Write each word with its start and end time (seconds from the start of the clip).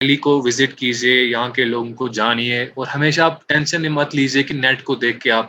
Valley 0.00 0.16
کو 0.16 0.32
visit 0.42 0.74
کیجیے 0.78 1.14
یہاں 1.22 1.48
کے 1.54 1.64
لوگوں 1.64 1.92
کو 2.00 2.06
جانیے 2.16 2.62
اور 2.74 2.86
ہمیشہ 2.86 3.20
آپ 3.20 3.46
ٹینشن 3.48 3.86
مت 3.92 4.14
لیجیے 4.14 4.42
کہ 4.42 4.54
نیٹ 4.54 4.82
کو 4.84 4.94
دیکھ 4.94 5.18
کے 5.20 5.30
آپ 5.30 5.46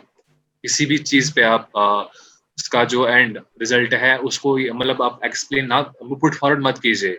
کسی 0.64 0.86
بھی 0.86 0.98
چیز 1.10 1.34
پہ 1.34 1.42
آپ 1.44 1.78
اس 1.78 2.70
کا 2.70 2.84
جو 2.84 3.04
اینڈ 3.06 3.38
ریزلٹ 3.60 3.94
ہے، 3.94 4.14
اس 4.16 4.40
کو 4.40 4.58
مطلب 4.76 5.04
آپ 5.04 5.24
ایکسپلین 5.24 5.68
نہ 5.70 5.82
پٹ 6.22 6.38
فارورڈ 6.40 6.62
مت 6.64 6.82
کیجیے 6.82 7.16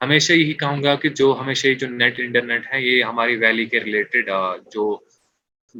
ہمیشہ 0.00 0.32
یہی 0.32 0.52
کہوں 0.62 0.82
گا 0.82 0.94
کہ 1.02 1.08
جو 1.20 1.36
ہمیشہ 1.40 1.74
جو 1.80 1.88
نیٹ 1.90 2.20
انٹرنیٹ 2.20 2.66
ہے، 2.72 2.80
یہ 2.82 3.02
ہماری 3.04 3.36
ویلی 3.36 3.66
کے 3.66 3.80
ریلیٹڈ 3.84 4.30
جو 4.74 4.90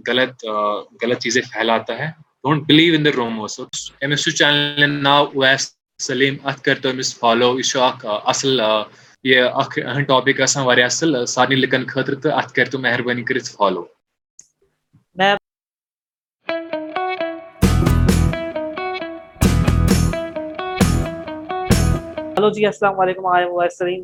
غلط 0.07 0.45
غلط 1.03 1.23
چیزیں 1.23 1.43
پھیلاتا 1.53 1.99
ہے۔ 1.99 2.11
ڈونٹ 2.43 2.67
بلیو 2.69 2.95
ان 2.95 3.05
دا 3.05 3.11
روموس 3.17 3.61
أمس 3.61 4.23
چھُ 4.25 4.31
چینل 4.31 5.03
ناو 5.03 5.25
اویس 5.25 5.71
سلیٖم 6.01 6.37
اَتھ 6.45 6.63
کٔرۍتو 6.63 6.91
أمِس 6.91 7.19
فالو 7.19 7.55
یہِ 7.59 7.65
چھُ 7.65 7.81
اکھ 7.83 8.07
اَصٕل 8.07 8.61
یہ 9.25 9.43
اکھ 9.55 9.79
ٹاپک 10.09 10.41
آسان 10.41 10.65
واریاہ 10.65 10.87
اصل 10.87 11.25
سارنٕے 11.27 11.57
لُکن 11.57 11.87
خٲطرٕ 11.87 12.21
تہٕ 12.23 12.33
اتھ 12.39 12.53
کٔرۍتو 12.55 12.79
مہربٲنی 12.79 13.23
کٔرِتھ 13.23 13.51
فالو 13.51 13.85
ہلو 22.39 22.51
جی 22.51 22.67
السلام 22.67 23.01
علیکم 23.01 23.27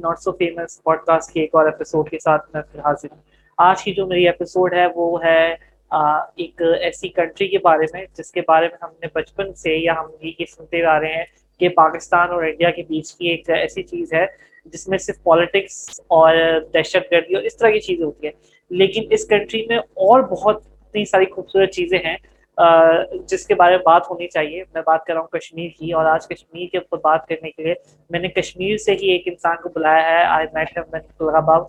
not 0.01 0.19
so 0.19 0.33
famous 0.33 0.83
pod 0.83 0.99
cost 1.07 1.33
کے 1.33 1.41
ایک 1.41 1.55
اور 1.55 1.65
ایپیسوڈ 1.65 2.11
کے 2.11 2.19
ساتھ 2.19 2.51
میں 2.55 2.63
پھر 2.73 2.81
حاضر 2.81 3.09
ہوں۔ 3.13 3.23
آج 3.59 3.85
کی 3.85 3.95
جو 3.95 4.07
میری 4.07 4.27
ایپیسوڈ 4.27 4.75
ہے، 4.75 4.87
وہ 4.95 5.25
ہے 5.25 5.55
ایک 5.91 6.63
ایسی 6.81 7.09
کنٹری 7.09 7.49
کے 7.49 7.59
بارے 7.59 7.87
میں، 7.93 8.07
جس 8.19 8.33
کے 8.33 8.41
بارے 8.49 8.69
میں 8.69 8.79
ہم 8.83 8.91
نے 9.01 9.07
بچپن 9.15 9.55
سے 9.55 9.77
یا 9.77 9.95
ہم 9.99 10.07
یہ 10.23 10.45
سنتے 10.57 10.85
آ 10.85 11.01
رہے 11.01 11.15
ہیں 11.15 11.25
کہ 11.61 11.69
پاکستان 11.69 12.31
اور 12.31 12.43
انڈیا 12.43 12.71
کے 12.71 12.83
بیچ 12.89 13.15
کی 13.15 13.29
ایک 13.29 13.51
ایسی 13.51 13.83
چیز 13.83 14.13
ہے۔ 14.13 14.27
جس 14.65 14.89
میں 14.89 14.99
صرف 14.99 15.23
پالیٹکس 15.23 16.01
اور 16.09 16.37
دہشت 16.75 17.13
گردی 17.13 17.35
اور 17.35 17.43
اس 17.43 17.57
طرح 17.57 17.71
کی 17.71 17.81
چیزیں 17.81 18.05
ہوتی 18.05 18.27
ہیں۔ 18.27 18.33
لیکن 18.71 19.07
اس 19.11 19.27
کنٹری 19.29 19.65
میں 19.69 19.77
اور 19.77 20.21
بہت 20.23 20.63
اتنی 20.67 21.05
ساری 21.05 21.25
خوبصورت 21.31 21.71
چیزیں 21.73 21.99
ہیں 21.99 22.17
جس 23.29 23.47
کے 23.47 23.55
بارے 23.55 23.77
میں 23.77 23.83
بات 23.85 24.11
ہونی 24.11 24.27
چاہیے۔ 24.29 24.63
میں 24.75 24.83
بات 24.87 25.05
کر 25.05 25.13
رہا 25.13 25.21
ہوں 25.21 25.29
کشمیر 25.29 25.69
کی، 25.79 25.93
اور 25.93 26.05
آج 26.05 26.27
کشمیر 26.29 26.67
کے 26.73 26.79
اوپر 26.79 26.99
بات 27.05 27.27
کرنے 27.29 27.51
کے 27.51 27.63
لیے 27.63 27.75
میں 28.11 28.21
نے 28.21 28.29
کشمیر 28.29 28.77
سے 28.77 28.93
ہی 28.93 29.11
ایک 29.11 29.29
انسان 29.29 29.57
کو 29.63 29.69
بلایا 29.75 30.03
ہے۔ 30.11 30.23
آئی 30.25 30.47
میٹ 30.55 30.79
باب 31.47 31.63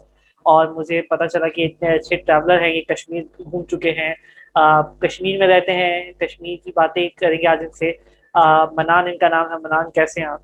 اور 0.45 0.67
مجھے 0.67 1.01
پتہ 1.01 1.23
چلا 1.23 1.47
کہ 1.47 1.65
اتنے 1.65 1.89
اچھے 1.95 2.15
ٹریولر 2.15 2.61
ہیں، 2.61 2.73
یہ 2.75 2.81
کشمیر 2.89 3.23
گھوم 3.39 3.63
چکے 3.71 3.91
ہیں۔ 3.91 4.13
کشمیر 5.01 5.37
میں 5.39 5.47
رہتے 5.47 5.73
ہیں، 5.73 6.11
کشمیر 6.19 6.55
کی 6.63 6.71
باتیں 6.75 7.07
کریں 7.09 7.37
گے 7.37 7.47
آج 7.47 7.59
ان 7.61 7.71
سے۔ 7.71 7.91
منان 8.71 9.07
ان 9.07 9.17
کا 9.17 9.29
نام 9.29 9.51
ہے، 9.51 9.57
منان 9.63 9.91
کیسے 9.95 10.21
ہیں 10.21 10.27
آپ؟ 10.27 10.39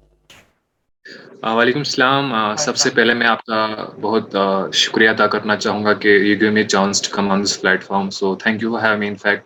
وعلیکم 1.44 1.80
السلام۔ 1.80 2.55
سب 2.55 2.77
سے 2.77 2.89
پہلے 2.89 3.13
میں 3.13 3.27
آپ 3.27 3.45
کا 3.45 3.67
بہت 4.02 4.36
شکریہ 4.73 5.09
ادا 5.09 5.27
کرنا 5.27 5.55
چاہوں 5.55 5.86
گا 5.86 5.94
کہ 5.94 6.08
you 6.08 6.38
give 6.41 6.52
me 6.52 6.64
chance 6.64 7.02
to 7.02 7.16
come 7.16 7.31
on 7.31 7.44
this 7.44 7.61
platform 7.83 8.09
so 8.09 8.36
thank 8.36 8.64
you 8.64 8.75
have 8.75 8.97
me 8.97 9.08
in 9.08 9.16
fact 9.16 9.44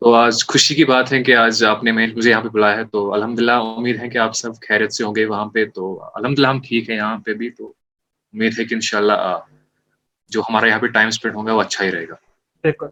تو 0.00 0.14
آج 0.14 0.46
خوشی 0.46 0.74
کی 0.74 0.84
بات 0.84 1.12
ہے 1.12 1.22
کہ 1.22 1.36
آج 1.36 1.64
آپ 1.64 1.84
نے 1.84 1.92
مجھے 1.92 2.30
یہاں 2.30 2.40
پہ 2.40 2.48
بلایا 2.48 2.76
ہے۔ 2.76 2.84
تو 2.84 3.14
الحمد 3.14 3.38
للہ 3.38 3.52
امید 3.52 4.02
ہے 4.02 4.08
کہ 4.08 4.18
آپ 4.18 4.36
سب 4.36 4.50
خیرت 4.68 4.92
سے 4.92 5.04
ہوں 5.04 5.14
گے 5.16 5.24
وہاں 5.26 5.46
پہ۔ 5.46 5.64
تو 5.74 6.04
الحمد 6.14 6.38
للہ 6.38 6.46
ہم 6.46 6.60
ٹھیک 6.60 6.90
ہیں 6.90 6.96
یہاں 6.96 7.18
پہ 7.18 7.32
بھی۔ 7.32 7.50
تو 7.50 7.72
امید 8.32 8.58
ہے 8.58 8.64
کہ 8.64 8.74
ان 8.74 8.80
شاء 8.80 8.98
اللہ 8.98 9.38
جو 10.28 10.40
ہمارا 10.40 10.66
یہاں 10.66 10.78
پہ 10.78 10.86
ٹائم 10.86 11.08
اسپینڈ 11.08 11.36
ہوگا 11.36 11.52
وہ 11.52 11.60
اچھا 11.60 11.84
ہی 11.84 11.92
رہے 11.92 12.08
گا۔ 12.08 12.14
بالکل۔ 12.62 12.86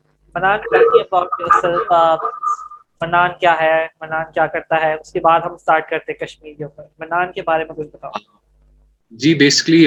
منان 3.01 3.31
کیا 3.41 3.55
ہے 3.61 3.87
منان 4.01 4.33
کیا 4.35 4.47
کرتا 4.47 4.81
ہے 4.83 4.93
اس 4.95 5.13
کے 5.13 5.21
بعد 5.21 5.41
ہم 5.41 5.57
سٹارٹ 5.57 5.91
کرتے 5.91 6.13
کشمیر 6.15 6.55
کے 6.59 6.65
اوپر۔ 6.65 6.85
منان 6.99 7.33
کے 7.33 7.43
بارے 7.43 7.65
میں 7.65 7.75
کچھ 7.77 7.89
بتاؤ۔ 7.93 8.11
جی 9.13 9.35
basically 9.35 9.87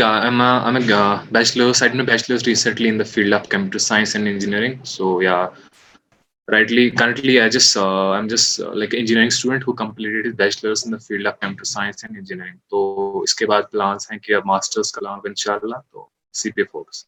bachelors 1.32 1.82
I 1.84 1.98
do 1.98 2.04
bachelors 2.06 2.48
recently 2.48 2.90
in 2.90 3.00
the 3.00 3.04
field 3.04 3.34
of 3.34 3.48
computer 3.50 3.80
science 3.80 4.16
and 4.16 4.28
engineering 4.28 4.84
so 4.86 5.22
یا 5.24 5.36
rightly 6.48 6.90
currently 6.90 7.40
I 7.40 7.50
just 7.50 7.78
I 7.78 8.16
am 8.16 8.28
just 8.28 8.60
like 8.76 8.96
engineering 8.96 9.28
student 9.28 9.68
who 9.68 9.74
completed 9.74 10.28
his 10.28 10.36
bachelors 10.36 10.84
in 10.86 10.92
the 10.92 10.98
field 10.98 11.28
of 11.28 11.40
computer 11.40 11.64
science 11.66 12.04
and 12.04 12.18
engineering 12.18 12.58
تو 12.70 12.80
اس 13.20 13.36
کے 13.36 13.46
بعد 13.46 13.72
plans 13.72 14.12
ہیں 14.12 14.20
کہ 14.20 14.36
اب 14.36 14.46
masters 14.46 14.92
کا 14.92 15.02
لاؤں 15.04 15.20
ان 15.24 15.36
شاء 15.36 15.58
اللہ 15.62 15.82
تو 15.92 16.08
سی 16.34 16.52
پی 16.52 16.64
فوکس 16.64 17.06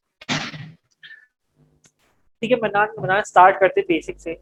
ٹھیک 2.42 2.52
ہے 2.52 2.58
منان 2.62 2.88
منان 2.98 3.18
اسٹارٹ 3.18 3.60
کرتے 3.60 3.82
بیسک 3.82 4.20
سے۔ 4.20 4.34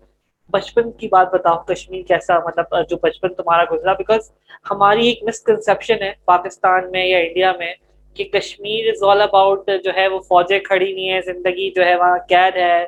بچپن 0.51 0.91
کی 0.91 1.07
بات 1.07 1.31
بتاؤ 1.33 1.57
کشمیر 1.67 2.01
کیسا 2.07 2.37
مطلب 2.45 2.75
جو 2.89 2.97
بچپن 3.01 3.33
تمہارا 3.33 3.63
گزرا 3.71 3.93
بیکاز 3.93 4.31
ہماری 4.71 5.07
ایک 5.07 5.23
مسکنسیپشن 5.23 6.01
ہے 6.01 6.11
پاکستان 6.25 6.91
میں 6.91 7.05
یا 7.05 7.17
انڈیا 7.17 7.51
میں 7.59 7.73
کہ 8.17 8.23
کشمیر 8.33 8.89
از 8.89 9.03
آل 9.09 9.21
اباؤٹ 9.21 9.69
جو 9.83 9.91
ہے 9.97 10.07
وہ 10.07 10.19
فوجیں 10.19 10.59
کھڑی 10.59 10.91
ہوئی 10.91 11.09
ہیں، 11.09 11.21
زندگی 11.25 11.69
جو 11.75 11.85
ہے 11.85 11.95
وہاں 11.95 12.17
قید 12.29 12.55
ہے 12.57 12.85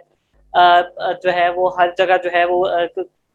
جو 1.23 1.34
ہے 1.34 1.50
وہ 1.56 1.69
ہر 1.78 1.90
جگہ 1.97 2.18
جو 2.23 2.29
ہے 2.34 2.44
وہ 2.46 2.66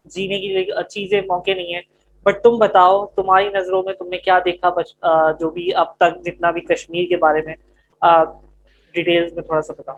جینے 0.06 0.38
کی 0.40 0.48
چیزیں 0.90 1.20
موقع 1.28 1.50
نہیں 1.56 1.74
ہیں۔ 1.74 1.80
بٹ 2.26 2.42
تم 2.42 2.58
بتاؤ، 2.58 3.04
تمہاری 3.16 3.48
نظروں 3.54 3.82
میں 3.82 3.94
تم 3.94 4.08
نے 4.08 4.18
کیا 4.18 4.38
دیکھا 4.44 4.70
جو 5.40 5.50
بھی 5.50 5.74
اب 5.82 5.96
تک 5.96 6.22
جتنا 6.24 6.50
بھی 6.50 6.60
کشمیر 6.64 7.08
کے 7.08 7.16
بارے 7.16 7.40
میں 7.46 7.54
ڈیٹیلز 8.94 9.32
میں 9.32 9.42
تھوڑا 9.42 9.60
سا 9.62 9.72
بتاؤ۔ 9.78 9.96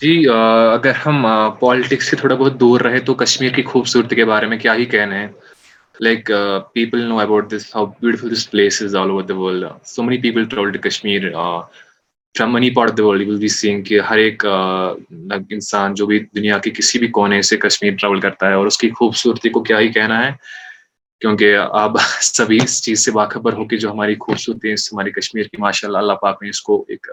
جی 0.00 0.12
اگر 0.28 0.92
ہم 1.06 1.26
پالیٹکس 1.60 2.10
سے 2.10 2.16
تھوڑا 2.16 2.34
بہت 2.34 2.58
دور 2.60 2.80
رہے 2.80 2.98
تو 3.00 3.14
کشمیر 3.14 3.52
کی 3.52 3.62
خوبصورتی 3.62 4.16
کے 4.16 4.24
بارے 4.24 4.46
میں 4.46 4.58
کیا 4.58 4.74
ہی 4.74 4.84
کہنا 4.84 5.14
ہے 5.14 5.26
like 6.00 6.30
people 6.72 7.00
know 7.00 7.18
about 7.20 7.50
this 7.50 7.74
how 7.76 7.86
beautiful 7.86 8.32
this 8.32 8.50
place 8.50 8.82
is 8.82 8.96
all 8.96 9.10
over 9.10 9.22
the 9.22 9.36
world 9.36 9.64
so 9.86 10.02
many 10.02 10.20
people 10.20 10.44
travel 10.44 10.72
to 10.72 10.78
Kashmir 10.80 11.30
from 12.34 12.52
many 12.52 12.70
part 12.70 12.96
the 12.98 13.04
world 13.04 13.28
will 13.28 13.36
be 13.36 13.48
saying 13.48 13.82
کہ 13.82 14.00
ہر 14.00 14.18
ایک 14.18 14.44
انسان 15.50 15.94
جو 15.94 16.06
بھی 16.06 16.18
دنیا 16.36 16.58
کے 16.58 16.70
کسی 16.70 16.98
بھی 16.98 17.08
کونے 17.08 17.40
سے 17.42 17.56
کشمیر 17.56 17.94
ٹریول 18.00 18.20
کرتا 18.20 18.48
ہے 18.48 18.54
اور 18.54 18.66
اس 18.66 18.78
کی 18.78 18.90
خوبصورتی 18.90 19.48
کو 19.48 19.62
کیا 19.62 19.80
ہی 19.80 19.88
کہنا 19.88 20.24
ہے؟ 20.26 20.30
کیونکہ 21.22 21.56
آپ 21.72 21.92
سبھی 22.22 22.58
اس 22.62 22.82
چیز 22.82 23.04
سے 23.04 23.10
باخبر 23.10 23.52
ہو 23.52 23.64
کہ 23.64 23.76
جو 23.76 23.90
ہماری 23.90 24.14
خوبصورتی 24.20 24.68
ہے 24.68 24.74
ہماری 24.92 25.10
کشمیر 25.10 25.44
کی 25.44 25.60
ماشاء 25.60 25.88
اللہ 25.88 25.98
اللہ 25.98 26.12
پاک 26.12 26.42
نے 26.42 26.48
اس 26.48 26.60
کو 26.62 26.84
ایک 26.88 27.06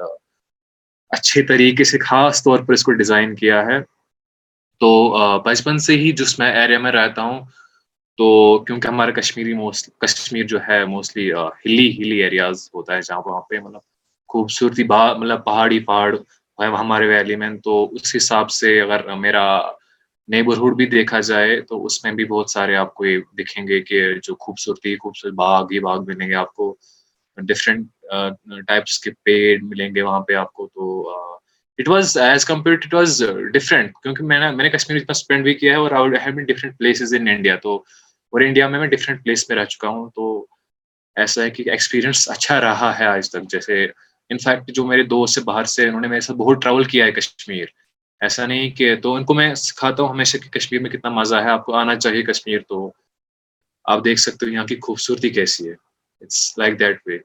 اچھے 1.09 1.41
طریقے 1.41 1.83
سے 1.83 1.99
خاص 1.99 2.43
طور 2.43 2.59
پر 2.59 2.73
اس 2.73 2.83
کو 2.83 2.91
ڈیزائن 2.91 3.35
کیا 3.35 3.65
ہے۔ 3.65 3.79
تو 4.79 5.17
بچپن 5.45 5.77
سے 5.77 5.97
ہی 5.97 6.11
جس 6.11 6.39
میں 6.39 6.51
ایریا 6.51 6.79
میں 6.79 6.91
رہتا 6.91 7.21
ہوں، 7.21 7.39
تو 8.17 8.59
کیونکہ 8.59 8.87
ہمارا 8.87 9.11
کشمیری 9.11 9.53
موسٹ 9.53 9.89
کشمیر 9.99 10.45
جو 10.45 10.59
ہے 10.67 10.85
موسٹلی 10.85 11.31
ہلی 11.33 11.89
ہلی 11.99 12.23
ایریاز 12.23 12.69
ہوتا 12.73 12.95
ہے 12.95 13.01
جہاں 13.01 13.21
وہاں 13.25 13.41
پہ 13.41 13.59
مطلب 13.59 13.81
خوبصورتی 14.27 14.83
مطلب 14.83 15.45
پہاڑی، 15.45 15.79
پہاڑ 15.79 16.15
ہے 16.59 16.65
ہمارے 16.65 17.07
ویلی 17.07 17.35
میں۔ 17.35 17.49
تو 17.63 17.89
اس 17.91 18.15
حساب 18.15 18.51
سے 18.51 18.81
اگر 18.81 19.15
میرا 19.15 19.45
نیبرہڈ 20.27 20.75
بھی 20.75 20.85
دیکھا 20.85 21.19
جائے، 21.19 21.61
تو 21.61 21.85
اس 21.85 22.03
میں 22.03 22.11
بھی 22.11 22.25
بہت 22.25 22.49
سارے 22.49 22.75
آپ 22.75 22.93
کو 22.93 23.05
یہ 23.05 23.19
دکھیں 23.39 23.67
گے 23.67 23.81
کہ 23.81 24.13
جو 24.23 24.35
خوبصورتی، 24.35 24.95
خوبصورت 24.95 25.33
باغ 25.33 25.63
ہی 25.71 25.79
باغ 25.79 26.05
ملیں 26.07 26.27
گے 26.27 26.35
آپ 26.35 26.53
کو۔ 26.53 26.75
ڈفرینٹ 27.37 27.87
ٹائپس 28.67 28.97
uh, 28.97 29.03
کے 29.03 29.11
پیڑ 29.23 29.57
ملیں 29.63 29.95
گے 29.95 30.01
وہاں 30.01 30.19
پہ 30.19 30.33
آپ 30.35 30.53
کو 30.53 30.67
تو 30.67 31.09
it 31.79 31.89
was 31.89 32.17
as 32.17 32.45
compare 32.45 32.75
it 32.75 32.93
was 32.93 33.21
different 33.53 33.93
کیونکہ 34.03 34.23
میں 34.23 34.39
نے 34.39 34.49
میں 34.51 34.63
نے 34.63 34.69
کشمیر 34.69 34.97
اتنا 34.97 35.11
اسپینڈ 35.11 35.43
بھی 35.43 35.53
کیا 35.53 35.71
ہے 35.71 35.77
اور 35.77 36.09
ڈفرینٹ 36.09 36.77
پلیسز 36.77 37.13
ان 37.13 37.27
انڈیا 37.27 37.55
تو، 37.55 37.75
اور 37.75 38.41
انڈیا 38.41 38.67
میں 38.67 38.79
میں 38.79 38.87
ڈفرینٹ 38.87 39.23
پلیس 39.23 39.47
پہ 39.47 39.53
رہ 39.53 39.65
چکا 39.65 39.87
ہوں. 39.87 40.09
تو، 40.15 40.45
ایسا 41.17 41.43
ہے 41.43 41.49
کہ 41.49 41.69
ایکسپیرئنس 41.69 42.29
اچھا 42.31 42.59
رہا 42.61 42.97
ہے 42.99 43.05
آج 43.05 43.29
تک. 43.31 43.49
جیسے 43.51 43.83
انفیکٹ 44.29 44.71
جو 44.75 44.85
میرے 44.85 45.03
دوست 45.03 45.33
سے 45.35 45.41
باہر 45.41 45.63
سے 45.63 45.87
انہوں 45.87 46.01
نے 46.01 46.07
میرے 46.07 46.21
ساتھ 46.21 46.37
بہت 46.37 46.61
ٹریول 46.61 46.83
کیا 46.83 47.05
ہے 47.05 47.11
کشمیر. 47.11 47.65
ایسا 48.21 48.45
نہیں 48.45 48.69
کہ، 48.69 48.95
تو 49.03 49.13
ان 49.15 49.25
کو 49.25 49.33
میں 49.33 49.53
سکھاتا 49.55 50.03
ہوں 50.03 50.09
ہمیشہ 50.09 50.37
کہ 50.37 50.49
کشمیر 50.49 50.81
میں 50.81 50.89
کتنا 50.89 51.09
مزہ 51.11 51.35
ہے. 51.35 51.49
آپ 51.49 51.65
کو 51.65 51.73
آنا 51.75 51.95
چاہیے 51.95 52.23
کشمیر 52.23 52.59
تو 52.69 52.91
آپ 53.85 54.03
دیکھ 54.05 54.19
سکتے 54.19 54.45
ہو 54.45 54.51
یہاں 54.51 54.65
کی 54.65 54.75
خوبصورتی 54.83 55.29
کیسی 55.29 55.69
ہے. 55.69 55.73
اٹس 56.21 56.57
لائک 56.57 56.79
دیٹ 56.79 57.01
وے 57.07 57.17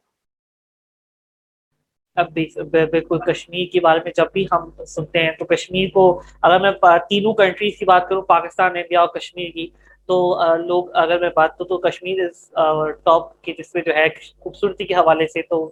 اب 2.17 2.33
بالکل 2.33 3.19
کشمیر 3.19 3.67
کے 3.73 3.81
بارے 3.81 4.01
میں 4.05 4.13
جب 4.17 4.33
بھی 4.33 4.45
ہم 4.53 4.71
سنتے 4.87 5.19
ہیں 5.19 5.31
تو 5.39 5.45
کشمیر 5.45 5.89
کو 5.91 6.07
اگر 6.43 6.61
میں 6.61 6.71
تینوں 7.09 7.35
کنٹریز 7.35 7.79
کی 7.79 7.85
بات 7.85 8.09
کروں، 8.09 8.23
پاکستان، 8.29 8.77
انڈیا 8.77 9.01
اور 9.01 9.09
کشمیر 9.09 9.51
کی، 9.51 9.67
تو 10.09 10.17
لوگ 10.67 10.89
اگر 10.95 11.21
میں 11.21 11.31
بات 11.37 11.57
کروں 11.59 11.69
تو 11.69 11.79
کشمیر 11.79 12.27
ٹاپ 13.05 13.41
کے 13.43 13.53
جس 13.59 13.75
میں 13.75 13.83
جو 13.83 13.95
ہے، 13.95 14.09
خوبصورتی 14.39 14.87
کے 14.87 14.95
حوالے 14.95 15.27
سے 15.27 15.43
تو 15.43 15.69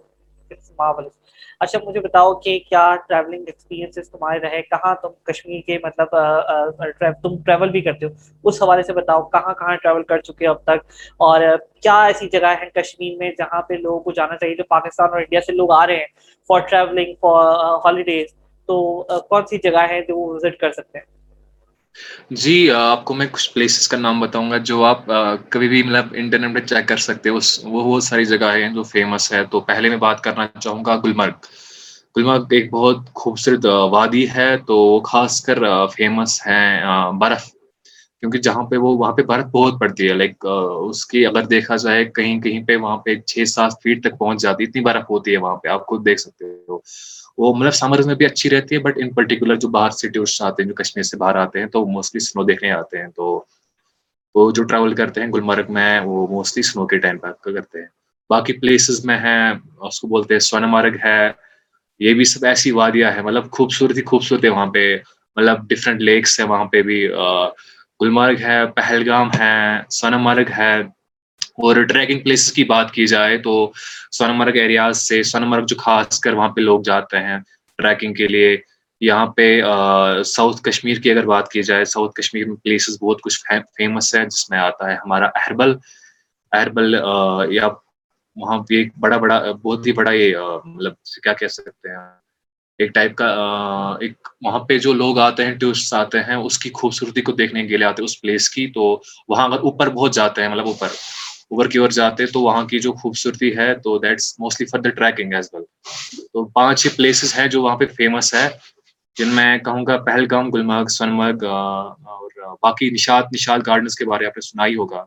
اچھا 1.61 1.79
مجھے 1.85 1.99
بتاؤ 1.99 2.33
کہ 2.33 2.57
کیا 2.69 2.83
ٹریولنگ 3.07 3.43
ایکسپیرینسز 3.47 4.09
تمہارے 4.11 4.39
رہے؟ 4.39 4.61
کہاں 4.61 4.93
تم 5.01 5.09
کشمیر 5.23 5.61
کے 5.61 5.77
مطلب 5.83 6.15
تم 7.23 7.35
ٹریول 7.45 7.69
بھی 7.69 7.81
کرتے 7.81 8.05
ہو؟ 8.05 8.11
اس 8.43 8.61
حوالے 8.63 8.83
سے 8.83 8.93
بتاؤ، 8.93 9.21
کہاں 9.29 9.53
کہاں 9.53 9.75
ٹریول 9.75 10.03
کر 10.03 10.21
چکے 10.21 10.47
ہو 10.47 10.51
اب 10.51 10.63
تک؟ 10.63 10.85
اور 11.17 11.41
کیا 11.81 12.01
ایسی 12.05 12.29
جگہ 12.29 12.53
ہیں 12.61 12.69
کشمیر 12.75 13.17
میں 13.17 13.31
جہاں 13.37 13.61
پہ 13.61 13.73
لوگوں 13.73 13.99
کو 13.99 14.11
جانا 14.11 14.37
چاہیے، 14.37 14.55
جو 14.55 14.63
پاکستان 14.69 15.09
اور 15.09 15.19
انڈیا 15.19 15.41
سے 15.41 15.53
لوگ 15.53 15.71
آ 15.71 15.85
رہے 15.87 15.95
ہیں 15.95 16.07
فار 16.49 16.59
ٹریولنگ 16.69 17.13
فار 17.21 17.53
ہالیڈیز 17.85 18.33
تو 18.69 18.81
کون 19.29 19.45
سی 19.45 19.57
جگہ 19.63 19.87
ہے 19.89 20.01
جو 20.07 20.17
وہ 20.17 20.33
وزٹ 20.33 20.57
کر 20.59 20.71
سکتے 20.71 20.97
ہیں؟ 20.97 21.18
جی 22.31 22.71
آپ 22.71 23.05
کو 23.05 23.13
میں 23.13 23.25
کچھ 23.31 23.53
پلیسز 23.53 23.87
کا 23.87 23.97
نام 23.97 24.19
بتاؤں 24.19 24.51
گا 24.51 24.57
جو 24.69 24.83
آپ 24.85 25.05
کبھی 25.49 25.67
بھی 25.67 25.81
مطلب 25.83 26.07
انٹرنیٹ 26.11 26.53
پہ 26.53 26.59
چیک 26.59 26.87
کر 26.87 26.97
سکتے 26.97 27.29
اس، 27.29 27.59
وہ 27.63 27.83
بہت 27.83 28.03
ساری 28.03 28.25
جگہ 28.25 28.51
ہیں 28.55 28.73
جو 28.73 28.83
فیمس 28.83 29.31
ہے۔ 29.33 29.43
تو 29.51 29.59
پہلے 29.59 29.89
میں 29.89 29.97
بات 29.97 30.21
کرنا 30.23 30.45
چاہوں 30.59 30.85
گا 30.85 30.95
گلمرگ۔ 31.05 31.45
گلمرگ 32.17 32.45
ایک 32.51 32.71
بہت 32.71 32.97
خوبصورت 33.15 33.65
وادی 33.91 34.29
ہے۔ 34.29 34.55
تو 34.67 34.77
خاص 35.09 35.41
کر 35.45 35.59
فیمس 35.95 36.39
ہیں 36.47 36.71
برف۔ 37.19 37.45
کیونکہ 38.19 38.37
جہاں 38.45 38.63
پہ 38.63 38.77
وہ، 38.77 38.97
وہاں 38.97 39.11
پہ 39.11 39.21
برف 39.21 39.45
بہت 39.45 39.79
پڑتی 39.79 40.07
ہے۔ 40.07 40.13
لائک 40.13 40.45
اس 40.87 41.05
کی 41.05 41.25
اگر 41.25 41.45
دیکھا 41.45 41.75
جائے، 41.75 42.05
کہیں 42.15 42.39
کہیں 42.41 42.63
پہ 42.67 42.75
وہاں 42.75 42.97
پہ 42.97 43.15
چھ 43.27 43.47
سات 43.47 43.73
فیٹ 43.83 44.03
تک 44.03 44.17
پہنچ 44.19 44.41
جاتی 44.41 44.63
ہے، 44.63 44.69
اتنی 44.69 44.81
برف 44.81 45.09
ہوتی 45.09 45.31
ہے 45.31 45.37
وہاں 45.37 45.55
پہ۔ 45.55 45.67
آپ 45.67 45.85
خود 45.87 46.05
دیکھ 46.05 46.19
سکتے 46.21 46.45
ہو۔ 46.67 46.77
وہ 47.39 47.53
مطلب 47.55 47.71
سمرز 47.71 48.07
میں 48.07 48.15
بھی 48.15 48.25
اچھی 48.25 48.49
رہتی 48.49 48.75
ہے 48.75 48.79
بٹ 48.79 48.97
ان 48.97 49.13
پرٹیکولر 49.13 49.55
جو 49.55 49.67
باہر 49.67 49.89
سے 49.89 50.09
ٹورسٹ 50.09 50.41
آتے 50.41 50.63
ہیں، 50.63 50.67
جو 50.67 50.73
کشمیر 50.75 51.03
سے 51.03 51.17
باہر 51.17 51.35
آتے 51.35 51.59
ہیں، 51.59 51.65
تو 51.65 51.85
موسٹلی 51.85 52.19
سنو 52.19 52.43
دیکھنے 52.43 52.71
آتے 52.71 52.97
ہیں۔ 52.97 53.07
تو 53.07 53.45
وہ 54.35 54.51
جو 54.51 54.63
ٹریول 54.63 54.95
کرتے 54.95 55.21
ہیں، 55.21 55.27
گلمرگ 55.27 55.71
میں 55.73 55.99
وہ 55.99 56.27
موسٹلی 56.27 56.63
سنو 56.63 56.87
کے 56.87 56.97
ٹائم 56.97 57.17
پہ 57.17 57.49
کرتے 57.51 57.79
ہیں۔ 57.79 57.87
باقی 58.29 58.53
پلیسز 58.53 59.05
میں 59.05 59.17
ہیں، 59.17 59.53
اس 59.81 59.99
کو 59.99 60.07
بولتے 60.07 60.33
ہیں 60.33 60.39
سونا 60.39 60.81
ہے۔ 61.05 61.31
یہ 61.99 62.13
بھی 62.13 62.23
سب 62.23 62.45
ایسی 62.45 62.71
وادیاں 62.71 63.11
ہیں۔ 63.11 63.21
مطلب 63.21 63.51
خوبصورتی 63.51 64.01
خوبصورت 64.03 64.43
ہے 64.43 64.49
وہاں 64.49 64.65
پہ۔ 64.65 64.97
مطلب 65.35 65.67
ڈفرینٹ 65.67 66.01
لیکس 66.01 66.39
ہیں 66.39 66.47
وہاں 66.47 66.65
پہ 66.65 66.81
بھی۔ 66.81 67.07
گلمرگ 68.01 68.35
ہے، 68.39 68.67
پہلگام 68.67 69.29
ہے 69.39 69.81
سونا 69.89 70.33
ہے۔ 70.57 70.98
اور 71.61 71.75
ٹریکنگ 71.83 72.19
پلیسز 72.19 72.51
کی 72.53 72.63
بات 72.63 72.91
کی 72.91 73.05
جائے 73.07 73.37
تو 73.37 73.71
سونا 74.11 74.33
مرگ 74.33 74.55
ایریاز 74.55 74.97
سے 74.97 75.23
سونا 75.23 75.45
مرگ 75.45 75.65
جو 75.65 75.75
خاص 75.75 76.19
کر 76.19 76.33
وہاں 76.33 76.49
پہ 76.49 76.61
لوگ 76.61 76.81
جاتے 76.81 77.17
ہیں 77.17 77.37
ٹریکنگ 77.77 78.13
کے 78.13 78.27
لیے، 78.27 78.57
یہاں 79.01 79.25
پہ 79.25 79.61
ساؤتھ 80.25 80.61
کشمیر 80.63 80.97
کی 80.97 81.11
اگر 81.11 81.25
بات 81.25 81.51
کی 81.51 81.63
جائے، 81.63 81.85
ساؤتھ 81.85 82.13
کشمیر 82.13 82.47
میں 82.47 82.55
پلیسز 82.55 82.97
بہت 83.01 83.21
کچھ 83.21 83.39
فیمس 83.77 84.15
ہے 84.15 84.25
جس 84.25 84.49
میں 84.49 84.59
آتا 84.59 84.89
ہے 84.89 84.95
ہمارا 84.95 85.25
اہربل۔ 85.25 85.75
اہربل 86.51 86.95
یا 87.51 87.67
وہاں 88.35 88.57
پہ 88.59 88.75
ایک 88.75 88.91
بڑا 88.99 89.17
بڑا، 89.17 89.41
بہت 89.63 89.87
ہی 89.87 89.91
بڑا 89.91 90.11
یہ 90.11 90.35
مطلب 90.65 90.93
کیا 91.23 91.33
کہہ 91.33 91.47
سکتے 91.47 91.89
ہیں؟ 91.89 92.07
ایک 92.79 92.93
ٹائپ 92.93 93.15
کا 93.15 93.25
ایک 94.01 94.27
وہاں 94.41 94.59
پہ 94.59 94.77
جو 94.77 94.93
لوگ 94.93 95.19
آتے 95.19 95.45
ہیں، 95.45 95.55
ٹورسٹ 95.55 95.93
آتے 95.93 96.19
ہیں، 96.19 96.35
اس 96.35 96.57
کی 96.59 96.69
خوبصورتی 96.73 97.21
کو 97.21 97.31
دیکھنے 97.31 97.67
کے 97.67 97.77
لیے 97.77 97.87
آتے 97.87 98.01
ہیں 98.01 98.05
اس 98.05 98.21
پلیس 98.21 98.49
کی۔ 98.49 98.67
تو 98.67 99.01
وہاں 99.27 99.47
اگر 99.47 99.59
اوپر 99.59 99.89
بہت 99.89 100.13
جاتے 100.13 100.41
ہیں 100.41 100.49
مطلب 100.49 100.67
اوپر 100.67 100.87
اوور 101.51 101.65
کی 101.65 101.77
اور 101.77 101.89
جاتے 101.89 102.25
تو 102.25 102.41
وہاں 102.41 102.63
کی 102.63 102.79
جو 102.79 102.93
خوبصورتی 102.93 103.57
ہے 103.57 103.75
تو 103.75 103.97
that's 103.97 104.39
mostly 104.39 104.67
for 104.67 104.79
the 104.79 104.89
trekking 104.89 105.33
as 105.33 105.49
well 105.53 105.63
تو 106.33 106.45
پانچ 106.45 106.81
چھ 106.81 106.95
پلیسز 106.95 107.39
ہیں 107.39 107.47
جو 107.47 107.63
وہاں 107.63 107.77
پہ 107.77 107.85
فیمس 107.85 108.33
ہے 108.33 108.49
جن 109.17 109.27
میں 109.27 109.57
کہوں 109.57 109.85
گا 109.85 109.97
پہلگام، 109.97 110.49
گلمرگ 110.49 110.85
سونمرگ 110.85 111.43
اور 111.45 112.55
باقی 112.61 112.89
نشاد 112.89 113.23
نشاد 113.33 113.59
گارڈنس 113.67 113.95
کے 113.95 114.05
بارے 114.05 114.25
آپ 114.25 114.37
نے 114.37 114.41
سنا 114.41 114.65
ہی 114.65 114.75
ہوگا۔ 114.75 115.03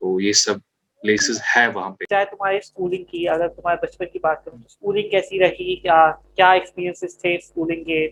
تو 0.00 0.20
یہ 0.20 0.32
سب 0.32 0.54
پلیسز 1.02 1.40
ہے 1.56 1.66
وہاں 1.66 1.90
پہ۔ 1.90 2.04
چاہے 2.10 2.24
تمہاری 2.24 2.56
اسکولنگ 2.56 3.04
کی، 3.04 3.28
اگر 3.28 3.48
تمہارے 3.48 3.86
بچپن 3.86 4.06
کی 4.06 4.18
بات 4.18 4.44
کروں 4.44 4.58
تو 4.58 4.66
اسکولنگ 4.66 5.10
کیسی 5.10 5.38
رہی؟ 5.38 5.76
کیا 5.76 6.10
کیا 6.36 6.50
ایکسپیرینسز 6.50 7.18
تھے 7.18 7.34
اسکولنگ 7.34 7.84
کے؟ 7.84 8.08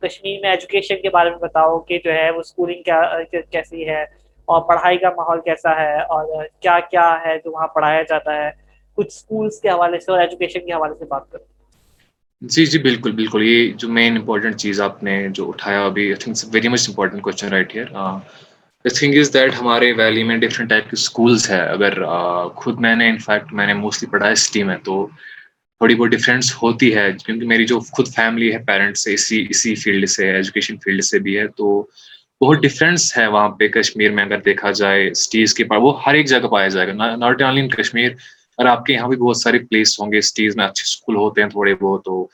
کشمیر 0.00 0.40
میں 0.40 0.50
ایجوکیشن 0.50 1.02
کے 1.02 1.10
بارے 1.10 1.30
میں 1.30 1.38
بتاؤ 1.38 1.78
کہ 1.78 1.98
جو 2.04 2.12
ہے 2.12 2.30
وہ 2.30 2.40
اسکولنگ 2.40 2.82
کیا، 2.82 3.02
کیسی 3.50 3.88
ہے؟ 3.88 4.29
اور 4.52 4.62
پڑھائی 4.68 4.98
کا 4.98 5.10
ماحول 5.16 5.40
کیسا 5.44 5.76
ہے 5.76 6.00
اور 6.14 6.44
کیا 6.60 6.78
کیا 6.90 7.08
ہے 7.26 7.36
جو 7.44 7.50
وہاں 7.52 7.66
پڑھایا 7.74 8.02
جاتا 8.02 8.36
ہے، 8.36 8.50
کچھ 8.98 9.06
اسکولس 9.06 9.60
کے 9.60 9.68
حوالے 9.68 10.00
سے 10.00 10.10
اور 10.12 10.20
ایجوکیشن 10.20 10.66
کے 10.66 10.72
حوالے 10.72 10.94
سے 10.98 11.04
بات 11.04 11.30
کرو 11.30 11.44
جی 12.42 12.64
جی 12.66 12.78
بالکل 12.78 13.12
بالکل۔ 13.12 13.42
یہ 13.42 13.72
جو 13.72 13.88
مین 13.88 14.16
امپورٹنٹ 14.16 14.56
چیز 14.56 14.80
آپ 14.80 15.02
نے 15.02 15.26
جو 15.28 15.48
اٹھایا، 15.48 15.84
ابھی 15.86 16.06
I 16.06 16.14
think 16.14 16.36
very 16.52 16.68
much 16.68 16.88
important 16.88 17.22
question 17.22 17.48
right 17.48 17.74
here 17.74 17.86
thing 18.84 19.14
is 19.14 19.32
that 19.34 19.54
ہمارے 19.60 19.92
ویلی 19.92 20.22
میں 20.24 20.36
ڈفرنٹ 20.36 20.70
ٹائپ 20.70 20.84
کے 20.84 20.96
اسکولس 20.98 21.50
ہے 21.50 21.60
اگر 21.60 22.02
uh, 22.02 22.54
خود 22.54 22.80
میں 22.80 22.94
نے 22.96 23.08
انفیکٹ 23.08 23.52
میں 23.52 23.66
نے 23.66 23.74
موسٹلی 23.74 24.10
پڑھا 24.10 24.28
ہے 24.28 24.34
سٹی 24.34 24.62
میں 24.62 24.76
تو 24.84 25.06
تھوڑی 25.80 25.94
بہت 25.94 26.10
ڈفرینس 26.10 26.52
ہوتی 26.62 26.94
ہے۔ 26.94 27.06
کیونکہ 27.26 27.46
میری 27.46 27.66
جو 27.66 27.80
خود 27.80 28.08
فیملی 28.08 28.52
ہے 28.52 28.58
پیرنٹس 28.58 29.04
سے، 29.04 29.14
اسی 29.14 29.46
اسی 29.50 29.74
فیلڈ 29.74 30.08
سے 30.08 30.30
ایجوکیشن 30.30 30.76
فیلڈ 30.84 31.04
سے 31.04 31.18
بھی 31.18 31.38
ہے۔ 31.38 31.46
تو 31.46 31.86
بہت 32.40 32.58
ڈفرینس 32.62 33.16
ہے 33.16 33.26
وہاں 33.26 33.48
پہ 33.58 33.66
کشمیر 33.68 34.12
میں 34.12 34.24
اگر 34.24 34.40
دیکھا 34.44 34.70
جائے 34.72 35.12
سٹیز 35.14 35.54
کے 35.54 35.64
وہ 35.80 35.92
ہر 36.04 36.14
ایک 36.14 36.28
جگہ 36.28 36.48
پایا 36.50 36.68
جائے 36.68 36.86
گا۔ 36.88 37.14
ناٹ 37.16 37.42
اونلی 37.42 37.60
ان 37.60 37.68
کشمیر، 37.68 38.12
اور 38.58 38.66
آپ 38.66 38.84
کے 38.84 38.92
یہاں 38.92 39.08
بھی 39.08 39.16
بہت 39.16 39.36
سارے 39.36 39.58
پلیس 39.58 39.98
ہوں 40.00 40.12
گے۔ 40.12 40.20
سٹیز 40.20 40.56
میں 40.56 40.64
اچھے 40.64 40.82
اسکول 40.86 41.16
ہوتے 41.16 41.42
ہیں 41.42 41.48
تھوڑے 41.48 41.74
بہت، 41.80 42.04
تو 42.04 42.26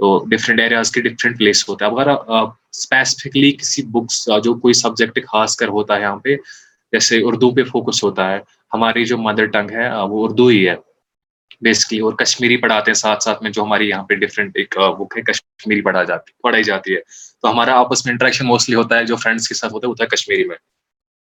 تو 0.00 0.24
ڈفرینٹ 0.28 0.60
ایریاز 0.60 0.90
کے 0.92 1.00
ڈفرینٹ 1.00 1.38
پلیس 1.38 1.68
ہوتے 1.68 1.84
ہیں۔ 1.84 1.92
اگر 1.92 2.08
اسپیسیفکلی 2.08 3.50
کسی 3.58 3.82
بکس 3.92 4.24
جو 4.44 4.54
کوئی 4.60 4.74
سبجیکٹ 4.74 5.18
خاص 5.26 5.56
کر 5.56 5.68
ہوتا 5.68 5.96
ہے 5.96 6.00
یہاں 6.00 6.16
پہ، 6.24 6.36
جیسے 6.92 7.20
اردو 7.24 7.50
پہ 7.54 7.64
فوکس 7.64 8.02
ہوتا 8.04 8.30
ہے، 8.30 8.38
ہماری 8.72 9.04
جو 9.04 9.18
مدر 9.18 9.46
ٹنگ 9.54 9.70
ہے 9.70 9.88
وہ 10.02 10.24
اردو 10.24 10.46
ہی 10.46 10.68
ہے۔ 10.68 10.74
بیسکلی 11.60 12.00
اور 12.00 12.12
کشمیری 12.12 12.56
پڑھاتے 12.56 12.90
ہیں 12.90 12.94
ساتھ 12.94 13.22
ساتھ 13.22 13.42
میں 13.42 13.50
جو 13.50 13.62
ہماری 13.62 13.88
یہاں 13.88 14.02
پہ 14.02 14.14
ڈفرینٹ 14.14 14.56
ایک 14.56 14.78
بک 14.98 15.14
ہے 15.16 15.22
کشمیری 15.22 15.80
پڑھا 15.80 16.02
جاتی 16.02 16.32
پڑھائی 16.42 16.64
جاتی 16.64 16.94
ہے۔ 16.94 17.00
تو 17.42 17.50
ہمارا 17.50 17.78
آپس 17.78 18.06
میں 18.06 18.12
انٹریکشن 18.12 18.46
موسٹلی 18.46 18.74
ہوتا 18.74 18.98
ہے 18.98 19.04
جو 19.04 19.16
فرینڈس 19.16 19.48
کے 19.48 19.54
ساتھ 19.54 19.72
ہوتا 19.72 19.86
ہے 19.86 19.90
ہوتا 19.90 20.04
ہے 20.04 20.08
کشمیری 20.08 20.44
میں۔ 20.44 20.56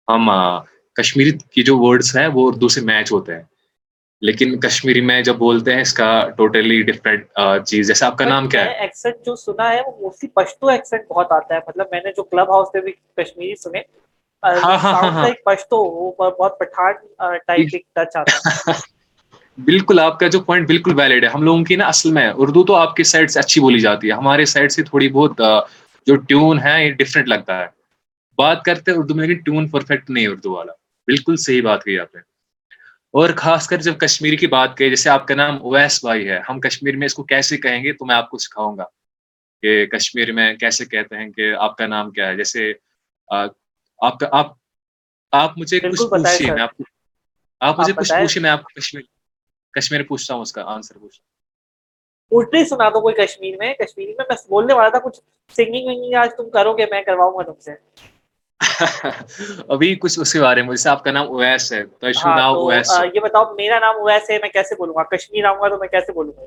ہم 0.09 0.31
کشمیری 0.97 1.31
کی 1.53 1.63
جو 1.63 1.79
ورڈس 1.79 2.17
ہیں 2.17 2.27
وہ 2.27 2.49
اردو 2.49 2.69
سے 2.69 2.81
میچ 2.81 3.13
ہوتے 3.13 3.35
ہیں۔ 3.35 3.43
لیکن 4.21 4.61
کشمیری 4.61 5.01
میں 5.01 5.23
جب 5.23 5.37
بولتے 5.37 5.75
ہیں 5.75 5.81
اس 5.81 5.93
کا 5.93 6.29
ٹوٹلی 6.37 6.83
ڈفرینٹ 6.83 7.27
چیز 7.67 7.87
جیسے 7.87 8.05
آپ 8.05 8.19
کا 8.19 8.25
نام 8.25 8.49
کیا 8.49 8.65
ہے؟ 8.65 8.81
ایکسنٹ 8.81 9.15
جو 9.27 9.37
سنا 9.37 9.71
ہے 9.71 9.81
وہ 9.87 10.01
موسٹلی 10.01 10.31
پشتو 10.31 10.69
ایکسنٹ 10.69 11.09
بہت 11.09 11.33
آتا 11.33 11.55
ہے۔ 11.55 11.61
مطلب 11.69 11.87
میں 11.91 12.01
نے 12.05 12.11
جو 12.11 12.23
کلب 12.23 12.55
ہاؤس 12.55 12.69
میں 12.75 12.83
بھی 12.83 12.93
کشمیری 12.93 13.55
سنے 13.57 13.81
پشتو 15.45 15.77
وہ 15.77 16.31
بہت 16.31 16.59
پٹھان 16.59 16.93
ٹائپ 17.47 17.67
ایک 17.73 17.95
ٹچ 17.95 18.17
آتا 18.17 18.21
ہے۔ 18.21 18.73
بالکل 19.59 19.99
آپ 19.99 20.21
کا 20.21 20.29
جو 20.29 20.41
پوائنٹ 20.41 20.67
بالکل 20.67 21.01
ویلڈ 21.01 21.25
ہے۔ 21.25 21.29
ہم 21.29 21.43
لوگوں 21.43 21.65
کی 21.65 21.77
نا 21.77 21.87
اصل 21.87 22.13
میں 22.13 22.31
اردو 22.37 22.65
تو 22.65 22.75
آپ 22.75 22.97
کی 22.97 23.03
سائڈ 23.03 23.31
سے 23.31 23.39
اچھی 23.41 23.61
بولی 23.61 23.79
جاتی 23.79 24.07
ہے۔ 24.09 24.13
ہمارے 24.13 24.45
سائڈ 24.45 24.73
سے 24.73 24.83
تھوڑی 24.83 25.09
بہت 25.09 25.41
جو 26.07 26.17
ٹیون 26.17 26.59
ہے 26.61 26.87
یہ 26.87 26.93
ڈفرینٹ 26.93 27.29
لگتا 27.29 27.61
ہے۔ 27.61 27.67
بات 28.37 28.63
کرتے 28.63 28.91
ہیں 28.91 28.99
اردو 28.99 29.15
میں 29.15 29.29
لیکن 29.29 29.41
ٹیون 29.41 29.69
پرفیکٹ 29.69 30.11
نہیں 30.11 30.27
اردو 30.27 30.53
والا۔ 30.53 30.73
بالکل 31.07 31.37
صحیح 31.37 31.63
بات 31.63 31.85
کی 31.85 31.99
آپ 32.01 32.15
نے۔ 32.15 32.21
اور 33.15 33.31
خاص 33.37 33.67
کر 33.67 33.77
جب 33.77 33.99
کشمیری 33.99 34.37
کی 34.37 34.47
بات 34.47 34.77
کریں 34.77 34.89
جیسے 34.89 35.11
آپ 35.11 35.29
کا 35.29 35.35
نام 35.35 35.55
اویس 35.55 36.05
بھائی 36.05 36.29
ہے۔ 36.29 36.41
ہم 36.49 36.61
کشمیر 36.61 36.97
میں 36.97 37.07
اس 37.07 37.15
کو 37.15 37.23
کیسے 37.23 37.57
کہیں 37.57 37.85
گے 37.85 37.93
تو 37.93 38.07
میں 38.07 38.15
آپ 38.15 38.31
کو 38.31 38.39
سکھاؤں 38.39 38.79
گا 38.79 38.85
کہ 39.63 39.87
کشمیر 39.87 40.33
میں 40.33 40.55
کیسے 40.55 40.85
کہتے 40.85 41.17
ہیں 41.17 41.31
کہ 41.31 41.55
آپ 41.55 41.77
کا 41.77 41.87
نام 41.87 42.11
کیا 42.11 42.29
ہے۔ 42.29 42.37
جیسے 42.37 42.73
آپ 43.99 44.19
کا 44.19 44.27
آپ 44.33 44.53
آپ 45.33 45.59
مجھے 45.59 45.81
کچھ 45.81 46.07
پوچھیے 46.11 46.51
میں 46.53 46.63
آپ 46.63 46.83
آپ 47.61 47.81
مجھے 47.81 47.93
کچھ 47.93 48.15
پوچھیے 48.19 48.43
میں 48.43 48.51
آپ 48.51 48.63
کو 48.63 48.81
کشمیر 48.81 49.16
کشمیر 49.77 50.03
پوچھتا 50.03 50.35
ہوں 50.35 50.43
اس 50.43 50.53
کا 50.53 50.63
آنسر 50.67 50.99
پوچھتا 50.99 51.25
الٹے 52.33 52.65
سنا 52.65 52.89
دو 52.89 53.01
کوئی 53.01 53.15
کشمیر 53.15 53.57
میں۔ 53.57 53.73
کشمیری 53.75 54.15
میں 54.15 54.25
میں 54.29 54.37
بولنے 54.49 54.75
والا 54.75 54.89
تھا 54.89 54.99
کچھ 54.99 55.21
سنگنگ 55.55 55.87
ونگنگ 55.87 56.15
آج 56.15 56.31
تم 56.37 56.51
کرو 56.51 56.77
گے 56.79 56.87
میں 56.91 57.03
کرواؤں 57.03 57.37
گا 57.37 57.43
تم 57.43 57.61
سے۔ 57.61 57.75
ابھی 59.69 59.95
کچھ 59.97 60.19
اس 60.21 60.33
کے 60.33 60.41
بارے 60.41 60.63
میں 60.63 60.71
جیسے 60.71 60.89
آپ 60.89 61.05
کا 61.05 61.11
نام 61.11 61.27
اویس 61.29 61.73
ہے 61.73 61.83
تو 62.01 62.07
نام 62.27 62.55
اویس۔ 62.55 62.91
یہ 63.15 63.21
بتاؤ 63.21 63.55
میرا 63.55 63.79
نام 63.79 63.97
اویس 63.97 64.31
ہے 64.31 64.39
میں 64.39 64.49
کیسے 64.49 64.75
بولوں 64.75 64.95
گا؟ 64.95 65.03
کشمیر 65.07 65.45
آؤں 65.45 65.61
گا 65.61 65.69
تو 65.69 65.79
میں 65.79 65.89
کیسے 65.89 66.13
بولوں 66.13 66.33
گا؟ 66.33 66.45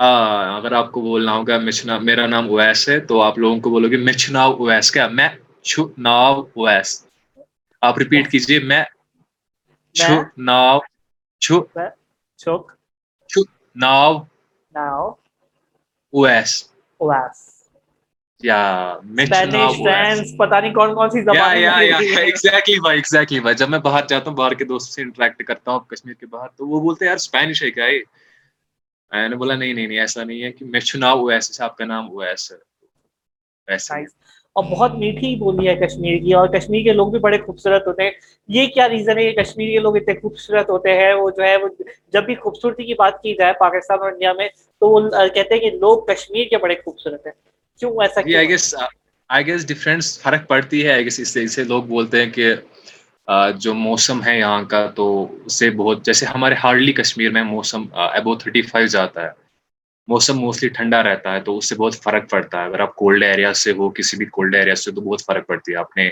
ہاں 0.00 0.56
اگر 0.56 0.72
آپ 0.72 0.92
کو 0.92 1.00
بولنا 1.00 1.32
ہوگا 1.32 1.58
میرا 2.00 2.26
نام 2.26 2.48
اویس 2.50 2.88
ہے 2.88 2.98
تو 3.00 3.20
آپ 3.22 3.38
لوگوں 3.38 3.60
کو 3.60 3.70
بولو 3.70 3.88
گے 3.90 3.96
میں 3.98 4.12
ناؤ 4.30 4.52
اویس۔ 4.54 4.90
کیا؟ 4.90 5.06
میں 5.08 5.28
چھو 5.62 5.82
ناؤ 5.98 6.40
اویس۔ 6.56 6.90
آپ 7.82 7.98
ریپیٹ 7.98 8.30
کیجیے 8.30 8.58
میں 8.60 8.82
چھو 9.94 10.14
ناؤ 10.38 10.78
چھو 11.42 11.56
نہیں 12.46 14.24
کون 20.74 20.94
کون 20.94 21.10
سی 21.10 21.18
ایگزیکٹلی 21.18 22.80
بھائی 22.80 22.98
ایگزیکٹلی 22.98 23.40
بھائی 23.40 23.56
جب 23.56 23.68
میں 23.68 23.78
باہر 23.78 24.02
جاتا 24.08 24.30
ہوں 24.30 24.36
باہر 24.36 24.54
کے 24.54 24.64
دوست 24.64 24.92
سے 24.92 25.02
انٹریکٹ 25.02 25.44
کرتا 25.44 25.72
ہوں 25.72 25.80
کشمیر 25.80 26.14
کے 26.14 26.26
باہر 26.26 26.48
تو 26.48 26.68
وہ 26.68 26.80
بولتے 26.80 27.04
ہیں 27.04 27.10
یار 27.10 27.16
اسپینش 27.16 27.62
ہے 27.62 27.70
کیا 27.70 27.84
یہ 27.84 28.00
میں 29.12 29.28
نے 29.28 29.36
بولا 29.36 29.54
نہیں 29.54 29.72
نہیں 29.72 29.86
نہیں 29.86 29.98
ایسا 29.98 30.24
نہیں 30.24 30.42
ہے 30.42 30.52
کہ 30.52 30.64
میں 30.64 30.80
چناؤ 30.80 31.18
اویس 31.18 31.60
آپ 31.60 31.76
کا 31.76 31.84
نام 31.84 32.06
اویس 32.06 32.52
ہے 32.52 32.72
اور 34.56 34.64
بہت 34.64 34.94
میٹھی 34.98 35.34
بولی 35.36 35.68
ہے 35.68 35.74
کشمیر 35.76 36.18
کی 36.18 36.32
اور 36.34 36.48
کشمیر 36.48 36.82
کے 36.84 36.92
لوگ 36.92 37.10
بھی 37.10 37.18
بڑے 37.18 37.38
خوبصورت 37.38 37.86
ہوتے 37.86 38.02
ہیں۔ 38.02 38.10
یہ 38.48 38.66
کیا 38.66 38.88
ریزن 38.88 39.18
ہے 39.18 39.30
کہ 39.30 39.42
کشمیر 39.42 39.70
کے 39.70 39.78
لوگ 39.78 39.96
اتنے 39.96 40.14
خوبصورت 40.20 40.70
ہوتے 40.70 40.92
ہیں؟ 40.92 41.12
وہ 41.14 41.30
جو 41.30 41.42
ہے 41.42 41.56
وہ 41.56 41.68
جب 42.12 42.24
بھی 42.24 42.34
خوبصورتی 42.34 42.84
کی 42.84 42.94
بات 42.94 43.22
کی 43.22 43.34
جائے 43.34 43.52
پاکستان 43.60 43.98
اور 44.00 44.12
انڈیا 44.12 44.32
میں 44.32 44.48
تو 44.80 44.88
وہ 44.88 45.00
کہتے 45.34 45.54
ہیں 45.54 45.60
کہ 45.60 45.76
لوگ 45.76 46.02
کشمیر 46.06 46.44
کے 46.44 46.58
بڑے 46.58 46.74
خوبصورت 46.84 47.26
ہیں۔ 47.26 47.32
کیوں 47.80 47.92
ایسا 48.02 48.20
گیس 49.46 49.66
ڈفرینس 49.68 50.18
فرق 50.22 50.46
پڑتی 50.48 50.86
ہے۔ 50.86 50.98
اس 51.06 51.28
سے 51.54 51.64
لوگ 51.64 51.82
بولتے 51.82 52.22
ہیں 52.22 52.30
کہ 52.30 52.52
جو 53.56 53.74
موسم 53.74 54.24
ہے 54.26 54.38
یہاں 54.38 54.62
کا 54.62 54.86
تو 54.94 55.06
اس 55.46 55.58
سے 55.58 55.70
بہت 55.70 56.04
جیسے 56.06 56.26
ہمارے 56.26 56.54
ہارڈلی 56.64 56.92
کشمیر 56.92 57.30
میں 57.30 57.42
موسم 57.42 57.84
ابو 57.92 58.34
تھرٹی 58.34 58.62
فائیو 58.62 58.86
جاتا 58.86 59.22
ہے۔ 59.22 59.41
موسم 60.06 60.38
موسٹلی 60.38 60.68
ٹھنڈا 60.68 61.02
رہتا 61.02 61.34
ہے 61.34 61.40
تو 61.40 61.58
اس 61.58 61.68
سے 61.68 61.74
بہت 61.74 61.94
فرق 62.02 62.30
پڑتا 62.30 62.60
ہے۔ 62.60 62.64
اگر 62.64 62.80
آپ 62.80 62.94
کولڈ 62.96 63.22
ایریا 63.22 63.54
سے 63.54 63.72
ہو، 63.72 63.90
کسی 63.90 64.16
بھی 64.16 64.26
کولڈ 64.26 64.54
ایریا 64.54 64.74
سے 64.74 64.90
تو 64.90 65.00
بہت 65.00 65.22
فرق 65.26 65.46
پڑتی 65.46 65.72
ہے۔ 65.72 65.76
آپ 65.76 65.96
نے 65.96 66.10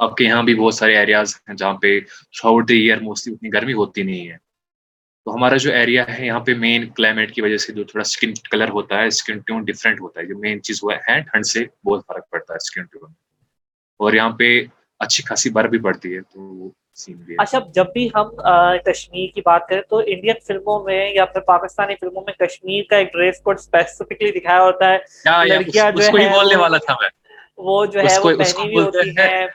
آپ 0.00 0.16
کے 0.16 0.24
یہاں 0.24 0.42
بھی 0.42 0.54
بہت 0.54 0.74
سارے 0.74 0.96
ایریاز 0.96 1.34
ہیں 1.48 1.56
جہاں 1.56 1.74
پہ 1.74 2.00
through 2.00 2.48
out 2.48 2.68
the 2.68 2.74
year 2.74 3.00
mostly 3.00 3.34
اتنی 3.34 3.52
گرمی 3.52 3.72
ہوتی 3.72 4.02
نہیں 4.02 4.28
ہے۔ 4.28 4.36
تو 5.24 5.34
ہمارا 5.34 5.56
جو 5.56 5.72
ایریا 5.72 6.18
ہے، 6.18 6.26
یہاں 6.26 6.40
پہ 6.40 6.54
مین 6.54 6.88
کلائمیٹ 6.88 7.34
کی 7.34 7.42
وجہ 7.42 7.56
سے 7.56 7.72
جو 7.72 7.84
تھوڑا 7.84 8.00
اسکن 8.00 8.32
کلر 8.50 8.68
ہوتا 8.68 9.00
ہے 9.00 9.06
اسکن 9.06 9.38
ٹیون 9.38 9.64
ڈفرینٹ 9.64 10.00
ہوتا 10.00 10.20
ہے۔ 10.20 10.26
جو 10.26 10.38
مین 10.38 10.62
چیز 10.62 10.78
وہ 10.82 10.92
ہے، 11.08 11.20
ٹھنڈ 11.20 11.46
سے 11.46 11.64
بہت 11.84 12.06
فرق 12.08 12.30
پڑتا 12.30 12.52
ہے 12.52 12.56
اسکن 12.56 12.82
ٹیون 12.82 13.10
اور 13.98 14.12
یہاں 14.12 14.30
پہ 14.30 14.64
اچھی 14.98 15.22
خاصی 15.22 15.50
برف 15.50 15.70
بھی 15.70 15.78
پڑتی 15.78 16.14
ہے۔ 16.16 16.20
تو 16.20 16.70
اچھا 17.38 17.58
جب 17.74 17.84
بھی 17.92 18.08
ہم 18.14 18.28
کشمیر 18.84 19.34
کی 19.34 19.40
بات 19.44 19.68
کریں 19.68 19.82
تو 19.82 19.98
انڈین 19.98 20.34
فلموں 20.46 20.84
میں 20.84 21.10
یا 21.14 21.24
پھر 21.24 21.40
پاکستانی 21.40 21.94
فلموں 21.94 22.22
میں 22.26 22.32
کشمیر 22.32 22.82
کا 22.90 22.96
ایک 22.96 23.12
ڈریس 23.12 23.40
کوڈ 23.40 23.58
اسپیسیفکلی 23.58 24.30
دکھایا 24.30 24.62
ہوتا 24.62 24.92
ہے۔ 24.92 24.98
لڑکیاں 25.48 25.90
جو 25.90 26.02
ہے 26.02 26.56
والا 26.56 26.76
تھا 26.76 26.94
میں۔ 27.02 27.08
وہ 27.58 27.86
جو 27.86 28.00
ہے 28.00 28.18
وہ 28.18 28.30
پہنی 28.30 28.62
ہوئی 28.62 28.86
ہوتی 28.86 29.10
ہیں۔ 29.10 29.46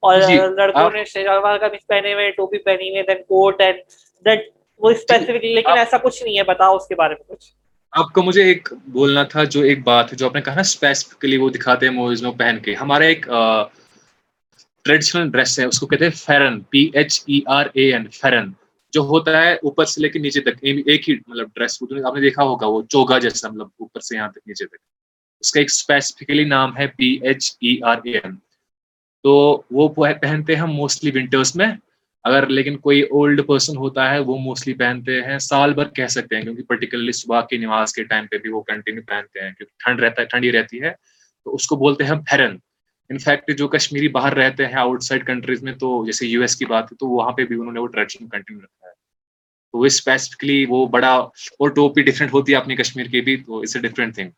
اور 0.00 0.20
جی، 0.20 0.36
لڑکوں 0.56 0.90
نے 0.90 1.04
شیروار 1.04 1.58
کا 1.58 1.66
پہنے 1.86 2.12
ہوئے 2.14 2.30
ٹوپی 2.30 2.58
پہنی 2.58 2.90
ہوئی 2.90 3.02
دین 3.02 3.22
کوٹ 3.22 3.60
اینڈ 3.60 3.78
دیٹ 4.24 4.40
وہ 4.78 4.90
اسپیسیفکلی 4.90 5.54
لیکن 5.54 5.78
ایسا 5.78 5.98
کچھ 5.98 6.22
نہیں 6.22 6.38
ہے 6.38 6.42
بتاؤ 6.42 6.76
اس 6.76 6.86
کے 6.86 6.94
بارے 6.94 7.14
میں 7.14 7.36
کچھ۔ 7.36 7.52
آپ 7.92 8.12
کو 8.12 8.22
مجھے 8.22 8.42
ایک 8.42 8.68
بولنا 8.86 9.22
تھا 9.22 9.44
جو 9.44 9.60
ایک 9.62 9.84
بات 9.84 10.12
ہے 10.12 10.16
جو 10.16 10.26
آپ 10.26 10.34
نے 10.34 10.40
کہا 10.40 10.54
نا 10.54 10.60
اسپیسیفکلی 10.60 11.36
وہ 11.36 11.50
دکھاتے 11.50 11.86
ہیں 11.86 11.94
موویز 11.94 12.22
میں 12.22 12.30
پہن 12.38 12.58
کے۔ 12.58 12.74
ہمارا 12.74 13.04
ایک 13.04 13.26
ٹریڈیشنل 14.84 15.30
ڈریس 15.30 15.58
ہے، 15.58 15.64
اس 15.64 15.80
کو 15.80 15.86
کہتے 15.86 16.04
ہیں 16.04 16.12
pheran 16.12 16.60
P 16.60 16.90
H 16.94 17.22
E 17.26 17.40
R 17.46 17.66
A 17.72 17.92
N 17.92 18.08
pheran 18.08 18.52
جو 18.92 19.00
ہوتا 19.00 19.42
ہے 19.42 19.54
اوپر 19.54 19.84
سے 19.84 20.00
لے 20.00 20.08
کے 20.08 20.18
نیچے 20.18 20.40
تک 20.40 20.56
ایک 20.62 21.10
ہی 21.10 21.14
مطلب 21.26 21.48
ڈریس 21.54 21.82
آپ 22.06 22.14
نے 22.14 22.20
دیکھا 22.20 22.42
ہوگا، 22.42 22.66
وہ 22.66 22.82
چوگا 22.82 23.18
جیسا 23.18 23.48
مطلب 23.48 23.66
اوپر 23.66 24.00
سے 24.00 24.16
یہاں 24.16 24.28
تک، 24.28 24.38
نیچے 24.46 24.66
تک۔ 24.66 24.76
اس 25.40 25.52
کا 25.52 25.60
ایک 25.60 25.68
اسپیسیفکلی 25.70 26.44
نام 26.44 26.76
ہے 26.76 26.86
P 26.86 27.18
H 27.22 27.56
E 27.60 27.76
R 27.82 27.96
A 28.04 28.18
N 28.18 28.36
تو 29.22 29.62
وہ 29.70 29.88
پہنتے 30.22 30.56
ہیں 30.56 30.62
موسٹلی 30.62 31.10
ونٹرس 31.14 31.56
میں۔ 31.56 31.72
اگر 32.24 32.46
لیکن 32.46 32.76
کوئی 32.76 33.02
اولڈ 33.02 33.46
پرسن 33.46 33.76
ہوتا 33.76 34.10
ہے، 34.10 34.18
وہ 34.18 34.38
موسٹلی 34.38 34.74
پہنتے 34.74 35.22
ہیں، 35.22 35.38
سال 35.38 35.74
بھر 35.74 35.88
کہہ 35.88 36.06
سکتے 36.06 36.36
ہیں۔ 36.36 36.42
کیونکہ 36.42 36.62
پرٹیکولرلی 36.62 37.12
صبح 37.12 37.40
کی 37.40 37.56
نماز 37.56 37.92
کے 37.92 38.04
ٹائم 38.04 38.26
پہ 38.26 38.38
بھی 38.38 38.50
وہ 38.50 38.60
کنٹینیو 38.60 39.02
پہنتے 39.02 39.40
ہیں، 39.40 39.50
کیونکہ 39.50 39.84
ٹھنڈ 39.84 40.00
رہتا 40.00 40.22
ہے، 40.22 40.26
ٹھنڈی 40.26 40.52
رہتی 40.52 40.82
ہے۔ 40.82 40.90
تو 41.44 41.54
اس 41.54 41.66
کو 41.66 41.76
بولتے 41.76 42.04
ہیں 42.04 42.14
پھیرن 42.14 42.56
انفیکٹ 43.10 43.58
جو 43.58 43.68
کشمیری 43.68 44.08
باہر 44.08 44.36
رہتے 44.36 44.66
ہیں 44.66 44.74
آؤٹ 44.74 45.02
سائڈ 45.02 45.26
کنٹریز 45.26 45.62
میں 45.62 45.72
تو 45.72 46.06
جیسے 46.06 46.26
یو 46.26 46.40
ایس 46.40 46.56
کی 46.56 46.64
بات 46.64 46.84
ہے 46.84 46.96
تو 46.96 47.08
وہاں 47.08 47.32
پہ 47.32 47.44
بھی 47.44 47.56
انہوں 47.56 47.72
نے 47.72 47.80
وہ 47.80 47.86
ٹریڈیشن 47.86 48.28
کنٹینیو 48.28 48.60
رکھا 48.60 48.88
ہے۔ 48.88 48.92
تو 49.72 49.78
وہ 49.78 49.84
اسپیسیفکلی 49.84 50.66
وہ 50.68 50.86
بڑا 50.86 51.14
اور 51.14 51.68
ٹوپی 51.68 52.02
ڈفرینٹ 52.02 52.32
ہوتی 52.32 52.52
ہے 52.52 52.56
اپنی 52.56 52.76
کشمیر 52.76 53.06
کی 53.06 53.20
بھی، 53.20 53.36
تو 53.36 53.60
اٹس 53.60 53.76
اے 53.76 53.88
ڈفرینٹ 53.88 54.14
تھنگ 54.14 54.30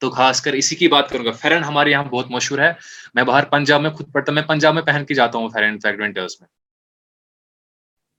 تو 0.00 0.10
خاص 0.10 0.40
کر 0.40 0.52
اسی 0.52 0.76
کی 0.76 0.88
بات 0.88 1.10
کروں 1.10 1.24
گا 1.24 1.30
فیرن 1.30 1.64
ہمارے 1.64 1.90
یہاں 1.90 2.04
بہت 2.04 2.30
مشہور 2.30 2.58
ہے۔ 2.58 2.72
میں 3.14 3.22
باہر 3.22 3.44
پنجاب 3.44 3.80
میں 3.80 3.90
خود 3.90 4.12
پڑھتا 4.12 4.32
میں 4.32 4.42
پنجاب 4.42 4.74
میں 4.74 4.82
پہن 4.82 5.04
کے 5.08 5.14
جاتا 5.14 5.38
ہوں 5.38 5.48
فیرن 5.48 5.68
انفیکٹ 5.68 6.00
ونٹرس 6.00 6.40
میں۔ 6.40 6.48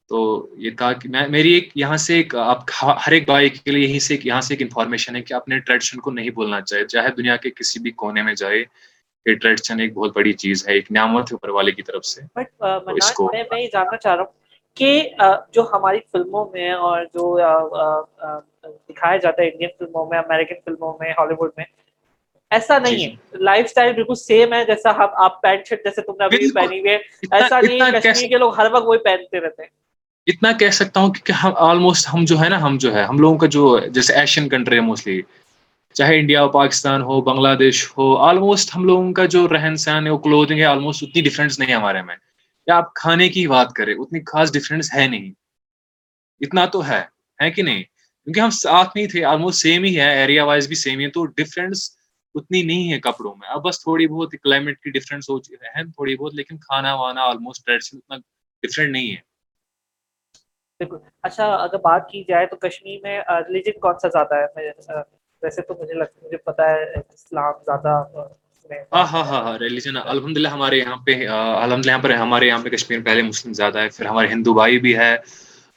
تو 0.10 0.48
یہ 0.58 0.72
تھا 0.72 0.94
کہ 0.94 1.10
میں، 1.10 1.28
میری 1.28 1.54
ایک 1.54 1.70
یہاں 1.76 1.98
سے 1.98 2.16
ایک، 2.16 2.36
آپ 2.36 2.58
ہر 3.08 3.12
ایک 3.12 3.26
بھائی 3.26 3.50
کے 3.50 3.72
لیے 3.72 3.88
یہیں 3.88 4.00
سے 4.00 4.18
یہاں 4.24 4.42
سے 4.42 4.54
ایک 4.54 4.62
انفارمیشن 4.62 5.16
ہے 5.16 5.22
کہ 5.22 5.34
اپنے 5.34 5.60
ٹریڈیشن 5.60 6.00
کو 6.00 6.12
نہیں 6.12 6.30
بولنا 6.30 6.62
چاہے 6.62 6.86
چاہے 6.86 7.10
دنیا 7.18 7.36
کے 7.36 7.50
کسی 7.50 7.80
بھی 7.80 7.92
کونے 7.92 8.22
میں 8.22 8.34
جائے۔ 8.34 8.64
یہ 9.26 9.36
ٹریڈیشن 9.36 9.80
ایک 9.80 9.94
بہت 9.94 10.16
بڑی 10.16 10.34
چیز 10.36 10.68
ہے 10.68 10.74
ایک 10.74 10.92
نعمت 10.92 11.32
ہے 11.32 11.36
اوپر 11.36 11.50
والے 11.50 11.72
کی 11.72 11.82
طرف 11.82 12.06
سے۔ 12.06 12.22
میں 12.36 12.44
یہ 13.54 13.68
جاننا 13.74 13.98
چاہ 13.98 14.16
رہا 14.16 14.22
ہوں 14.22 14.32
کہ 14.78 15.10
جو 15.54 15.66
ہماری 15.74 16.00
فلموں 16.12 16.46
میں 16.54 16.72
اور 16.72 17.04
جو 17.06 17.38
دکھایا 18.90 19.18
جاتا 19.18 19.42
ہے 19.42 19.48
انڈین 19.48 19.70
فلموں 19.80 20.06
میں 20.06 20.18
امیریکن 20.20 20.56
فلموں 20.66 20.94
میں 21.00 21.12
ہالی 21.12 21.34
ووڈ 21.34 21.52
میں 21.58 21.66
ایسا 22.52 22.78
نہیں 22.80 22.98
جی، 22.98 23.06
ہے۔ 23.06 23.38
لائف 23.40 23.66
اسٹائل 23.66 23.94
بالکل 23.94 24.16
سیم 24.18 24.54
ہے 24.54 24.64
جیسا 24.66 24.92
آپ 25.20 25.42
پینٹ 25.42 25.68
شرٹ 25.68 25.84
جیسے 25.84 26.02
تم 26.02 26.14
نے 26.20 26.26
ابھی 26.26 26.52
پہنی 26.52 26.80
ہوئی 26.80 26.92
ہے۔ 26.92 26.98
ایسا 27.32 27.60
نہیں 27.62 27.82
ہے 27.84 28.00
کشمیر 28.02 28.30
کے 28.30 28.38
لوگ 28.38 28.54
ہر 28.58 28.72
وقت 28.72 28.86
وہی 28.88 28.98
پہنتے 29.00 29.40
رہتے 29.40 29.64
ہیں۔ 29.64 29.70
اتنا 30.28 30.52
کہہ 30.52 30.70
سکتا 30.74 31.00
ہوں 31.00 31.12
کہ 31.26 31.32
ہم 31.34 31.52
آلموسٹ 31.62 32.08
ہم 32.14 32.24
جو 32.26 32.40
ہے 32.40 32.50
نا 32.50 32.62
ہم 32.62 32.78
جو 32.78 32.94
ہے 32.94 33.04
ہم 33.04 33.20
لوگوں 33.20 33.38
کا 33.38 33.48
جو 33.48 33.64
جیسے 33.90 34.14
ایشین 34.14 34.50
کنٹری 34.50 34.76
ہے 34.76 34.82
موسٹلی 34.82 35.22
چاہے 35.96 36.20
انڈیا 36.20 36.44
ہو، 36.44 36.50
پاکستان 36.50 37.02
ہو، 37.02 37.22
بنگلہ 37.22 37.56
دیش 37.56 37.92
ہو 37.98 38.18
آلموسٹ 38.18 38.76
ہم 38.76 38.84
لوگوں 38.84 39.14
کا 39.14 39.26
جو 39.26 39.48
رہن 39.50 39.76
سہن 39.76 40.06
ہے، 40.06 40.12
وہ 40.12 40.18
کلوتھنگ 40.18 40.60
ہے 40.60 40.66
آلموسٹ 40.66 41.04
اتنی 41.04 41.22
ڈفرینس 41.22 41.60
نہیں 41.60 41.70
ہے 41.70 41.76
ہمارے 41.76 42.02
میں۔ 42.02 42.16
یا 42.68 42.78
آپ 42.78 42.94
کھانے 42.94 43.30
کی 43.30 43.48
بات 43.48 43.74
کریں، 43.74 43.94
اتنی 43.94 44.20
خاص 44.20 44.54
ڈفرینس 44.54 44.94
ہے 44.94 45.08
نہیں۔ 45.08 45.32
اتنا 46.42 46.66
تو 46.66 46.88
ہے 46.88 47.04
ہے 47.42 47.52
کہ 47.52 47.64
نہیں؟ 47.64 47.84
کیونکہ 47.84 48.40
ہم 48.40 48.50
ساتھ 48.50 48.90
نہیں 48.96 49.08
تھے 49.08 49.26
آلموسٹ 49.26 49.62
سیم 49.62 49.84
ہی 49.84 50.00
ہے 50.00 50.20
ایریا 50.20 50.44
وائز 50.44 50.68
بھی 50.68 50.76
سیم 50.76 51.00
ہی 51.00 51.06
ہے 51.06 51.10
تو 51.10 51.26
ڈفرینس 51.26 51.92
اتنی 52.36 52.64
نہیں 52.64 52.94
ہے 52.94 53.00
کپڑوں 53.00 53.36
میں۔ 53.36 53.50
اب 53.50 53.66
بس 53.66 53.82
تھوڑی 53.82 54.08
بہت 54.08 54.32
کلائمیٹ 54.44 54.80
کی 54.80 54.92
ڈفرینس 54.92 55.30
ہو 55.30 55.38
ہے، 55.38 55.84
تھوڑی 55.84 56.16
بہت، 56.16 56.36
لیکن 56.36 56.58
کھانا 56.58 56.96
وانا 56.96 57.22
آلموسٹ 57.22 57.66
ٹریڈیشن 57.66 57.98
اتنا 57.98 58.18
ڈفرینٹ 58.62 58.92
نہیں 58.92 59.12
ہے۔ 59.12 59.36
بالکل۔ 60.80 60.98
اچھا 61.24 61.56
اگر 61.56 61.78
بات 61.78 62.10
کی 62.12 62.24
جائے 62.28 62.46
تو 62.46 62.56
کشمیر 62.56 63.00
میں 63.04 63.22
ریلیجن 63.30 63.80
کون 63.80 63.94
سا 64.02 64.08
زیادہ 64.08 64.36
ہے؟ 64.36 65.25
ویسے 65.44 65.62
تو 65.64 65.74
مجھے 65.80 65.94
لگتا 65.96 66.20
مجھے 66.20 66.38
پتا 66.46 66.70
ہے 66.70 66.84
اسلام 67.00 67.54
زیادہ 67.66 67.94
ہاں 68.92 69.06
ہاں 69.06 69.24
ہاں 69.24 69.42
ہاں 69.44 69.58
ریلیجن 69.60 69.98
الحمد 69.98 70.38
للہ 70.38 70.48
ہمارے 70.50 70.78
یہاں 70.78 70.96
پہ 71.06 71.14
الحمد 71.28 71.86
للہ 71.86 71.92
یہاں 71.92 72.02
پر 72.02 72.12
ہمارے 72.16 72.48
یہاں 72.48 72.60
پہ 72.60 72.70
کشمیر 72.70 73.00
پہلے 73.02 73.22
مسلم 73.24 73.54
زیادہ 73.54 73.80
ہے، 73.80 73.90
پھر 73.90 74.06
ہمارے 74.06 74.28
ہندو 74.28 74.54
بھائی 74.54 74.80
بھی 74.80 74.96
ہے 74.98 75.14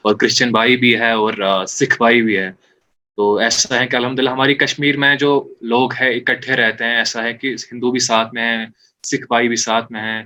اور 0.05 0.15
کرسچن 0.15 0.51
بھائی 0.53 0.77
بھی 0.77 0.95
ہے 1.01 1.11
اور 1.15 1.35
سکھ 1.71 1.97
بھائی 1.99 2.23
بھی 2.23 2.37
ہے۔ 2.39 2.51
تو 3.19 3.35
ایسا 3.39 3.79
ہے 3.81 3.87
کہ 3.87 3.97
الحمد 3.97 4.19
للہ 4.19 4.31
ہماری 4.31 4.55
کشمیر 4.57 4.97
میں 4.97 5.15
جو 5.17 5.31
لوگ 5.65 5.93
ہیں 5.93 6.09
اکٹھے 6.11 6.57
رہتے 6.57 6.85
ہیں، 6.85 6.97
ایسا 6.97 7.23
ہے 7.25 7.33
کہ 7.35 7.55
ہندو 7.67 7.91
بھی 7.91 8.01
ساتھ 8.01 8.35
میں 8.35 8.43
ہیں، 8.49 8.67
سکھ 9.05 9.27
بھائی 9.29 9.49
بھی 9.49 9.57
ساتھ 9.59 9.93
میں 9.93 10.01
ہیں 10.03 10.23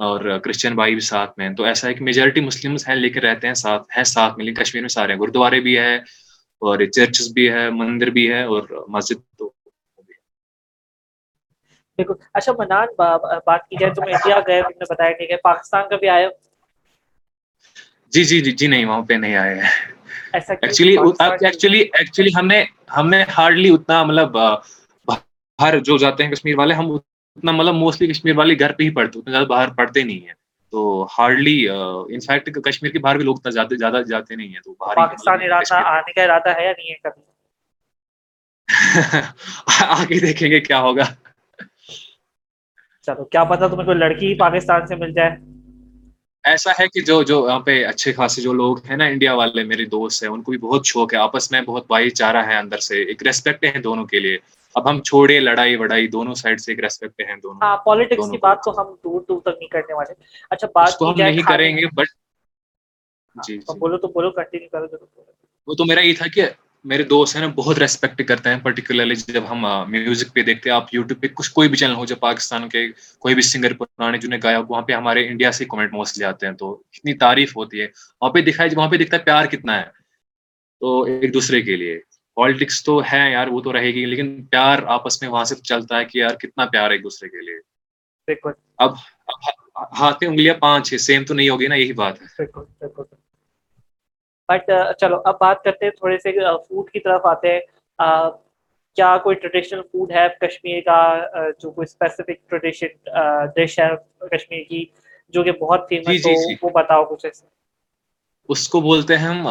اور 0.00 0.38
کرسچن 0.38 0.74
بھائی 0.74 0.92
بھی 0.92 1.00
ساتھ 1.02 1.38
میں 1.38 1.48
ہیں۔ 1.48 1.54
تو 1.54 1.64
ایسا 1.64 1.88
ہے 1.88 1.94
کہ 1.94 2.04
میجورٹی 2.04 2.40
مسلم 2.42 2.74
ہیں 2.84 2.94
لے 2.96 3.08
کے 3.10 3.20
رہتے 3.20 3.46
ہیں 3.46 3.54
ساتھ 3.56 3.86
ہیں 3.96 4.04
ساتھ 4.06 4.36
میں، 4.36 4.44
لیکن 4.44 4.62
کشمیر 4.62 4.82
میں 4.82 4.88
سارے 4.88 5.12
ہیں۔ 5.12 5.20
گرودوارے 5.20 5.60
بھی 5.60 5.78
ہے 5.78 5.98
اور 6.64 6.84
چرچز 6.88 7.32
بھی 7.32 7.48
ہے 7.50 7.68
مندر 7.72 8.10
بھی 8.12 8.30
ہے 8.30 8.42
اور 8.46 8.62
مسجد 8.90 9.18
تو 9.34 9.50
بالکل 11.98 12.14
اچھا 12.32 12.52
منان 12.58 12.88
بات 12.98 13.62
کی 13.62 13.76
جائے 13.76 13.92
تم 13.92 14.02
انڈیا 14.06 14.40
گئے 14.46 14.62
تم 14.62 14.74
نے 14.74 14.86
بتایا 14.90 15.12
پاکستان 15.44 15.88
کا 15.88 15.96
بھی 15.96 16.08
آئے 16.10 16.28
جی 18.12 18.24
جی 18.24 18.40
جی 18.40 18.52
جی 18.52 18.66
نہیں 18.66 18.84
وہاں 18.86 19.02
پہ 19.04 19.14
نہیں 19.14 19.34
آئے 19.36 19.60
ایکچولی 20.62 20.96
ایکچولی 21.40 21.80
ایکچولی 21.92 22.30
ہم 22.34 22.46
نے 22.46 22.64
ہم 22.96 23.08
نے 23.08 23.22
ہارڈلی 23.36 23.70
اتنا 23.70 24.02
مطلب 24.04 24.36
باہر 25.08 25.78
جو 25.80 25.96
جاتے 25.98 26.24
ہیں 26.24 26.30
کشمیر 26.30 26.58
والے 26.58 26.74
ہم 26.74 26.90
اتنا 26.92 27.52
مطلب 27.52 27.74
موسٹلی 27.76 28.06
کشمیر 28.08 28.36
والے 28.36 28.58
گھر 28.58 28.72
پہ 28.72 28.82
ہی 28.82 28.90
پڑھتے 28.92 29.18
اتنا 29.18 29.32
زیادہ 29.32 29.46
باہر 29.48 29.72
پڑھتے 29.74 30.02
نہیں 30.02 30.20
ہیں۔ 30.20 30.34
تو 30.74 30.82
ہارڈلی 31.18 31.56
انفیکٹ 31.68 32.58
کشمیر 32.64 32.92
کے 32.92 32.98
باہر 32.98 33.16
بھی 33.16 33.24
لوگ 33.24 33.36
زیادہ 33.50 33.74
زیادہ 33.74 34.02
جاتے 34.08 34.34
نہیں 34.34 34.48
ہیں 34.48 34.60
تو 34.64 34.72
باہر 34.72 34.96
پاکستان 34.96 35.42
ارادہ 35.42 35.74
آنے 35.86 36.12
کا 36.12 36.22
ارادہ 36.22 36.56
ہے 36.56 36.64
یا 36.64 36.72
نہیں 36.78 36.90
ہے 36.90 36.96
کبھی؟ 37.02 37.22
آگے 39.88 40.20
دیکھیں 40.20 40.50
گے 40.50 40.60
کیا 40.60 40.80
ہوگا۔ 40.80 41.04
چلو 43.02 43.24
کیا 43.24 43.44
پتا 43.44 43.66
تمہیں 43.68 43.84
کوئی 43.84 43.98
لڑکی 43.98 44.34
پاکستان 44.38 44.86
سے 44.86 44.96
مل 44.96 45.12
جائے۔ 45.12 45.30
ایسا 46.44 46.70
ہے 46.80 46.86
کہ 46.88 47.00
جو 47.00 47.22
جو 47.22 47.46
یہاں 47.48 47.60
پہ 47.60 47.84
اچھے 47.84 48.12
خاصے 48.12 48.42
جو 48.42 48.52
لوگ 48.52 48.78
ہیں 48.90 48.96
نا 48.96 49.04
انڈیا 49.04 49.34
والے 49.34 49.62
میرے 49.64 49.84
دوست 49.84 50.22
ہیں 50.22 50.30
ان 50.30 50.42
کو 50.42 50.50
بھی 50.50 50.58
بہت 50.58 50.86
شوق 50.86 51.14
ہے 51.14 51.18
آپس 51.18 51.50
میں 51.50 51.60
بہت 51.60 51.86
بھائی 51.86 52.10
چارہ 52.10 52.42
ہے 52.46 52.56
اندر 52.56 52.78
سے 52.78 53.02
ایک 53.02 53.22
ریسپیکٹ 53.22 53.64
ہے 53.64 53.80
دونوں 53.80 54.04
کے 54.04 54.20
لیے۔ 54.20 54.38
اب 54.76 54.88
ہم 54.90 55.00
چھوڑے 55.02 55.38
لڑائی 55.40 55.76
وڑائی 55.76 56.08
دونوں 56.08 56.34
سائڈ 56.36 56.60
سے 56.60 56.72
ایک 56.72 56.80
ریسپیکٹ 56.80 57.20
ہیں 57.20 57.36
دونوں 57.38 57.60
ہاں 57.62 57.76
پالیٹکس 57.84 58.30
کی 58.30 58.36
بات 58.38 58.64
تو 58.64 58.70
ہم 58.72 58.94
دور 59.04 59.20
دور 59.22 59.40
تک 59.42 59.58
نہیں 59.58 59.68
کرنے 59.70 59.94
والے۔ 59.94 60.14
اچھا 60.50 60.68
بات 60.74 60.98
کو 60.98 61.10
ہم 61.10 61.20
نہیں 61.20 61.42
کریں 61.44 61.76
گے 61.76 61.86
بٹ 61.94 62.08
جی 63.36 63.58
بولو 63.78 63.96
تو 63.98 64.08
بولو 64.08 64.30
کنٹینیو 64.32 64.68
کرو 64.70 64.86
وہ 65.68 65.74
تو 65.74 65.84
میرا 65.84 66.00
یہ 66.00 66.14
تھا 66.14 66.26
کہ 66.28 66.46
میرے 66.84 67.02
دوست 67.04 67.34
ہیں 67.34 67.42
نا 67.42 67.52
بہت 67.54 67.78
ریسپیکٹ 67.78 68.20
کرتے 68.24 68.50
ہیں 68.50 68.58
پرٹیکولرلی 68.62 69.14
جب 69.26 69.42
ہم 69.48 69.64
میوزک 69.88 70.32
پہ 70.34 70.42
دیکھتے 70.44 70.70
ہیں 70.70 70.76
آپ 70.76 70.92
یوٹیوب 70.92 71.20
پہ 71.20 71.28
کچھ 71.34 71.50
کوئی 71.52 71.68
بھی 71.68 71.76
چینل 71.76 71.94
ہو 71.94 72.04
جب 72.06 72.18
پاکستان 72.20 72.68
کے 72.68 72.86
کوئی 73.22 73.34
بھی 73.34 73.42
سنگر 73.44 73.72
پرانے 73.74 74.18
جنہیں 74.18 74.40
گایا 74.42 74.58
وہاں 74.60 74.82
پہ 74.82 74.92
ہمارے 74.92 75.26
انڈیا 75.28 75.52
سے 75.52 75.64
کمنٹ 75.66 75.92
موسٹلی 75.92 76.24
آتے 76.26 76.46
ہیں 76.46 76.54
تو 76.54 76.70
اتنی 76.90 77.14
تعریف 77.18 77.56
ہوتی 77.56 77.80
ہے۔ 77.80 77.86
وہاں 78.22 78.32
پہ 78.32 78.40
دکھائی 78.42 78.70
وہاں 78.72 78.88
پہ 78.88 78.96
دکھتا 78.96 79.16
ہے 79.16 79.22
پیار 79.24 79.46
کتنا 79.48 79.76
ہے 79.76 79.86
تو 80.82 80.88
ایک 81.04 81.32
دوسرے 81.34 81.60
کے 81.62 81.76
لیے۔ 81.76 81.98
پالیٹکس 82.36 82.84
تو 82.84 83.00
ہے 83.12 83.30
یار 83.32 83.46
وہ 83.46 83.60
تو 83.60 83.72
رہے 83.72 83.90
گی 83.94 84.04
لیکن 84.06 84.44
پیار 84.44 84.78
آپس 84.86 85.22
میں 85.22 85.30
وہاں 85.30 85.44
سے 85.44 85.54
چلتا 85.54 85.98
ہے 85.98 86.04
کہ 86.04 86.18
یار 86.18 86.34
کتنا 86.34 86.64
پیار 86.66 86.90
ہے 86.90 86.94
ایک 86.94 87.02
دوسرے 87.02 87.28
کے 87.28 87.40
لیے۔ 87.40 87.58
اب 88.78 88.94
ہاتھ 90.00 90.16
میں 90.20 90.28
انگلیاں 90.28 90.54
پانچ 90.54 90.92
ہے 90.92 90.98
سیم 90.98 91.24
تو 91.24 91.34
نہیں 91.34 91.48
ہوگی 91.48 91.66
نا 91.66 91.74
یہی 91.74 91.92
بات 91.92 92.22
ہے۔ 92.22 92.44
بٹ 94.48 94.70
چلو 95.00 95.20
اب 95.24 95.34
بات 95.40 95.62
کرتے 95.64 95.84
ہیں 95.84 95.92
تھوڑے 95.92 96.18
سے 96.18 96.32
فوڈ 96.68 96.90
کی 96.90 97.00
طرف 97.00 97.26
آتے 97.26 97.52
ہیں۔ 97.52 97.60
کیا 98.96 99.16
کوئی 99.22 99.36
ٹریڈیشنل 99.36 99.82
فوڈ 99.82 100.12
ہے 100.12 100.26
کشمیر 100.40 100.80
کا؟ 100.80 100.98
جو 101.62 101.70
کوئی 101.70 101.84
اسپیسیفک 101.84 102.50
ٹریڈیشن 102.50 103.10
ڈش 103.56 103.78
ہے 103.78 103.88
کشمیر 104.26 104.62
کی 104.68 104.84
جو 105.34 105.42
کہ 105.42 105.52
بہت 105.52 105.86
فیمس 105.88 106.26
ہو 106.26 106.32
وہ 106.62 106.70
بتاؤ 106.70 107.04
کچھ 107.04 107.26
اس 108.48 108.68
کو 108.68 108.80
بولتے 108.80 109.16
ہیں 109.16 109.26
ہم 109.26 109.46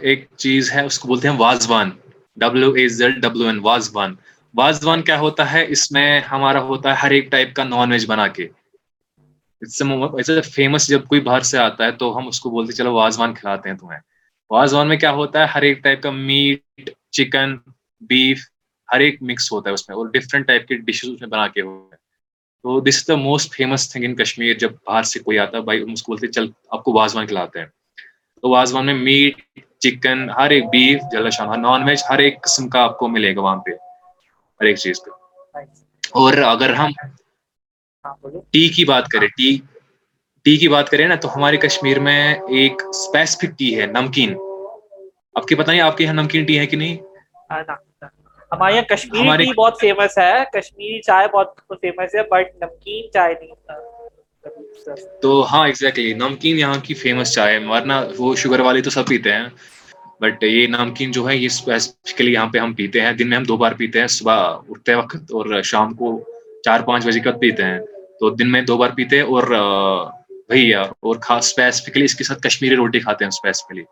ایک 0.00 0.26
چیز 0.36 0.72
ہے 0.72 0.84
اس 0.84 0.98
کو 0.98 1.08
بولتے 1.08 1.28
ہیں 1.28 1.36
wazwan. 1.38 1.90
W 2.36 2.70
A 2.72 2.88
Z 2.88 3.20
W 3.22 3.46
N 3.46 3.58
wazwan 3.94 4.14
wazwan 4.86 5.02
کیا 5.02 5.18
ہوتا 5.18 5.52
ہے 5.52 5.64
اس 5.68 5.90
میں 5.92 6.20
ہمارا 6.20 6.60
ہوتا 6.62 6.90
ہے 6.90 6.94
ہر 7.02 7.10
ایک 7.10 7.30
ٹائپ 7.30 7.54
کا 7.54 7.64
نان 7.64 7.92
ویج 7.92 8.06
بنا 8.06 8.26
کے 8.28 8.48
فیمس 10.54 10.88
جب 10.88 11.06
کوئی 11.06 11.20
باہر 11.20 11.40
سے 11.40 11.58
آتا 11.58 11.84
ہے 11.84 11.92
تو 11.92 12.16
ہم 12.18 12.26
اس 12.28 12.40
کو 12.40 12.50
بولتے 12.50 12.72
چلو 12.72 12.94
واضوان 12.94 13.34
کھلاتے 13.34 13.70
ہیں 13.70 13.76
تمہیں 13.76 13.98
واضوان 14.50 14.88
میں 14.88 14.96
کیا 14.96 15.10
ہوتا 15.10 15.40
ہے 15.40 15.46
ہر 15.54 15.62
ایک 15.62 15.82
ٹائپ 15.84 16.02
کا 16.02 16.10
میٹ 16.10 16.90
چکن 17.10 17.56
بیف 18.00 18.38
ہر 18.88 19.00
ایک 19.00 19.22
مکس 19.22 19.52
ہوتا 19.52 19.68
ہے 19.70 19.74
اس 19.74 19.88
میں 19.88 19.96
اور 19.96 20.06
ڈفرنٹ 20.06 20.46
ٹائپ 20.46 20.66
کی 20.68 20.76
ڈشز 20.76 21.10
اس 21.10 21.20
میں 21.20 21.28
بنا 21.28 21.46
کے 21.48 21.60
ہوتے 21.60 21.94
ہیں 21.94 22.02
تو 22.64 22.80
this 22.80 22.96
is 22.96 23.06
the 23.08 23.14
most 23.14 23.54
famous 23.54 23.90
thing 23.92 24.04
in 24.04 24.14
Kashmir 24.16 24.54
جب 24.54 24.72
باہر 24.86 25.02
سے 25.02 25.20
کوئی 25.20 25.38
آتا 25.38 25.56
ہے 25.56 25.62
بھائی 25.62 25.82
ہم 25.82 25.92
اس 25.92 26.02
کو 26.02 26.12
بولتے 26.12 26.26
چل 26.26 26.46
آپ 26.68 26.84
کو 26.84 26.92
واضوان 26.92 27.26
کھلاتے 27.26 27.58
ہیں 27.58 27.66
تو 28.44 28.50
وازوان 28.50 28.86
میں 28.86 28.94
میٹ 28.96 29.34
چکن 29.80 30.30
ہر 30.30 30.50
ایک 30.50 30.64
بیف 30.68 31.00
جلا 31.12 31.30
شان 31.30 31.60
نان 31.62 31.82
ویج 31.82 32.02
ہر 32.04 32.18
ایک 32.20 32.40
قسم 32.42 32.68
کا 32.68 32.82
آپ 32.82 32.98
کو 32.98 33.08
ملے 33.08 33.34
گا 33.36 33.40
وہاں 33.40 33.56
پہ 33.58 33.70
ہر 34.60 34.66
ایک 34.66 34.78
چیز 34.78 35.00
کا 35.00 35.12
اور 36.14 36.32
اگر 36.46 36.72
ہم 36.74 36.90
ٹی 38.52 38.68
کی 38.68 38.84
بات 38.84 39.08
کریں 39.08 39.28
ٹی 39.28 39.56
ٹی 40.46 40.56
کی 40.56 40.68
بات 40.68 40.90
کریں 40.90 41.06
نا 41.08 41.14
تو 41.16 41.34
ہمارے 41.36 41.56
کشمیر 41.58 41.98
میں 42.00 42.20
ایک 42.50 42.82
اسپیسیفک 42.86 43.58
ٹی 43.58 43.78
ہے 43.80 43.86
نمکین۔ 43.88 44.34
آپ 45.34 45.46
کے 45.46 45.54
بتائیں 45.56 45.80
آپ 45.80 45.96
کے 45.96 46.04
یہاں 46.04 46.14
نمکین 46.14 46.44
ٹی 46.44 46.58
ہے 46.58 46.66
کہ 46.66 46.76
نہیں؟ 46.76 46.96
ہاں، 47.50 47.62
ہمارے 48.52 48.74
یہاں 48.74 48.82
کشمیری 48.88 49.36
ٹی 49.38 49.52
بہت 49.56 49.80
فیمس 49.80 50.18
ہے 50.18 50.32
کشمیری 50.52 51.00
چائے 51.02 51.28
بہت 51.28 51.48
فیمس 51.80 52.14
ہے 52.14 52.22
بٹ 52.30 52.54
نمکین 52.56 53.10
چائے 53.12 53.34
نہیں۔ 53.34 53.54
تو 55.22 55.30
ہاں 55.52 55.66
ایگزیکٹلی 55.66 56.12
نمکین 56.14 56.58
یہاں 56.58 56.78
کی 56.84 56.94
فیمس 56.94 57.32
چائے 57.32 57.58
ہے 57.58 57.64
ورنہ 57.66 57.92
وہ 58.18 58.34
شوگر 58.36 58.60
والی 58.60 58.82
تو 58.82 58.90
سب 58.90 59.06
پیتے 59.08 59.32
ہیں. 59.32 59.46
بٹ 60.20 60.42
یہ 60.44 60.66
نمکین 60.66 61.10
جو 61.12 61.28
ہے 61.28 61.36
یہ 61.36 61.46
اسپیسیفکلی 61.46 62.32
یہاں 62.32 62.46
پہ 62.46 62.58
ہم 62.58 62.72
پیتے 62.74 63.00
ہیں. 63.00 63.12
دن 63.12 63.28
میں 63.28 63.36
ہم 63.36 63.44
دو 63.44 63.56
بار 63.56 63.72
پیتے 63.78 64.00
ہیں 64.00 64.06
صبح 64.06 64.58
اٹھتے 64.68 64.94
وقت 64.94 65.32
اور 65.32 65.62
شام 65.62 65.94
کو 65.94 66.18
چار 66.64 66.80
پانچ 66.80 67.06
بجے 67.06 67.20
تک 67.20 67.40
پیتے 67.40 67.64
ہیں. 67.64 67.78
تو 68.20 68.30
دن 68.30 68.52
میں 68.52 68.62
دو 68.62 68.76
بار 68.76 68.90
پیتے 68.96 69.16
ہیں 69.16 69.24
اور 69.24 69.42
وہی 70.48 70.72
اور 70.74 71.16
خاص 71.22 71.46
اسپیسیفکلی 71.46 72.04
اس 72.04 72.14
کے 72.14 72.24
ساتھ 72.24 72.42
کشمیری 72.42 72.76
روٹی 72.76 73.00
کھاتے 73.00 73.24
ہیں 73.24 73.28
اسپیسیفکلی 73.28 73.82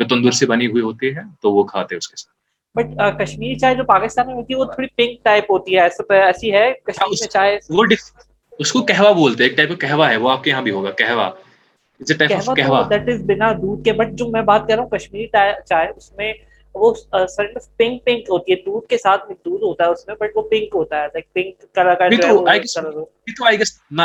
جو 0.00 0.06
تندور 0.08 0.32
سے 0.32 0.46
بنی 0.46 0.66
ہوئی 0.66 0.82
ہوتی 0.82 1.14
ہے 1.16 1.22
تو 1.42 1.52
وہ 1.52 1.62
کھاتے 1.64 1.94
ہیں 1.94 1.98
اس 1.98 2.08
کے 2.08 2.16
ساتھ. 2.16 2.34
بٹ 2.76 3.20
کشمیری 3.20 3.58
چائے 3.58 3.74
جو 3.74 3.84
پاکستان 3.84 4.26
میں 4.26 4.34
ہوتی 4.34 4.54
ہے 4.54 4.58
وہ 4.58 4.64
تھوڑی 4.64 4.88
پنک 4.96 5.24
ٹائپ 5.24 5.50
ہوتی 5.50 5.76
ہے. 5.76 5.80
ایسی 6.20 6.52
ہے 6.52 6.72
کشمیری 6.84 7.28
چائے 7.28 7.58
وہ 7.68 7.84
اس 8.60 8.72
کو 8.72 8.82
کہوا 8.82 9.12
بولتے 9.12 9.42
ہیں 9.42 9.50
ایک 9.50 9.56
ٹائپ 9.56 9.68
کا 9.68 9.88
کہوا 9.88 10.10
ہے 10.10 10.16
وہ 10.16 10.30
آپ 10.30 10.44
کے 10.44 10.50
یہاں 10.50 10.62
بھی 10.62 10.70
ہوگا 10.70 10.90
کہوا۔ 10.90 11.30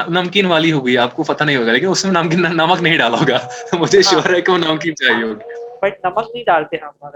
نمکین 0.09 0.45
والی 0.45 0.71
ہوگی 0.71 0.97
آپ 0.97 1.15
کو 1.15 1.23
پتا 1.23 1.45
نہیں 1.45 1.57
ہوگا 1.57 1.71
لیکن 1.71 1.87
اس 1.87 2.05
میں 2.05 2.23
نمکین 2.23 2.41
نمک 2.41 2.81
نہیں 2.81 2.97
ڈالا 2.97 3.17
ہوگا 3.17 3.39
مجھے 3.73 4.01
شیور 4.01 4.33
ہے۔ 4.33 4.41
کہ 4.41 4.51
وہ 4.51 4.57
نمکین 4.57 4.95
چاہیے 4.95 5.23
ہوگی 5.23 5.63
بٹ 5.81 6.05
نمک 6.05 6.29
نہیں 6.33 6.43
ڈالتے 6.43 6.77
ہم 6.77 7.07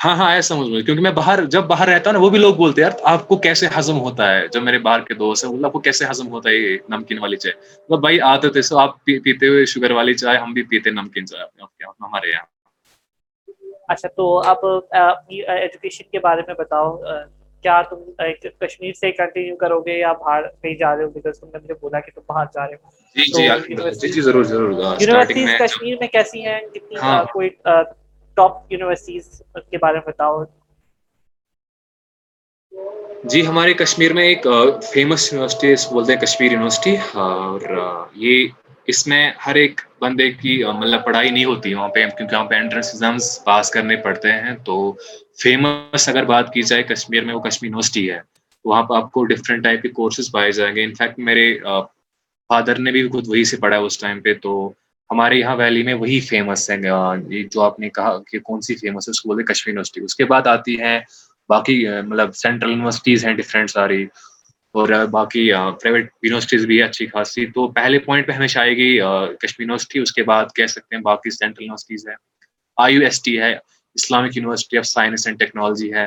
ہاں 0.00 0.14
ہاں 0.16 0.30
ایسا 0.32 0.54
سمجھ 0.54 0.68
میں 0.68 0.80
کیونکہ 0.82 1.02
میں 1.02 1.10
باہر 1.10 1.44
جب 1.46 1.64
باہر 1.64 1.88
رہتا 1.88 2.10
ہوں 2.10 2.18
نا 2.18 2.24
وہ 2.24 2.30
بھی 2.30 2.38
لوگ 2.38 2.54
بولتے 2.54 2.84
ہیں 2.84 2.90
آپ 3.04 3.26
کو 3.28 3.36
کیسے 3.36 3.66
ہضم 3.78 3.98
ہوتا 4.00 4.30
ہے؟ 4.32 4.46
جب 4.48 4.62
میرے 4.62 4.78
باہر 4.78 5.00
کے 5.00 5.14
دوست 5.14 5.44
ہیں 5.44 5.64
آپ 5.64 5.72
کو 5.72 5.78
کیسے 5.78 6.04
ہضم 6.10 6.28
ہوتا 6.28 6.50
ہے 6.50 6.54
یہ 6.54 6.76
نمکین 6.88 7.18
والی 7.18 7.36
چائے؟ 7.36 7.54
مطلب 7.80 8.00
بھائی 8.00 8.20
آتے 8.20 8.48
تھے 8.48 8.62
سو 8.62 8.78
آپ 8.78 9.04
پیتے 9.04 9.48
ہوئے 9.48 9.64
شوگر 9.66 9.90
والی 9.90 10.14
چائے 10.14 10.38
ہم 10.38 10.52
بھی 10.52 10.62
پیتے 10.62 10.90
نمکین 10.90 11.26
چائے 11.26 11.44
ہمارے 11.82 12.30
یہاں۔ 12.30 12.44
اچھا 13.88 14.08
تو 14.08 14.26
آپ 14.48 14.64
اپنی 14.64 15.40
ایجوکیشن 15.42 16.10
کے 16.12 16.18
بارے 16.18 16.42
میں 16.46 16.54
بتاؤ 16.54 16.96
کیا 17.64 17.80
تم 17.82 17.98
کشمیر 18.60 18.92
سے 18.92 19.10
کنٹینیو 19.12 19.56
کرو 19.56 19.80
گے 19.80 19.98
یا 19.98 20.12
باہر 20.12 20.42
کہیں 20.62 20.74
جا 20.74 20.94
رہے 20.96 21.04
ہو؟ 21.04 21.10
بیکاز 21.10 21.40
تم 21.40 21.46
نے 21.46 21.58
مجھے 21.58 21.74
بولا 21.80 22.00
کہ 22.00 22.10
تم 22.14 22.20
باہر 22.28 22.44
جا 22.54 22.66
رہے 22.66 22.74
ہو۔ 22.74 22.90
جی 23.16 23.24
جی, 23.24 23.48
جی،, 23.68 23.90
جی،, 23.92 24.08
جی، 24.08 24.20
ضرور 24.20 24.44
ضرور 24.44 24.70
یونیورسٹیز 25.00 25.48
کشمیر 25.60 25.96
میں 26.00 26.08
کیسی 26.08 26.44
ہیں؟ 26.46 26.60
کتنی 26.74 26.96
ہاں۔ 26.96 27.24
کوئی 27.24 27.48
ٹاپ 28.40 28.72
یونیورسٹیز 28.72 29.42
کے 29.70 29.78
بارے 29.78 29.98
میں 29.98 30.06
بتاؤ۔ 30.06 30.42
جی 33.24 33.46
ہمارے 33.46 33.72
کشمیر 33.74 34.12
میں 34.12 34.24
ایک 34.24 34.46
فیمس 34.92 35.32
یونیورسٹی 35.32 35.74
بولتے 35.92 36.12
ہیں 36.12 36.20
کشمیر 36.20 36.52
یونیورسٹی 36.52 36.96
اور 37.14 37.60
یہ 38.14 38.46
اس 38.86 39.06
میں 39.06 39.30
ہر 39.46 39.54
ایک 39.54 39.80
بندے 40.00 40.30
کی 40.32 40.52
مطلب 40.78 41.04
پڑھائی 41.04 41.30
نہیں 41.30 41.44
ہوتی، 41.44 41.74
وہاں 41.74 41.88
پہ 41.88 42.06
کیونکہ 42.16 42.36
وہاں 42.36 42.46
پہ 42.46 42.54
انٹرنس 42.54 42.88
ایگزامس 42.88 43.44
پاس 43.44 43.70
کرنے 43.70 43.96
پڑتے 44.04 44.32
ہیں۔ 44.32 44.56
تو 44.64 44.92
فیمس 45.42 46.08
اگر 46.08 46.24
بات 46.24 46.52
کی 46.52 46.62
جائے 46.62 46.82
کشمیر 46.82 47.24
میں، 47.24 47.34
وہ 47.34 47.40
کشمیر 47.40 47.68
یونیورسٹی 47.68 48.10
ہے۔ 48.10 48.20
وہاں 48.64 48.82
پہ 48.82 48.96
آپ 48.96 49.12
کو 49.12 49.24
ڈفرینٹ 49.24 49.64
ٹائپ 49.64 49.82
کے 49.82 49.88
کورسز 49.88 50.30
پائے 50.32 50.52
جائیں 50.52 50.74
گے۔ 50.76 50.84
انفیکٹ 50.84 51.18
میرے 51.28 51.46
فادر 52.50 52.78
نے 52.78 52.90
بھی 52.90 53.08
خود 53.08 53.28
وہی 53.28 53.44
سے 53.44 53.56
پڑھا 53.56 53.78
اس 53.78 53.98
ٹائم 53.98 54.20
پہ، 54.20 54.34
تو 54.42 54.72
ہمارے 55.10 55.36
یہاں 55.36 55.56
ویلی 55.56 55.82
میں 55.82 55.94
وہی 55.94 56.20
فیمس 56.20 56.70
ہے 56.70 56.76
جو 57.44 57.62
آپ 57.62 57.80
نے 57.80 57.88
کہا 57.90 58.16
کہ 58.22 58.38
کون 58.38 58.60
سی 58.60 58.74
فیمس 58.74 59.08
ہے، 59.08 59.10
اس 59.10 59.20
کو 59.20 59.28
بولتے 59.28 59.42
ہیں 59.42 59.46
کشمیر 59.46 59.72
یونیورسٹی 59.72 60.00
اس 60.00 60.14
کے 60.14 60.24
بعد 60.24 60.46
آتی 60.46 60.80
ہیں 60.80 60.98
باقی 61.48 61.76
مطلب 62.06 62.34
سینٹرل 62.36 62.70
یونیورسٹیز 62.70 63.24
ہیں 63.26 63.32
ڈفرینٹ 63.34 63.70
ساری۔ 63.70 64.06
اور 64.74 64.88
باقی 65.10 65.48
پرائیویٹ 65.80 66.10
یونیورسٹیز 66.22 66.66
بھی 66.66 66.82
اچھی 66.82 67.06
خاصی۔ 67.06 67.46
تو 67.46 67.68
پہلے 67.68 67.98
پوائنٹ 67.98 68.26
پہ 68.26 68.32
ہمیشہ 68.32 68.58
آئے 68.58 68.76
گی 68.76 68.90
کشمیر 69.40 69.60
یونیورسٹی 69.60 69.98
اس 69.98 70.12
کے 70.12 70.22
بعد 70.22 70.44
کہہ 70.54 70.66
سکتے 70.66 70.94
ہیں 70.94 71.02
باقی 71.02 71.30
سینٹرل 71.30 71.64
یونیورسٹیز 71.64 72.06
ہے 72.08 72.14
آئی 72.76 72.94
یو 72.94 73.02
ایس 73.04 73.22
ٹی 73.22 73.40
ہے 73.40 73.52
Islamic 73.96 74.36
University 74.36 74.78
of 74.78 74.86
Science 74.86 75.26
and 75.26 75.38
Technology 75.38 75.92
ہے۔ 75.94 76.06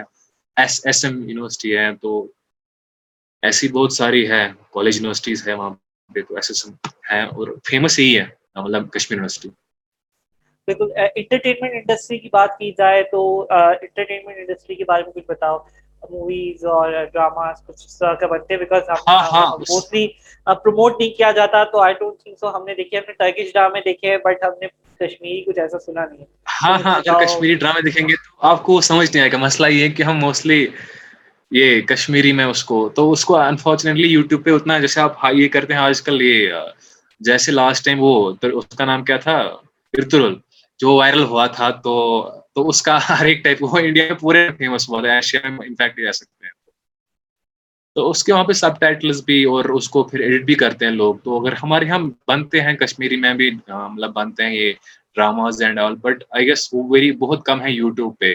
ایس 0.57 0.79
ایس 0.85 1.05
ایم 1.05 1.17
یونیورسٹی 1.29 1.77
ہے 1.77 1.87
تو 2.01 2.27
ایسی 3.43 3.67
بہت 3.67 3.93
ساری 3.93 4.27
ہے 4.29 4.47
کالج 4.73 4.95
یونیورسٹیز 4.95 5.47
ہے 5.47 5.53
وہاں 5.53 5.69
پہ 6.15 6.21
تو 6.21 6.35
ایس 6.35 6.51
ایس 6.51 6.65
ایم 6.65 6.75
ہے 7.11 7.21
اور 7.21 7.47
فیمس 7.69 7.99
یہی 7.99 8.17
ہے 8.19 8.25
مطلب 8.55 8.89
کشمیر 8.91 9.17
یونیورسٹی۔ 9.17 9.49
بالکل 10.67 10.91
انٹرٹینمنٹ 11.15 11.73
انڈسٹری 11.73 12.17
کی 12.19 12.29
بات 12.31 12.57
کی 12.57 12.71
جائے 12.77 13.01
تو 13.03 13.21
انٹرٹینمنٹ 13.51 14.37
انڈسٹری 14.39 14.75
کے 14.75 14.83
بارے 14.85 15.03
میں 15.03 15.11
کچھ 15.13 15.25
بتاؤ۔ 15.27 15.57
موویز 16.03 16.65
اور 16.67 16.93
ڈراماز 17.05 17.61
کچھ 17.67 17.85
اس 17.85 17.97
طرح 17.99 18.13
کا 18.13 18.27
بنتے 18.27 18.57
بیکاز 18.57 18.89
ہم 18.89 18.95
ہاں، 19.07 19.19
ہاں، 19.31 19.45
موسٹلی 19.59 20.07
پروموٹ 20.47 20.93
نہیں 20.99 21.09
کیا 21.09 21.31
جاتا 21.31 21.63
تو 21.63 21.81
آئی 21.81 21.93
ڈونٹ 21.93 22.19
تھنک 22.19 22.37
سو 22.39 22.55
ہم 22.55 22.65
نے 22.65 22.73
دیکھے 22.75 22.97
ہم 22.97 23.03
نے 23.07 23.13
ٹرکش 23.13 23.53
ڈرامے 23.53 23.79
دیکھے 23.81 24.09
ہیں 24.09 24.17
بٹ 24.25 24.43
ہم 24.43 24.57
نے 24.61 24.67
کشمیری 24.99 25.41
کچھ 25.43 25.59
ایسا 25.59 25.79
سنا 25.79 26.05
نہیں 26.05 26.25
ہاں 26.55 26.77
ہاں 26.79 26.95
اگر 26.97 27.25
کشمیری 27.25 27.55
ڈرامے 27.55 27.81
دیکھیں 27.81 28.07
گے 28.09 28.15
تو 28.15 28.47
آپ 28.47 28.63
کو 28.63 28.79
سمجھ 28.81 29.09
نہیں 29.09 29.21
آئے 29.21 29.31
گا۔ 29.31 29.37
مسئلہ 29.39 29.67
یہ 29.67 29.83
ہے 29.83 29.89
کہ 29.91 30.03
ہم 30.03 30.17
موسٹلی 30.19 30.65
یہ 31.51 31.81
کشمیری 31.87 32.31
میں 32.33 32.45
اس 32.45 32.63
کو 32.63 32.87
تو 32.89 33.11
اس 33.11 33.25
کو 33.25 33.37
انفارچونیٹلی 33.37 34.07
یوٹیوب 34.09 34.43
پہ 34.45 34.51
اتنا 34.51 34.79
جیسے 34.79 35.01
آپ 35.01 35.11
یہ 35.31 35.47
کرتے 35.47 35.73
ہیں 35.73 35.81
آج 35.81 36.01
کل 36.01 36.21
یہ 36.21 36.53
جیسے 37.25 37.51
لاسٹ 37.51 37.85
ٹائم 37.85 37.97
وہ 38.01 38.33
اس 38.41 38.75
کا 38.77 38.85
نام 38.85 39.03
کیا 39.03 39.17
تھا؟ 39.17 39.37
ارترل 39.93 40.35
جو 40.79 40.95
وائرل 40.95 41.23
ہوا 41.23 41.47
تھا، 41.47 41.69
تو 41.69 41.93
تو 42.55 42.69
اس 42.69 42.81
کا 42.81 42.97
ہر 43.21 43.25
ایک 43.25 43.43
ٹائپ 43.43 43.57
وہ 43.61 43.77
انڈیا 43.77 44.03
میں 44.09 44.15
پورے 44.15 44.49
فیمس 44.57 44.89
ہوا 44.89 45.01
تھا 45.01 45.13
ایشیا 45.13 45.49
میں 45.49 45.67
انفیکٹ 45.67 45.99
جا 45.99 46.11
سکتے 46.11 46.45
ہیں۔ 46.45 46.51
تو 47.95 48.09
اس 48.09 48.23
کے 48.23 48.33
وہاں 48.33 48.43
پہ 48.43 48.53
سب 48.53 48.79
ٹائٹلز 48.79 49.23
بھی 49.25 49.43
اور 49.43 49.65
اس 49.65 49.89
کو 49.89 50.03
پھر 50.03 50.19
ایڈٹ 50.19 50.45
بھی 50.45 50.55
کرتے 50.55 50.85
ہیں 50.85 50.91
لوگ۔ 50.91 51.15
تو 51.15 51.41
اگر 51.41 51.53
ہمارے 51.63 51.85
ہم 51.85 52.11
بنتے 52.27 52.61
ہیں، 52.61 52.73
کشمیری 52.73 53.15
میں 53.15 53.33
بھی 53.33 53.51
مطلب 53.67 54.13
بنتے 54.13 54.43
ہیں 54.43 54.55
یہ 54.55 54.73
dramas 55.15 55.61
and 55.61 55.79
all 55.79 55.95
but 55.95 56.23
I 56.31 56.47
guess 56.47 56.69
وہ 56.73 56.83
ویری 56.89 57.11
بہت 57.11 57.45
کم 57.45 57.61
ہے 57.61 57.71
یوٹیوب 57.71 58.13
پہ۔ 58.19 58.33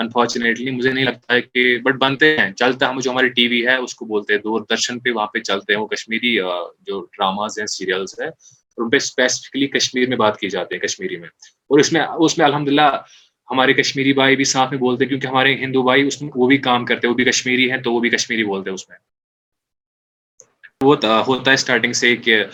انفارچونیٹلی 0.00 0.70
مجھے 0.70 0.92
نہیں 0.92 1.04
لگتا 1.04 1.34
ہے 1.34 1.42
کہ 1.42 1.78
بٹ 1.78 1.94
بنتے 1.94 2.36
ہیں، 2.38 2.50
چلتا 2.52 2.90
ہم 2.90 3.00
جو 3.00 3.10
ہماری 3.10 3.28
ٹی 3.28 3.46
وی 3.48 3.66
ہے، 3.66 3.76
اس 3.76 3.94
کو 3.94 4.04
بولتے 4.04 4.34
ہیں 4.34 4.40
دور 4.40 4.60
درشن 4.70 4.98
پہ 4.98 5.10
وہاں 5.10 5.26
پہ 5.26 5.38
چلتے 5.38 5.72
ہیں، 5.72 5.80
وہ 5.80 5.86
کشمیری 5.86 6.36
جو 6.80 7.00
ڈراماز 7.00 7.58
ہیں 7.58 7.66
سیریلس 7.66 8.20
ہیں 8.20 8.30
ان 8.78 8.90
پہ 8.90 8.96
اسپیسیفکلی 8.96 9.66
کشمیر 9.66 10.08
میں 10.08 10.16
بات 10.16 10.38
کی 10.40 10.48
جاتی 10.48 10.74
ہے 10.74 10.80
کشمیری 10.80 11.16
میں۔ 11.16 11.28
اور 11.68 11.78
اس 11.78 11.92
میں 11.92 12.00
اس 12.00 12.38
میں 12.38 12.46
الحمد 12.46 12.68
للہ 12.68 12.90
ہمارے 13.50 13.72
کشمیری 13.72 14.12
بھائی 14.12 14.36
بھی 14.36 14.44
ساتھ 14.44 14.70
میں 14.70 14.78
بولتے 14.78 15.04
ہیں، 15.04 15.08
کیونکہ 15.08 15.26
ہمارے 15.26 15.54
ہندو 15.54 15.82
بھائی 15.82 16.06
اس 16.06 16.22
میں 16.22 16.30
وہ 16.34 16.46
بھی 16.46 16.58
کام 16.58 16.84
کرتے 16.84 17.06
ہیں، 17.06 17.10
وہ 17.10 17.16
بھی 17.16 17.24
کشمیری 17.24 17.70
ہیں، 17.70 17.78
تو 17.78 17.92
وہ 17.92 18.00
بھی 18.00 18.10
کشمیری 18.10 18.44
بولتے 18.44 18.70
ہیں 18.70 18.74
اس 18.74 18.88
میں۔ 18.88 18.98
وہ 20.84 20.96
ہوتا 21.26 21.50
ہے 21.50 21.54
اسٹارٹنگ 21.54 21.92
سے 21.92 22.16
کہ 22.16 22.44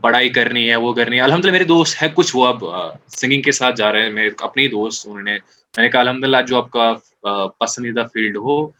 پڑھائی 0.00 0.28
کرنی 0.28 0.70
ہے 0.70 0.76
وہ 0.76 0.92
کرنی 0.92 1.16
ہے۔ 1.16 1.20
الحمد 1.20 1.44
للہ 1.44 1.52
میرے 1.52 1.64
دوست 1.64 2.02
ہے 2.02 2.08
کچھ 2.14 2.36
وہ 2.36 2.46
اب 2.46 2.64
سنگنگ 3.08 3.42
کے 3.42 3.52
ساتھ 3.52 3.76
جا 3.76 3.92
رہے 3.92 4.02
ہیں۔ 4.02 4.10
میرے 4.10 4.30
اپنے 4.38 4.68
دوست 4.68 5.06
انہوں 5.06 5.22
نے 5.22 5.32
میں 5.76 5.84
نے 5.84 5.88
کہا 5.88 6.00
الحمد 6.00 6.24
للہ 6.24 6.36
جو 6.48 6.56
آپ 6.56 6.70
کا 6.70 6.92
پسندیدہ 7.60 8.04
فیلڈ 8.12 8.36
ہو۔ 8.36 8.70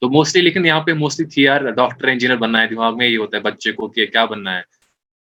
تو 0.00 0.08
موسٹلی 0.10 0.42
لیکن 0.42 0.66
یہاں 0.66 0.80
پہ 0.80 0.92
موسٹلی 0.92 1.26
تھی 1.26 1.42
یار 1.42 1.60
ڈاکٹر 1.70 2.08
انجینئر 2.08 2.36
بننا 2.36 2.62
ہے 2.62 2.66
دماغ 2.66 2.96
میں 2.96 3.06
یہ 3.06 3.18
ہوتا 3.18 3.36
ہے 3.36 3.42
بچے 3.42 3.72
کو 3.72 3.88
کہ 3.88 4.06
کیا 4.06 4.24
بننا 4.24 4.56
ہے۔ 4.56 4.62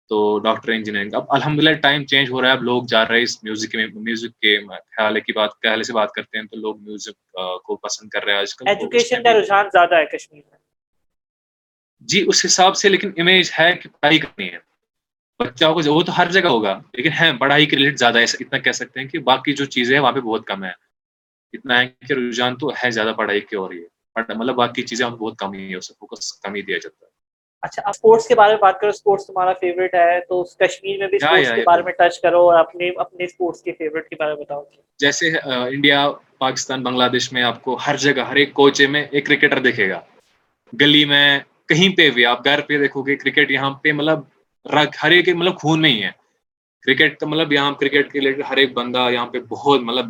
تو 0.09 0.39
ڈاکٹر 0.39 0.73
انجینئر 0.73 1.05
اب 1.13 1.25
الحمد 1.29 1.59
للہ 1.63 1.75
ٹائم 1.75 2.05
چینج 2.05 2.31
ہو 2.31 2.41
رہا 2.41 2.49
ہے۔ 2.49 2.53
اب 2.53 2.63
لوگ 2.63 2.83
جا 2.89 3.09
رہے 3.09 3.17
ہیں 3.17 3.23
اس 3.23 3.45
میوزک 3.45 3.75
میں 3.75 3.87
میوزک 3.95 4.39
کے 4.39 4.59
خیال 4.97 5.21
کی 5.21 5.33
بات 5.33 5.51
خیال 5.51 5.83
سے 5.83 5.93
بات 5.93 6.13
کرتے 6.13 6.39
ہیں۔ 6.39 6.45
تو 6.45 6.57
لوگ 6.57 6.83
میوزک 6.83 7.31
کو 7.65 7.77
پسند 7.77 8.09
کر 8.09 8.25
رہے 8.25 8.33
ہیں۔ 8.33 8.41
آج 8.41 8.55
کل 8.55 8.69
ایجوکیشن 8.69 9.23
کا 9.23 9.33
رجحان 9.41 9.67
زیادہ 9.73 9.95
ہے 9.95 10.17
کشمیر 10.17 10.43
میں۔ 10.51 10.59
جی 12.01 12.25
اس 12.27 12.45
حساب 12.45 12.77
سے 12.77 12.89
لیکن 12.89 13.11
امیج 13.19 13.51
ہے 13.59 13.73
کہ 13.73 13.89
پڑھائی 13.89 14.19
کرنی 14.19 14.49
ہے۔ 14.53 14.72
بچہ 15.41 15.65
کو 15.65 15.95
وہ 15.95 16.03
تو 16.03 16.19
ہر 16.19 16.31
جگہ 16.31 16.49
ہوگا 16.49 16.79
لیکن 16.93 17.11
ہے 17.21 17.31
پڑھائی 17.39 17.67
کے 17.67 17.77
ریلیٹ 17.77 17.99
زیادہ 17.99 18.19
ہے 18.19 18.25
اتنا 18.41 18.59
کہہ 18.59 18.73
سکتے 18.73 19.01
ہیں 19.01 19.09
کہ 19.09 19.19
باقی 19.19 19.53
جو 19.53 19.65
چیزیں 19.65 19.95
ہیں 19.97 20.03
وہاں 20.03 20.13
پہ 20.13 20.21
بہت 20.21 20.47
کم 20.47 20.65
ہے 20.65 20.71
اتنا 21.55 21.81
ہے 21.81 21.87
کہ 22.09 22.13
رجحان 22.13 22.57
تو 22.57 22.71
ہے 22.85 22.91
زیادہ 22.91 23.13
پڑھائی 23.17 23.41
کی 23.41 23.57
ہو 23.57 23.69
رہی 23.69 23.79
ہے 23.79 24.35
مطلب 24.35 24.55
باقی 24.55 24.83
چیزیں 24.83 25.07
ہم 25.07 25.15
بہت 25.15 25.39
کم 25.39 25.53
ہی 25.53 25.71
ہے 25.71 25.77
اسے 25.77 25.95
فوکس 25.95 26.33
کم 26.33 26.55
ہی 26.55 26.63
دیا 26.63 26.79
جاتا 26.79 27.07
ہے۔ 27.07 27.11
اچھا 27.63 27.89
اسپورٹس 27.89 28.27
کے 28.29 28.35
بارے 28.35 28.53
میں 28.53 28.61
بات 28.61 28.81
کرو 28.81 28.91
اسپورٹس 28.91 29.27
تمہارا 29.27 29.53
فیوریٹ 29.53 29.95
ہے 29.95 30.21
تو 30.21 30.43
کشمیر 30.61 30.99
میں 30.99 31.09
بھی 31.09 31.17
اسپورٹس 31.17 31.53
کے 31.55 31.63
بارے 31.67 31.83
میں 31.83 31.93
ٹچ 31.93 32.21
کرو 32.21 32.41
اور 32.51 32.59
اپنے 32.59 32.89
اپنے 32.97 33.25
اسپورٹس 33.25 33.63
کے 33.63 33.73
فیوریٹ 33.73 34.09
کے 34.09 34.17
بارے 34.19 34.35
میں 34.35 34.43
بتاؤ۔ 34.43 34.63
جیسے 35.01 35.31
انڈیا 35.45 36.07
پاکستان 36.39 36.83
بنگلہ 36.83 37.09
دیش 37.13 37.33
میں 37.33 37.43
آپ 37.43 37.63
کو 37.63 37.75
ہر 37.87 37.97
جگہ 37.97 38.21
ہر 38.21 38.37
ایک 38.37 38.53
کوچے 38.55 38.87
میں 38.87 39.05
ایک 39.11 39.27
کرکٹر 39.27 39.59
دیکھے 39.59 39.89
گا۔ 39.91 40.01
گلی 40.73 41.05
میں 41.05 41.39
کہیں 41.69 41.97
پہ 41.97 42.11
بھی 42.11 42.27
آپ 42.27 42.45
گھر 42.45 42.61
پہ 42.61 42.79
دیکھو 42.79 43.03
گے 43.03 43.17
کرکٹ 43.17 43.51
یہاں 43.51 43.71
پہ 43.71 43.93
مطلب 43.93 44.21
ہر 45.03 45.11
ایک 45.11 45.29
مطلب 45.29 45.57
خون 45.57 45.81
میں 45.83 45.91
ہی 45.91 46.03
ہے۔ 46.03 46.11
کرکٹ 46.83 47.19
کا 47.21 47.27
مطلب 47.27 47.53
یہاں 47.53 47.73
کرکٹ 47.73 48.13
کے 48.13 48.19
ریلیٹڈ 48.19 48.43
ہر 48.51 48.57
ایک 48.57 48.73
بندہ 48.73 49.09
یہاں 49.13 49.27
پہ 49.27 49.39
بہت 49.49 49.81
مطلب 49.81 50.07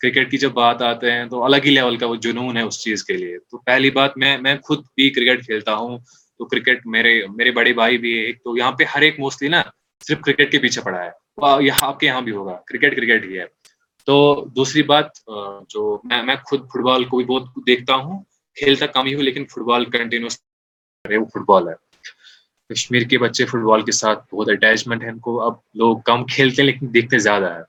کرکٹ 0.00 0.30
کی 0.30 0.38
جب 0.38 0.50
بات 0.52 0.82
آتے 0.82 1.10
ہیں 1.12 1.24
تو 1.24 1.44
الگ 1.44 1.56
ہی 1.64 1.70
لیول 1.70 1.96
کا 1.96 2.06
وہ 2.06 2.16
جنون 2.16 2.56
ہے 2.56 2.62
اس 2.62 2.82
چیز 2.82 3.04
کے 3.04 3.12
لیے۔ 3.12 3.38
تو 3.38 3.58
پہلی 3.58 3.90
بات 3.90 4.16
میں 4.18 4.36
میں 4.38 4.56
خود 4.64 4.84
بھی 4.94 5.10
کرکٹ 5.10 5.44
کھیلتا 5.44 5.74
ہوں۔ 5.74 5.98
تو 6.38 6.44
کرکٹ 6.44 6.86
میرے 6.86 7.20
میرے 7.36 7.50
بڑے 7.50 7.72
بھائی 7.72 7.98
بھی 7.98 8.12
ایک 8.12 8.42
تو 8.44 8.56
یہاں 8.56 8.72
پہ 8.72 8.84
ہر 8.84 9.00
ایک 9.00 9.18
موسٹلی 9.18 9.48
نا 9.48 9.62
صرف 10.06 10.20
کرکٹ 10.20 10.52
کے 10.52 10.58
پیچھے 10.58 10.80
پڑا 10.82 11.04
ہے۔ 11.04 11.10
یہاں، 11.60 11.88
آپ 11.88 12.00
کے 12.00 12.06
یہاں 12.06 12.20
بھی 12.20 12.32
ہوگا۔ 12.32 12.60
کرکٹ 12.66 12.96
کرکٹ 12.96 13.24
ہی 13.24 13.38
ہے۔ 13.38 13.44
تو 14.06 14.16
دوسری 14.56 14.82
بات 14.82 15.06
جو 15.68 16.00
میں 16.04 16.22
میں 16.22 16.34
خود 16.44 16.68
فٹ 16.68 16.80
بال 16.80 17.04
کو 17.04 17.16
بھی 17.16 17.24
بہت 17.24 17.42
دیکھتا 17.66 17.94
ہوں۔ 17.94 18.22
کھیلتا 18.56 18.86
کم 18.86 19.06
ہی 19.06 19.14
ہوں، 19.14 19.22
لیکن 19.22 19.44
فٹ 19.46 19.58
بال 19.58 19.84
کنٹینیوس 19.84 20.38
وہ 21.20 21.24
فٹ 21.24 21.46
بال 21.46 21.68
ہے۔ 21.68 21.93
کشمیر 22.70 23.02
کے 23.02 23.18
بچے 23.18 23.44
فٹ 23.44 23.64
بال 23.64 23.80
کے 23.80 23.92
ساتھ 23.92 24.34
بہت 24.34 24.48
اٹیچمنٹ 24.48 25.02
ہے 25.02 25.08
ان 25.08 25.18
کو۔ 25.18 25.40
اب 25.42 25.54
لوگ 25.74 25.98
کم 26.04 26.24
کھیلتے 26.24 26.62
ہیں 26.62 26.66
لیکن 26.66 26.86
دیکھتے 26.94 27.18
زیادہ 27.18 27.54
ہے 27.54 27.62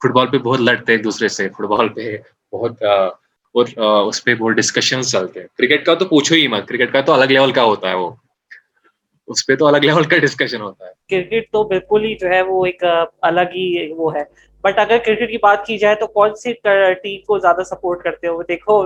فٹ 0.00 0.12
بال 0.14 0.26
پہ 0.26 0.38
بہت 0.38 0.60
لڑتے 0.60 0.92
ہیں 0.92 0.98
ایک 0.98 1.04
دوسرے 1.04 1.28
سے۔ 1.28 1.48
فٹ 1.48 1.64
بال 1.64 1.88
پہ 1.88 2.16
بہت 2.52 2.82
اور 2.82 3.66
اس 4.08 4.24
پہ 4.24 4.34
بہت 4.34 4.54
ڈسکشن 4.54 5.02
چلتے 5.02 5.40
ہیں۔ 5.40 5.46
کرکٹ 5.58 5.86
کا 5.86 5.94
تو 5.94 6.04
پوچھو 6.04 6.34
ہی 6.34 6.46
مت۔ 6.48 6.68
کرکٹ 6.68 6.92
کا 6.92 7.00
تو 7.00 7.12
الگ 7.12 7.24
لیول 7.24 7.52
کا 7.52 7.64
ہوتا 7.64 7.88
ہے 7.88 7.94
وہ۔ 7.94 8.10
اس 9.28 9.46
پہ 9.46 9.54
تو 9.56 9.66
الگ 9.66 9.78
لیول 9.82 10.04
کا 10.04 10.18
ڈسکشن 10.18 10.60
ہوتا 10.60 10.86
ہے۔ 10.86 10.92
کرکٹ 11.10 11.52
تو 11.52 11.62
بالکل 11.64 12.04
ہی 12.04 12.14
جو 12.14 12.28
ہے 12.28 12.42
وہ 12.42 12.66
ایک 12.66 12.84
الگ 13.22 13.48
ہی 13.54 13.92
وہ 13.92 14.14
ہے۔ 14.14 14.22
بٹ 14.62 14.78
اگر 14.78 14.96
کرکٹ 15.06 15.30
کی 15.30 15.38
بات 15.42 15.66
کی 15.66 15.78
جائے 15.78 15.94
تو 15.94 16.06
کون 16.06 16.34
سی 16.34 16.52
ٹیم 17.02 17.20
کو 17.20 17.38
زیادہ 17.38 17.62
سپورٹ 17.66 18.02
کرتے 18.02 18.28
ہو؟ 18.28 18.42
دیکھو 18.42 18.82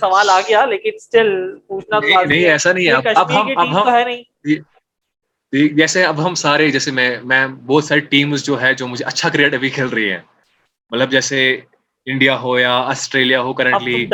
سوال 0.00 0.30
آ 0.30 0.40
گیا 0.40 0.64
لیکن 0.64 0.90
اسٹل 0.94 1.58
پوچھنا 1.66 1.98
نہیں 2.22 2.44
ایسا 2.44 2.72
نہیں 2.72 2.86
ہے۔ 2.86 2.92
اب 3.14 3.32
ہم 3.32 3.48
اب 3.56 3.68
ہم 3.74 3.88
جیسے 5.76 6.04
اب 6.04 6.26
ہم 6.26 6.34
سارے 6.34 6.70
جیسے 6.70 6.90
میں 6.90 7.16
میں 7.24 7.46
بہت 7.46 7.84
ساری 7.84 8.00
ٹیمز 8.00 8.44
جو 8.44 8.60
ہے 8.60 8.74
جو 8.74 8.86
مجھے 8.86 9.04
اچھا 9.04 9.28
کرکٹ 9.28 9.54
ابھی 9.54 9.68
کھیل 9.68 9.86
رہی 9.86 10.10
ہیں۔ 10.12 10.18
مطلب 10.92 11.10
جیسے 11.10 11.60
انڈیا 12.06 12.38
ہو 12.40 12.58
یا 12.58 12.72
آسٹریلیا 12.78 13.40
ہو 13.40 13.52
کرنٹلی 13.52 14.06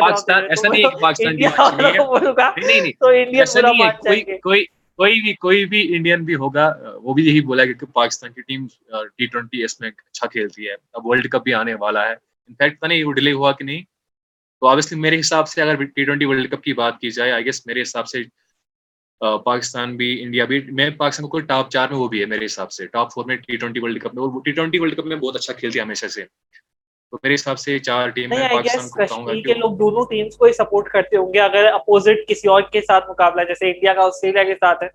پاکستان 0.00 0.44
ایسا 0.48 0.68
نہیں 0.68 0.84
ہے۔ 0.84 1.00
پاکستان 1.00 1.36
کوئی 4.98 5.20
بھی 5.20 5.34
کوئی 5.34 5.64
بھی 5.64 5.96
انڈین 5.96 6.24
بھی 6.24 6.34
ہوگا 6.34 6.72
وہ 7.02 7.14
بھی 7.14 7.26
یہی 7.26 7.40
بولا 7.40 7.64
کہ 7.64 7.86
پاکستان 7.92 8.32
کی 8.32 8.42
ٹیم 8.42 8.66
ٹی 9.16 9.26
ٹوینٹی 9.26 9.64
اس 9.64 9.80
میں 9.80 9.88
اچھا 9.88 10.26
کھیلتی 10.26 10.68
ہے۔ 10.68 10.74
اب 10.92 11.06
ورلڈ 11.06 11.28
کپ 11.28 11.42
بھی 11.44 11.54
آنے 11.54 11.74
والا 11.74 12.08
ہے۔ 12.08 12.14
انفیکٹ 12.48 12.78
پتا 12.78 12.86
نہیں 12.86 13.04
وہ 13.04 13.12
ڈیلے 13.12 13.32
ہوا 13.32 13.52
کہ 13.52 13.64
نہیں. 13.64 13.82
تو 14.62 14.68
آبویسلی 14.68 14.98
میرے 15.00 15.20
حساب 15.20 15.48
سے 15.48 15.62
اگر 15.62 15.82
ٹی 15.84 16.04
ٹوینٹی 16.04 16.24
ورلڈ 16.24 16.50
کپ 16.50 16.62
کی 16.62 16.72
بات 16.72 16.98
کی 16.98 17.10
جائے 17.10 17.32
آئی 17.32 17.44
گیس 17.44 17.66
میرے 17.66 17.82
حساب 17.82 18.06
سے 18.08 18.22
پاکستان 19.44 19.96
بھی 19.96 20.22
انڈیا 20.22 20.44
بھی 20.44 20.60
میں 20.70 20.88
پاکستان 20.90 21.28
کو 21.28 21.38
ٹاپ 21.40 21.70
چار 21.70 21.88
میں 21.88 21.98
وہ 21.98 22.08
بھی 22.08 22.20
ہے 22.20 22.26
میرے 22.26 22.44
حساب 22.44 22.72
سے. 22.72 22.86
ٹاپ 22.86 23.12
فور 23.12 23.24
میں 23.24 23.36
ٹی 23.36 23.56
ٹوینٹی 23.56 23.80
ورلڈ 23.80 24.02
کپ 24.02 24.14
میں 24.14 24.22
اور 24.22 24.40
ٹی 24.44 24.52
ٹوینٹی 24.52 24.78
ورلڈ 24.78 24.96
کپ 24.96 25.06
میں 25.06 25.16
بہت 25.16 25.36
اچھا 25.36 25.52
کھیلتی 25.52 25.78
ہے 25.78 25.84
ہمیشہ 25.84 26.06
سے. 26.06 26.24
تو 27.12 27.18
میرے 27.22 27.34
حساب 27.34 27.58
سے 27.58 27.78
چار 27.78 28.08
ٹیم 28.08 28.28
میں 28.28 28.48
پاکستان 28.48 28.88
کو 28.88 29.06
کہوں 29.06 29.26
گا 29.26 29.32
کہ 29.46 29.54
لوگ 29.54 29.76
دونوں 29.78 30.04
ٹیمز 30.10 30.36
کو 30.36 30.44
ہی 30.44 30.52
سپورٹ 30.52 30.88
کرتے 30.88 31.16
ہوں 31.16 31.32
گے 31.34 31.40
اگر 31.40 31.66
اپوزٹ 31.72 32.28
کسی 32.28 32.48
اور 32.48 32.62
کے 32.72 32.80
ساتھ 32.80 33.10
مقابلہ 33.10 33.44
جیسے 33.44 33.70
انڈیا 33.70 33.94
کا 33.94 34.02
آسٹریلیا 34.02 34.44
کے 34.44 34.54
ساتھ 34.54 34.82
ہے 34.82 34.88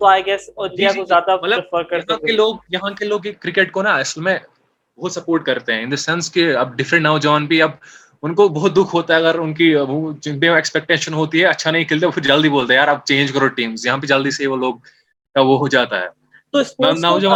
تو 0.00 0.06
آئی 0.06 0.26
گیس 0.26 0.48
انڈیا 0.56 0.90
کو 0.96 1.04
زیادہ 1.04 1.36
پریفر 1.36 1.82
کرتے 1.82 2.14
ہیں۔ 2.14 2.36
لوگ 2.36 2.56
یہاں 2.68 2.90
کے 2.90 3.04
لوگ 3.04 3.20
کرکٹ 3.40 3.72
کو 3.72 3.82
نا 3.82 3.94
اصل 3.96 4.20
میں 4.20 4.38
بہت 4.98 5.12
سپورٹ 5.12 5.44
کرتے 5.46 5.74
ہیں. 5.74 5.82
ان 5.82 5.90
دا 5.90 5.96
سینس 5.96 6.32
کہ 6.32 6.56
اب 6.56 6.76
ڈفرینٹ 6.76 7.04
نوجوان 7.04 7.46
بھی 7.46 7.62
اب 7.62 7.70
ان 8.22 8.34
کو 8.34 8.48
بہت 8.48 8.76
دکھ 8.76 8.94
ہوتا 8.94 9.14
ہے 9.14 9.18
اگر 9.18 9.38
ان 9.38 9.54
کی 9.54 9.74
جن 10.20 10.40
پہ 10.40 10.50
ایکسپیکٹیشن 10.50 11.14
ہوتی 11.14 11.40
ہے 11.40 11.46
اچھا 11.46 11.70
نہیں 11.70 11.84
کھیلتے 11.84 12.10
پھر 12.10 12.22
جلدی 12.22 12.48
بولتے 12.48 12.72
ہیں 12.72 12.80
یار 12.80 12.88
اب 12.88 13.04
چینج 13.04 13.32
کرو 13.32 13.48
ٹیمز 13.48 13.86
یہاں 13.86 13.98
پہ 13.98 14.06
جلدی 14.06 14.30
سے 14.30 14.46
وہ 14.46 14.56
لوگ 14.56 14.74
کا 15.34 15.40
وہ 15.40 15.58
ہو 15.58 15.68
جاتا 15.68 16.00
ہے۔ 16.00 16.08
تو 16.52 16.62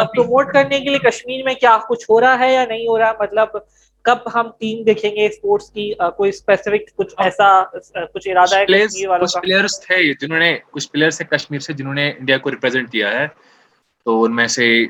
پروموٹ 0.07 0.53
کرنے 0.53 0.81
کے 0.81 0.89
لیے 0.89 0.99
کشمیر 0.99 1.45
میں 1.45 1.55
کیا 1.55 1.77
کچھ 1.89 2.05
ہو 2.11 2.21
رہا 2.21 2.39
ہے 2.39 2.53
یا 2.55 2.65
نہیں 2.65 2.87
ہو 2.89 2.99
رہا؟ 2.99 3.13
مطلب 3.21 3.57
کب 4.05 4.19
ہم 4.35 4.49
ٹیم 4.59 4.83
دیکھیں 4.85 5.11
گے 5.11 5.27
اسپورٹس 5.27 5.71
کی؟ 5.71 5.93
کوئی 6.17 6.29
اسپیسیفک 6.29 6.97
کچھ 6.97 7.15
ایسا 7.19 7.49
کچھ 8.15 8.29
ارادہ 8.29 8.57
ہے 8.57 8.67
کشمیر 8.67 9.09
والوں 9.09 9.27
کا؟ 9.27 9.41
پلیئرز 9.41 9.81
تھے 9.81 10.15
جنہوں 10.15 10.39
نے 10.39 10.59
کچھ 10.71 10.91
پلیئرز 10.91 11.21
ہیں 11.21 11.29
کشمیر 11.29 11.59
سے 11.59 11.73
جنہوں 11.73 11.95
نے 11.95 12.11
انڈیا 12.11 12.39
کو 12.39 12.51
ریپرزینٹ 12.51 12.93
کیا 12.93 13.11
ہے۔ 13.11 13.27
تو 14.07 14.23
ان 14.23 14.35
میں 14.37 14.47
سے 14.47 14.85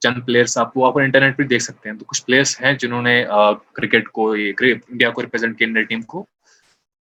چند 0.00 0.26
پلیئرس 0.26 0.58
آپ 0.58 0.74
کو 0.74 0.86
آپ 0.86 0.98
انٹرنیٹ 0.98 1.36
پہ 1.36 1.42
دیکھ 1.42 1.62
سکتے 1.62 1.90
ہیں۔ 1.90 1.96
تو 1.96 2.04
کچھ 2.04 2.24
پلیئرس 2.24 2.60
ہیں 2.60 2.72
جنہوں 2.72 3.02
نے 3.02 3.24
کرکٹ 3.72 4.08
کو 4.08 4.30
انڈیا 4.32 5.10
کو 5.10 5.22
ریپرزینٹ 5.22 5.58
کیا 5.58 5.66
انڈیا 5.66 5.82
ٹیم 5.82 6.02
کو۔ 6.02 6.26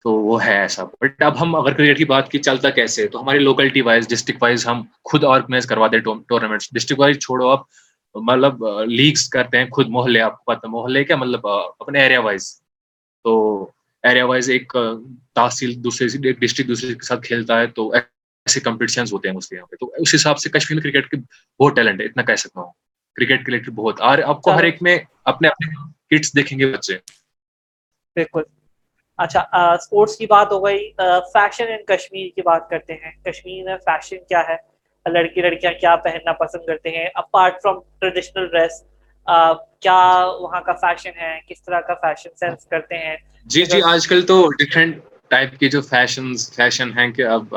تو 0.04 0.12
وہ 0.12 0.46
ہے 0.46 0.58
ایسا۔ 0.58 0.84
بٹ 0.84 1.22
اب 1.24 1.42
ہم 1.42 1.56
اگر 1.56 1.74
کرکٹ 1.74 1.98
کی 1.98 2.06
بات 2.06 2.32
کی، 2.32 2.40
چلتا 2.40 2.70
کیسے؟ 2.70 3.08
تو 3.08 3.22
ہماری 3.22 3.40
لوکلٹی 3.40 3.82
وائز 3.82 4.08
ڈسٹرکٹ 4.08 4.44
وائز 4.44 4.68
ہم 4.68 4.82
خود 5.04 5.24
آرگنائز 5.24 5.66
کرواتے 5.66 5.98
ہیں 5.98 6.04
ٹورنامنٹس 6.28 6.74
ڈسٹرکٹ 6.74 7.00
وائز 7.00 7.18
چھوڑو 7.18 7.50
آپ 7.50 7.62
مطلب 8.16 8.56
لیگس 8.88 9.30
کرتے 9.30 9.58
ہیں 9.58 9.66
خود 9.70 9.88
محلے۔ 9.90 10.22
آپ 10.22 10.44
کو 10.44 10.52
پتہ، 10.52 10.68
محلے 10.68 11.04
کیا 11.04 11.16
مطلب 11.16 11.48
اپنے 11.80 12.00
ایریا 12.02 12.20
وائز 12.20 12.62
تو 13.24 13.64
ایریا 14.04 14.26
وائز 14.26 14.50
ایک 14.50 14.76
تحصیل 15.36 15.84
دوسرے 15.84 16.28
ایک 16.28 16.40
ڈسٹرکٹ 16.40 16.70
دوسرے 16.70 16.94
کے 16.94 17.06
ساتھ 17.06 17.28
کھیلتا 17.28 17.60
ہے۔ 17.60 17.68
تو 17.68 17.94
ایسے 18.46 18.60
کمپٹیشن 18.60 19.04
ہوتے 19.12 19.30
ہیں 19.30 19.36
اس 19.36 19.48
کے۔ 19.50 19.56
یہاں 19.56 19.66
پہ 19.66 19.76
تو 19.76 19.92
اس 19.98 20.16
حساب 20.16 20.40
سے 20.40 20.50
کشمیر 20.50 20.82
میں 20.84 20.92
کرکٹ 20.92 21.10
کے 21.10 21.18
بہت 21.60 21.76
ٹیلنٹ 21.76 22.02
ہے 22.02 22.06
اتنا 22.06 22.24
کہہ 22.24 22.36
سکتا 22.36 22.62
ہوں۔ 22.62 22.72
کرکٹ 23.16 23.46
کے 23.46 23.52
ریلیٹڈ 23.52 23.70
بہت۔ 23.70 24.02
اور 24.02 24.18
آپ 24.26 24.42
کو 24.42 24.52
ہر 24.52 24.64
ایک 24.64 24.82
میں 24.82 24.98
اپنے 25.26 25.48
اپنے 25.48 25.74
کٹس 26.10 26.36
دیکھیں 26.36 26.60
گے 26.60 26.66
بچے۔ 26.66 26.98
بالکل۔ 28.16 28.42
اچھا 29.18 29.40
اسپورٹس 29.74 30.16
کی 30.18 30.26
بات 30.26 30.52
ہو 30.52 30.66
گئی۔ 30.66 30.92
فیشن 31.34 31.66
ان 31.68 31.84
کشمیر 31.88 32.30
کی 32.36 32.42
بات 32.42 32.70
کرتے 32.70 32.94
ہیں۔ 32.94 33.12
کشمیر 33.24 33.64
میں 33.66 33.78
فیشن 33.78 34.24
کیا 34.30 34.42
ہے؟ 34.48 34.56
لڑکی 35.06 35.42
لڑکیاں 35.42 35.72
کیا 35.82 35.96
پہننا 35.96 36.34
پسند 36.34 36.66
کرتے 36.66 36.90
ہیں؟ 36.90 37.08
اپارٹ 37.14 37.56
فرام 37.64 37.80
ٹریڈیشنل 38.00 38.48
ڈریس 38.48 38.82
کیا 39.82 40.00
وہاں 40.40 40.62
کا 40.62 40.74
فیشن 40.74 41.10
ہے؟ 41.18 41.40
کس 41.48 41.64
طرح 41.64 41.80
کا 41.80 41.94
فیشن 41.94 42.30
سینس 42.36 42.66
کرتے 42.66 42.98
ہیں؟ 42.98 43.16
جی 43.46 43.66
جی 43.66 43.82
آج 43.82 44.08
کل 44.08 44.22
تو 44.22 44.48
ڈفرینٹ 44.50 44.98
ٹائپ 45.28 45.60
کی 45.60 45.70
جو 45.70 45.82
فیشن 45.82 46.36
فیشن 46.56 46.98
ہیں 46.98 47.12
کہ 47.12 47.22
اب 47.22 47.56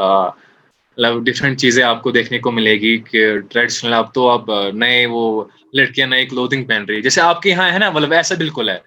مطلب 0.99 1.25
ڈفرینٹ 1.25 1.59
چیزیں 1.61 1.83
آپ 1.85 2.03
کو 2.03 2.11
دیکھنے 2.11 2.39
کو 2.39 2.51
ملے 2.51 2.75
گی 2.81 2.97
کہ 3.01 3.39
ٹریڈیشنل 3.41 3.93
اب 3.95 4.13
تو 4.15 4.29
اب 4.29 4.51
نئے 4.75 5.05
وہ 5.07 5.45
لڑکیاں 5.73 6.07
نئے 6.07 6.25
کلوتھنگ 6.27 6.65
پہن 6.65 6.85
رہی 6.89 6.97
ہے 6.97 7.01
جیسے 7.01 7.21
آپ 7.21 7.43
کے 7.43 7.51
یہاں 7.51 7.71
ہے 7.73 7.79
نا 7.79 7.91
مطلب 7.91 8.13
ایسا 8.13 8.35
بالکل 8.39 8.69
ہے۔ 8.69 8.79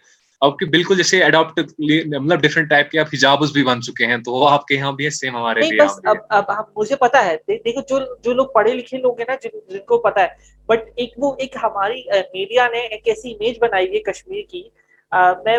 آپ 0.42 0.58
کے 0.58 0.66
بالکل 0.66 0.98
جیسے 0.98 1.24
اڈاپٹ 1.24 1.60
مطلب 1.80 2.42
ڈفرینٹ 2.42 2.70
ٹائپ 2.70 2.90
کے 2.92 3.00
آپ 3.00 3.14
حجابز 3.14 3.52
بھی 3.54 3.64
بن 3.64 3.82
چکے 3.82 4.06
ہیں 4.06 4.18
تو 4.18 4.34
وہ 4.34 4.50
آپ 4.50 4.66
کے 4.68 4.76
یہاں 4.76 4.92
بھی 4.92 5.06
ہے 5.06 5.10
سیم 5.10 5.36
ہمارے 5.36 5.62
بھی 5.62 5.78
بس 5.80 6.00
اب 6.06 6.18
اب 6.48 6.64
مجھے 6.76 6.96
پتا 6.96 7.24
ہے 7.26 7.36
دیکھو 7.48 7.82
جو 7.90 8.00
جو 8.24 8.34
لوگ 8.34 8.48
پڑھے 8.54 8.74
لکھے 8.74 8.98
لوگ 8.98 9.20
ہیں 9.20 9.26
نا 9.30 9.36
جن 9.44 9.60
جن 9.70 9.86
کو 9.88 9.98
پتا 10.02 10.22
ہے۔ 10.22 10.28
بٹ 10.70 10.90
ایک 10.96 11.14
وہ 11.18 11.34
ایک 11.40 11.56
ہماری 11.64 12.02
میڈیا 12.34 12.68
نے 12.72 12.80
ایک 12.86 13.08
ایسی 13.08 13.32
امیج 13.32 13.58
بنائی 13.62 13.94
ہے 13.94 14.00
کشمیر 14.02 14.44
کی۔ 14.52 14.64
میں 15.46 15.58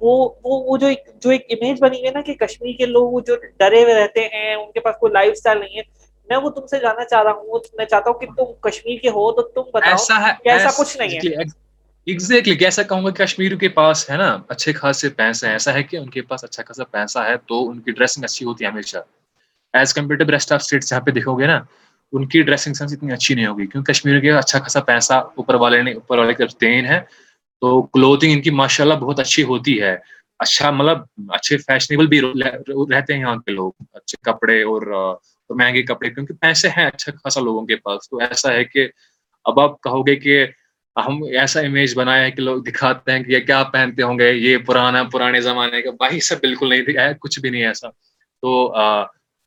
وہ 0.00 0.34
وہ 0.44 0.76
جو 0.76 0.86
ایک 0.86 0.98
جو 1.20 1.30
ایک 1.30 1.46
امیج 1.50 1.82
بنی 1.82 1.96
ہوئی 1.96 2.06
ہے 2.06 2.12
نا 2.12 2.20
کہ 2.20 2.34
کشمیر 2.34 2.72
کے 2.78 2.86
لوگ 2.86 3.20
جو 3.20 3.36
ڈرے 3.58 3.82
ہوئے 3.82 3.94
رہتے 3.94 4.28
ہیں 4.32 4.54
ان 4.54 4.72
کے 4.72 4.80
پاس 4.80 4.96
کوئی 5.00 5.12
لائف 5.12 5.32
اسٹائل 5.32 5.60
نہیں 5.60 5.76
ہے۔ 5.76 5.82
میں 6.28 6.36
وہ 6.36 6.50
تم 6.50 6.66
سے 6.66 6.78
جاننا 6.78 7.04
چاہ 7.04 7.22
رہا 7.22 7.30
ہوں 7.30 7.58
میں 7.72 7.84
چاہتا 7.84 8.10
ہوں 8.10 8.18
کہ 8.18 8.26
تم 8.36 8.52
کشمیر 8.60 8.98
کے 8.98 9.08
ہو 9.08 9.32
تو 9.32 9.42
تم 9.48 9.70
بتاؤ 9.74 9.90
ایسا 9.90 10.28
ہے 10.28 10.50
ایسا 10.50 10.70
کچھ 10.78 10.96
نہیں 10.96 11.16
ہے۔ 11.16 11.42
ایگزیکٹلی 12.06 12.54
کیسا 12.54 12.82
کہوں 12.82 13.04
گا 13.04 13.10
کشمیر 13.10 13.54
کے 13.56 13.68
پاس 13.68 14.10
ہے 14.10 14.16
نا 14.16 14.36
اچھے 14.48 14.72
خاصے 14.72 15.08
پیسے 15.08 15.46
ہیں۔ 15.46 15.52
ایسا 15.54 15.74
ہے 15.74 15.82
کہ 15.82 15.96
ان 15.96 16.10
کے 16.10 16.22
پاس 16.22 16.44
اچھا 16.44 16.62
خاصا 16.66 16.84
پیسہ 16.84 17.18
ہے 17.18 17.36
تو 17.48 17.70
ان 17.70 17.80
کی 17.80 17.90
ڈریسنگ 17.92 18.24
اچھی 18.24 18.46
ہوتی 18.46 18.64
ہے 18.64 18.70
ہمیشہ۔ 18.70 18.98
As 19.74 19.94
compare 19.94 20.24
to 20.24 20.32
rest 20.32 20.52
of 20.52 20.60
states 20.62 20.88
جہاں 20.90 21.00
پہ 21.00 21.10
دیکھو 21.10 21.38
گے 21.38 21.46
نا 21.46 21.60
ان 22.12 22.26
کی 22.28 22.42
ڈریسنگ 22.42 22.74
سینس 22.74 22.92
اتنی 22.92 23.12
اچھی 23.12 23.34
نہیں 23.34 23.46
ہوگی۔ 23.46 23.66
کیونکہ 23.66 23.92
کشمیر 23.92 24.20
کے 24.20 24.30
اچھا 24.30 24.58
خاصا 24.58 24.80
پیسہ 24.80 25.12
اوپر 25.12 25.54
والے 25.54 25.82
نے 25.82 25.92
اوپر 25.92 26.18
والے 26.18 26.34
کا 26.34 26.44
دین 26.60 26.86
ہے۔ 26.86 27.00
تو 27.64 27.82
کلوتھنگ 27.82 28.32
ان 28.32 28.42
کی 28.42 28.50
ماشاء 28.50 28.84
اللہ 28.84 28.94
بہت 28.94 29.20
اچھی 29.20 29.42
ہوتی 29.42 29.82
ہے۔ 29.82 29.96
اچھا 30.38 30.70
مطلب 30.70 30.98
اچھے 31.28 31.56
فیشنیبل 31.56 32.06
بھی 32.06 32.20
رہتے 32.94 33.12
ہیں 33.12 33.20
یہاں 33.20 33.36
کے 33.36 33.50
لوگ۔ 33.50 33.72
اچھے 33.92 34.16
کپڑے 34.22 34.62
اور 34.62 35.16
مہنگے 35.48 35.82
کپڑے، 35.82 36.10
کیونکہ 36.10 36.34
پیسے 36.34 36.68
ہیں 36.68 36.86
اچھا 36.86 37.12
خاصا 37.12 37.40
لوگوں 37.40 37.66
کے 37.66 37.76
پاس۔ 37.76 38.08
تو 38.10 38.18
ایسا 38.18 38.52
ہے 38.52 38.64
کہ 38.64 38.88
اب 39.44 39.60
آپ 39.60 39.80
کہو 39.80 40.06
گے 40.06 40.16
کہ 40.16 40.46
ہم 41.06 41.22
ایسا 41.22 41.60
امیج 41.60 41.98
بنایا 41.98 42.22
ہے 42.22 42.30
کہ 42.30 42.42
لوگ 42.42 42.62
دکھاتے 42.62 43.12
ہیں 43.12 43.22
کہ 43.22 43.32
یہ 43.32 43.38
کیا 43.38 43.64
پہنتے 43.64 44.02
ہوں 44.02 44.18
گے، 44.18 44.32
یہ 44.32 44.56
پرانا، 44.56 45.02
پرانے 45.02 45.40
زمانے 45.40 45.82
کا۔ 45.82 45.90
بھائی 45.90 46.20
سب 46.20 46.36
بالکل 46.40 46.68
نہیں 46.68 46.82
دکھایا 46.82 47.12
کچھ 47.20 47.40
بھی 47.40 47.50
نہیں 47.50 47.66
ایسا۔ 47.66 47.88
تو 48.42 48.74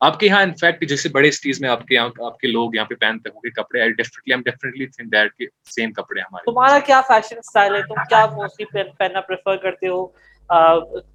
آپ 0.01 0.19
کے 0.19 0.25
یہاں 0.25 0.41
انفیکٹ 0.41 0.89
جیسے 0.89 1.09
بڑے 1.09 1.31
سٹیز 1.31 1.61
میں 1.61 1.69
آپ 1.69 1.85
کے 1.85 1.95
یہاں 1.95 2.09
آپ 2.25 2.37
کے 2.39 2.47
لوگ 2.47 2.75
یہاں 2.75 2.85
پہ 2.85 2.95
پہنتے 2.95 3.29
ہوں 3.29 3.39
گے 3.39 3.49
کپڑے 3.51 3.81
I 3.81 3.91
definitely 3.91 4.33
am 4.33 4.41
definitely 4.41 4.85
think 4.87 5.11
that 5.11 5.33
کہ 5.33 5.45
سیم 5.65 5.91
کپڑے 5.91 6.21
ہمارے 6.21 6.51
تمہارا 6.51 6.79
کیا 6.79 7.01
فیشن 7.01 7.41
سٹائل 7.41 7.75
ہے؟ 7.75 7.81
تم 7.81 8.03
کیا 8.09 8.25
موسٹلی 8.25 8.65
پہننا 8.97 9.21
پریفر 9.21 9.55
کرتے 9.55 9.87
ہو؟ 9.87 10.05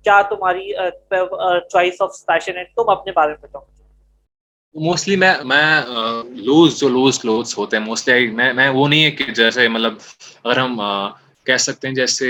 کیا 0.04 0.20
تمہاری 0.22 0.72
چوائس 1.70 2.02
آف 2.02 2.16
فیشن 2.26 2.56
ہے؟ 2.56 2.64
تم 2.76 2.88
اپنے 2.88 3.12
بارے 3.12 3.28
میں 3.28 3.42
بتاؤ۔ 3.42 3.64
موسٹلی 4.74 5.16
میں 5.16 5.32
میں 5.44 5.82
لوز 6.42 6.78
جو 6.80 6.88
لوز 6.88 7.18
کلوتھس 7.18 7.58
ہوتے 7.58 7.76
ہیں 7.76 7.84
موسٹلی 7.84 8.26
میں 8.30 8.52
میں 8.52 8.68
وہ 8.68 8.88
نہیں 8.88 9.04
ہے 9.04 9.10
کہ 9.10 9.24
جیسے 9.32 9.68
مطلب 9.68 9.94
اگر 10.44 10.56
ہم 10.56 10.80
کہہ 11.46 11.56
سکتے 11.56 11.88
ہیں 11.88 11.94
جیسے 11.94 12.28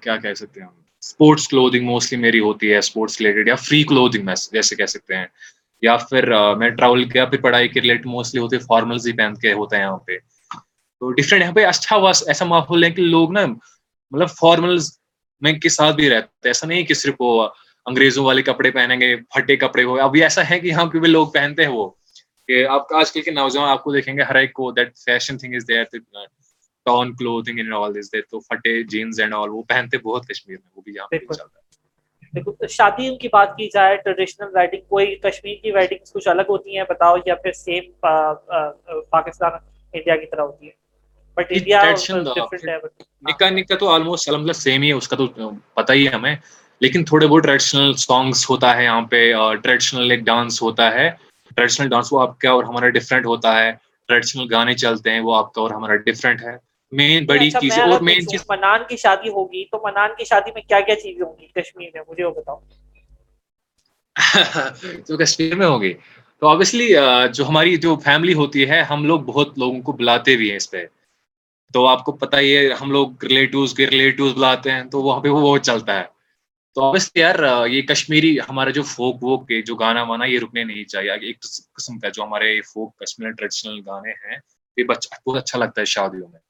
کیا 0.00 0.16
کہہ 0.16 0.34
سکتے 0.34 0.60
ہیں 0.60 0.68
اسپورٹس 1.02 1.48
کلودنگ 1.48 1.86
موسٹلی 1.86 2.18
میری 2.18 2.40
ہوتی 2.40 2.72
ہے 2.72 2.78
اسپورٹس 2.78 3.20
ریلیٹڈ 3.20 3.48
یا 3.48 3.54
فری 3.54 3.82
کلودنگ 3.84 4.24
میں 4.24 4.34
جیسے 4.52 4.76
کہہ 4.76 4.86
سکتے 4.86 5.16
ہیں۔ 5.16 5.26
یا 5.82 5.96
پھر 5.96 6.54
میں 6.54 6.70
ٹریول 6.70 7.04
کیا 7.04 7.24
پھر 7.24 7.40
پڑھائی 7.40 7.68
کے 7.68 7.80
ریلیٹڈ 7.80 8.06
موسٹلی 8.06 8.40
ہوتے 8.40 8.58
فارملز 8.58 9.06
ہی 9.06 9.12
پہن 9.12 9.34
کے 9.34 9.52
ہوتے 9.52 9.76
ہیں 9.76 9.82
یہاں 9.82 9.96
پہ۔ 9.96 10.16
تو 11.00 11.12
ڈفرینٹ 11.12 11.42
یہاں 11.42 11.52
پہ 11.52 11.64
اچھا 11.64 11.96
ہوا 11.96 12.12
ایسا 12.26 12.44
ماحول 12.44 12.84
ہے 12.84 12.90
کہ 12.90 13.02
لوگ 13.02 13.32
نا 13.32 13.46
مطلب 13.46 14.28
فارملز 14.28 14.98
میں 15.40 15.52
کے 15.52 15.68
ساتھ 15.68 15.96
بھی 15.96 16.10
رہتے 16.10 16.48
ایسا 16.48 16.66
نہیں 16.66 16.82
کہ 16.82 16.94
صرف 16.94 17.14
وہ 17.20 17.48
انگریزوں 17.86 18.24
والے 18.24 18.42
کپڑے 18.42 18.70
پہنیں 18.70 19.00
گے 19.00 19.16
پھٹے 19.16 19.56
کپڑے 19.56 19.84
ہو 19.84 20.00
ابھی 20.00 20.22
ایسا 20.22 20.50
ہے 20.50 20.60
کہ 20.60 20.66
یہاں 20.66 20.86
پہ 20.86 20.98
بھی 20.98 21.08
لوگ 21.08 21.26
پہنتے 21.26 21.62
ہیں 21.62 21.70
وہ۔ 21.70 21.90
کہ 22.48 22.66
آپ 22.66 22.94
آج 22.94 23.12
کل 23.12 23.22
کے 23.22 23.30
نوجوان 23.30 23.70
آپ 23.70 23.84
کو 23.84 23.92
دیکھیں 23.92 24.16
گے 24.16 24.22
ہر 24.22 24.34
ایک 24.34 24.52
کو 24.52 24.70
that 24.70 24.96
fashion 24.96 25.38
thing 25.38 25.54
is 25.54 25.68
there 25.68 25.84
torn 26.86 27.16
clothing 27.16 27.58
and 27.58 27.74
all 27.74 27.92
تو 28.30 28.40
پھٹے 28.40 28.82
جینز 28.82 29.20
اینڈ 29.20 29.34
آل 29.34 29.48
وہ 29.48 29.62
پہنتے 29.62 29.98
بہت 29.98 30.26
کشمیر 30.26 30.56
میں 30.64 30.70
وہ 30.76 30.82
بھی 30.82 30.92
یہاں 30.94 31.08
پہ 31.08 31.18
چلتا 31.18 31.44
ہے۔ 31.44 31.59
دیکھو 32.34 32.66
شادی 32.66 33.16
کی 33.16 33.28
بات 33.28 33.56
کی 33.56 33.68
جائے 33.74 33.96
ٹریڈیشنل 33.96 34.48
ویڈنگ 34.54 34.80
کوئی 34.88 35.14
کشمیر 35.16 35.54
کی 35.62 35.70
ویڈنگ 35.70 36.04
کچھ 36.14 36.28
الگ 36.28 36.42
ہوتی 36.48 36.76
ہیں 36.76 36.84
بتاؤ 36.88 37.16
یا 37.26 37.34
پھر 37.34 37.52
سیم 37.52 37.90
پاکستان 39.10 39.50
انڈیا 39.92 40.16
کی 40.16 40.26
طرح 40.26 40.42
ہوتی 40.42 40.66
ہے 40.66 40.72
بٹ 41.36 41.46
انڈیا 41.50 41.82
نکاح 43.22 43.50
نکاح 43.50 43.76
تو 43.76 43.88
آلموسٹ 43.88 44.28
الحمد 44.28 44.52
سیم 44.52 44.82
ہی 44.82 44.88
ہے 44.88 44.92
اس 44.92 45.08
کا 45.08 45.16
تو 45.16 45.26
پتہ 45.74 45.92
ہی 45.92 46.06
ہے 46.06 46.12
ہمیں۔ 46.12 46.34
لیکن 46.80 47.04
تھوڑے 47.04 47.26
بہت 47.26 47.42
ٹریڈیشنل 47.42 47.92
سانگس 47.92 48.50
ہوتا 48.50 48.76
ہے 48.76 48.84
یہاں 48.84 49.00
پہ 49.00 49.32
ٹریڈیشنل 49.62 50.10
ایک 50.10 50.20
ڈانس 50.20 50.62
ہوتا 50.62 50.94
ہے۔ 50.94 51.10
ٹریڈیشنل 51.56 51.88
ڈانس 51.88 52.12
وہ 52.12 52.20
آپ 52.20 52.38
کا 52.38 52.50
اور 52.50 52.64
ہمارا 52.64 52.88
ڈفرینٹ 52.88 53.26
ہوتا 53.26 53.58
ہے۔ 53.58 53.72
ٹریڈیشنل 54.08 54.46
گانے 54.50 54.74
چلتے 54.74 55.10
ہیں 55.10 55.20
وہ 55.20 55.36
آپ 55.36 55.52
کا 55.52 55.60
اور 55.60 55.70
ہمارا 55.70 55.96
ڈفرینٹ 55.96 56.42
ہے۔ 56.42 56.69
مین 56.92 57.26
بڑی 57.26 57.46
اچھا، 57.46 57.60
چیز 57.60 57.78
اور 57.78 58.00
مین 58.00 58.26
چیز 58.26 58.44
منان 58.48 58.80
کی 58.88 58.96
شادی 58.96 59.28
ہوگی 59.28 59.64
تو 59.64 59.80
منان 59.84 60.10
کی 60.18 60.24
شادی 60.24 60.50
میں 60.54 60.62
کیا 60.62 60.80
کیا 60.80 60.96
چیزیں 60.96 61.26
ہوں 61.26 61.36
گی؟ 61.38 61.46
کشمیر 61.46 61.90
میں 61.94 62.02
مجھے 62.08 62.24
وہ 62.24 62.30
بتاؤ۔ 62.30 62.58
تو 65.06 65.16
کشمیر 65.16 65.54
میں 65.54 65.66
ہوگی 65.66 65.92
تو 66.42 66.48
آبویسلی 66.48 66.94
جو 67.32 67.48
ہماری 67.48 67.76
جو 67.76 67.96
فیملی 68.04 68.34
ہوتی 68.34 68.68
ہے 68.68 68.80
ہم 68.82 69.04
لوگ 69.04 69.20
بہت 69.20 69.58
لوگوں 69.58 69.82
کو 69.82 69.92
بلاتے 69.92 70.36
بھی 70.36 70.48
ہیں 70.50 70.56
اس 70.56 70.70
پہ۔ 70.70 70.84
تو 71.74 71.86
آپ 71.86 72.04
کو 72.04 72.12
پتہ 72.12 72.36
ہی 72.36 72.56
ہے 72.56 72.72
ہم 72.80 72.90
لوگ 72.90 73.24
ریلیٹوز 73.24 73.74
کے 73.74 73.86
ریلیٹوز 73.86 74.34
بلاتے 74.34 74.70
ہیں 74.70 74.82
تو 74.84 75.02
وہاں 75.02 75.20
پہ 75.20 75.28
وہ 75.28 75.40
بہت 75.40 75.62
چلتا 75.62 75.98
ہے۔ 76.00 76.04
تو 76.74 76.84
آبویسلی 76.84 77.20
یار 77.20 77.66
یہ 77.66 77.82
کشمیری 77.82 78.38
ہمارا 78.48 78.70
جو 78.70 78.82
فوک 78.82 79.22
ووک 79.22 79.48
کے 79.48 79.62
جو 79.62 79.74
گانا 79.74 80.02
وانا 80.02 80.24
یہ 80.24 80.38
رکنے 80.38 80.64
نہیں 80.64 80.84
چاہیے۔ 80.84 81.10
ایک 81.10 81.40
قسم 81.74 81.98
کا 81.98 82.08
جو 82.08 82.22
ہمارے 82.22 82.60
فوک 82.60 82.98
کشمیر 82.98 83.30
ٹریڈیشنل 83.30 83.80
گانے 83.86 84.10
ہیں 84.10 84.36
یہ 84.76 84.84
بہت 84.84 85.06
اچھا 85.36 85.58
لگتا 85.58 85.80
ہے 85.80 85.86
شادیوں 85.86 86.28
میں۔ 86.28 86.40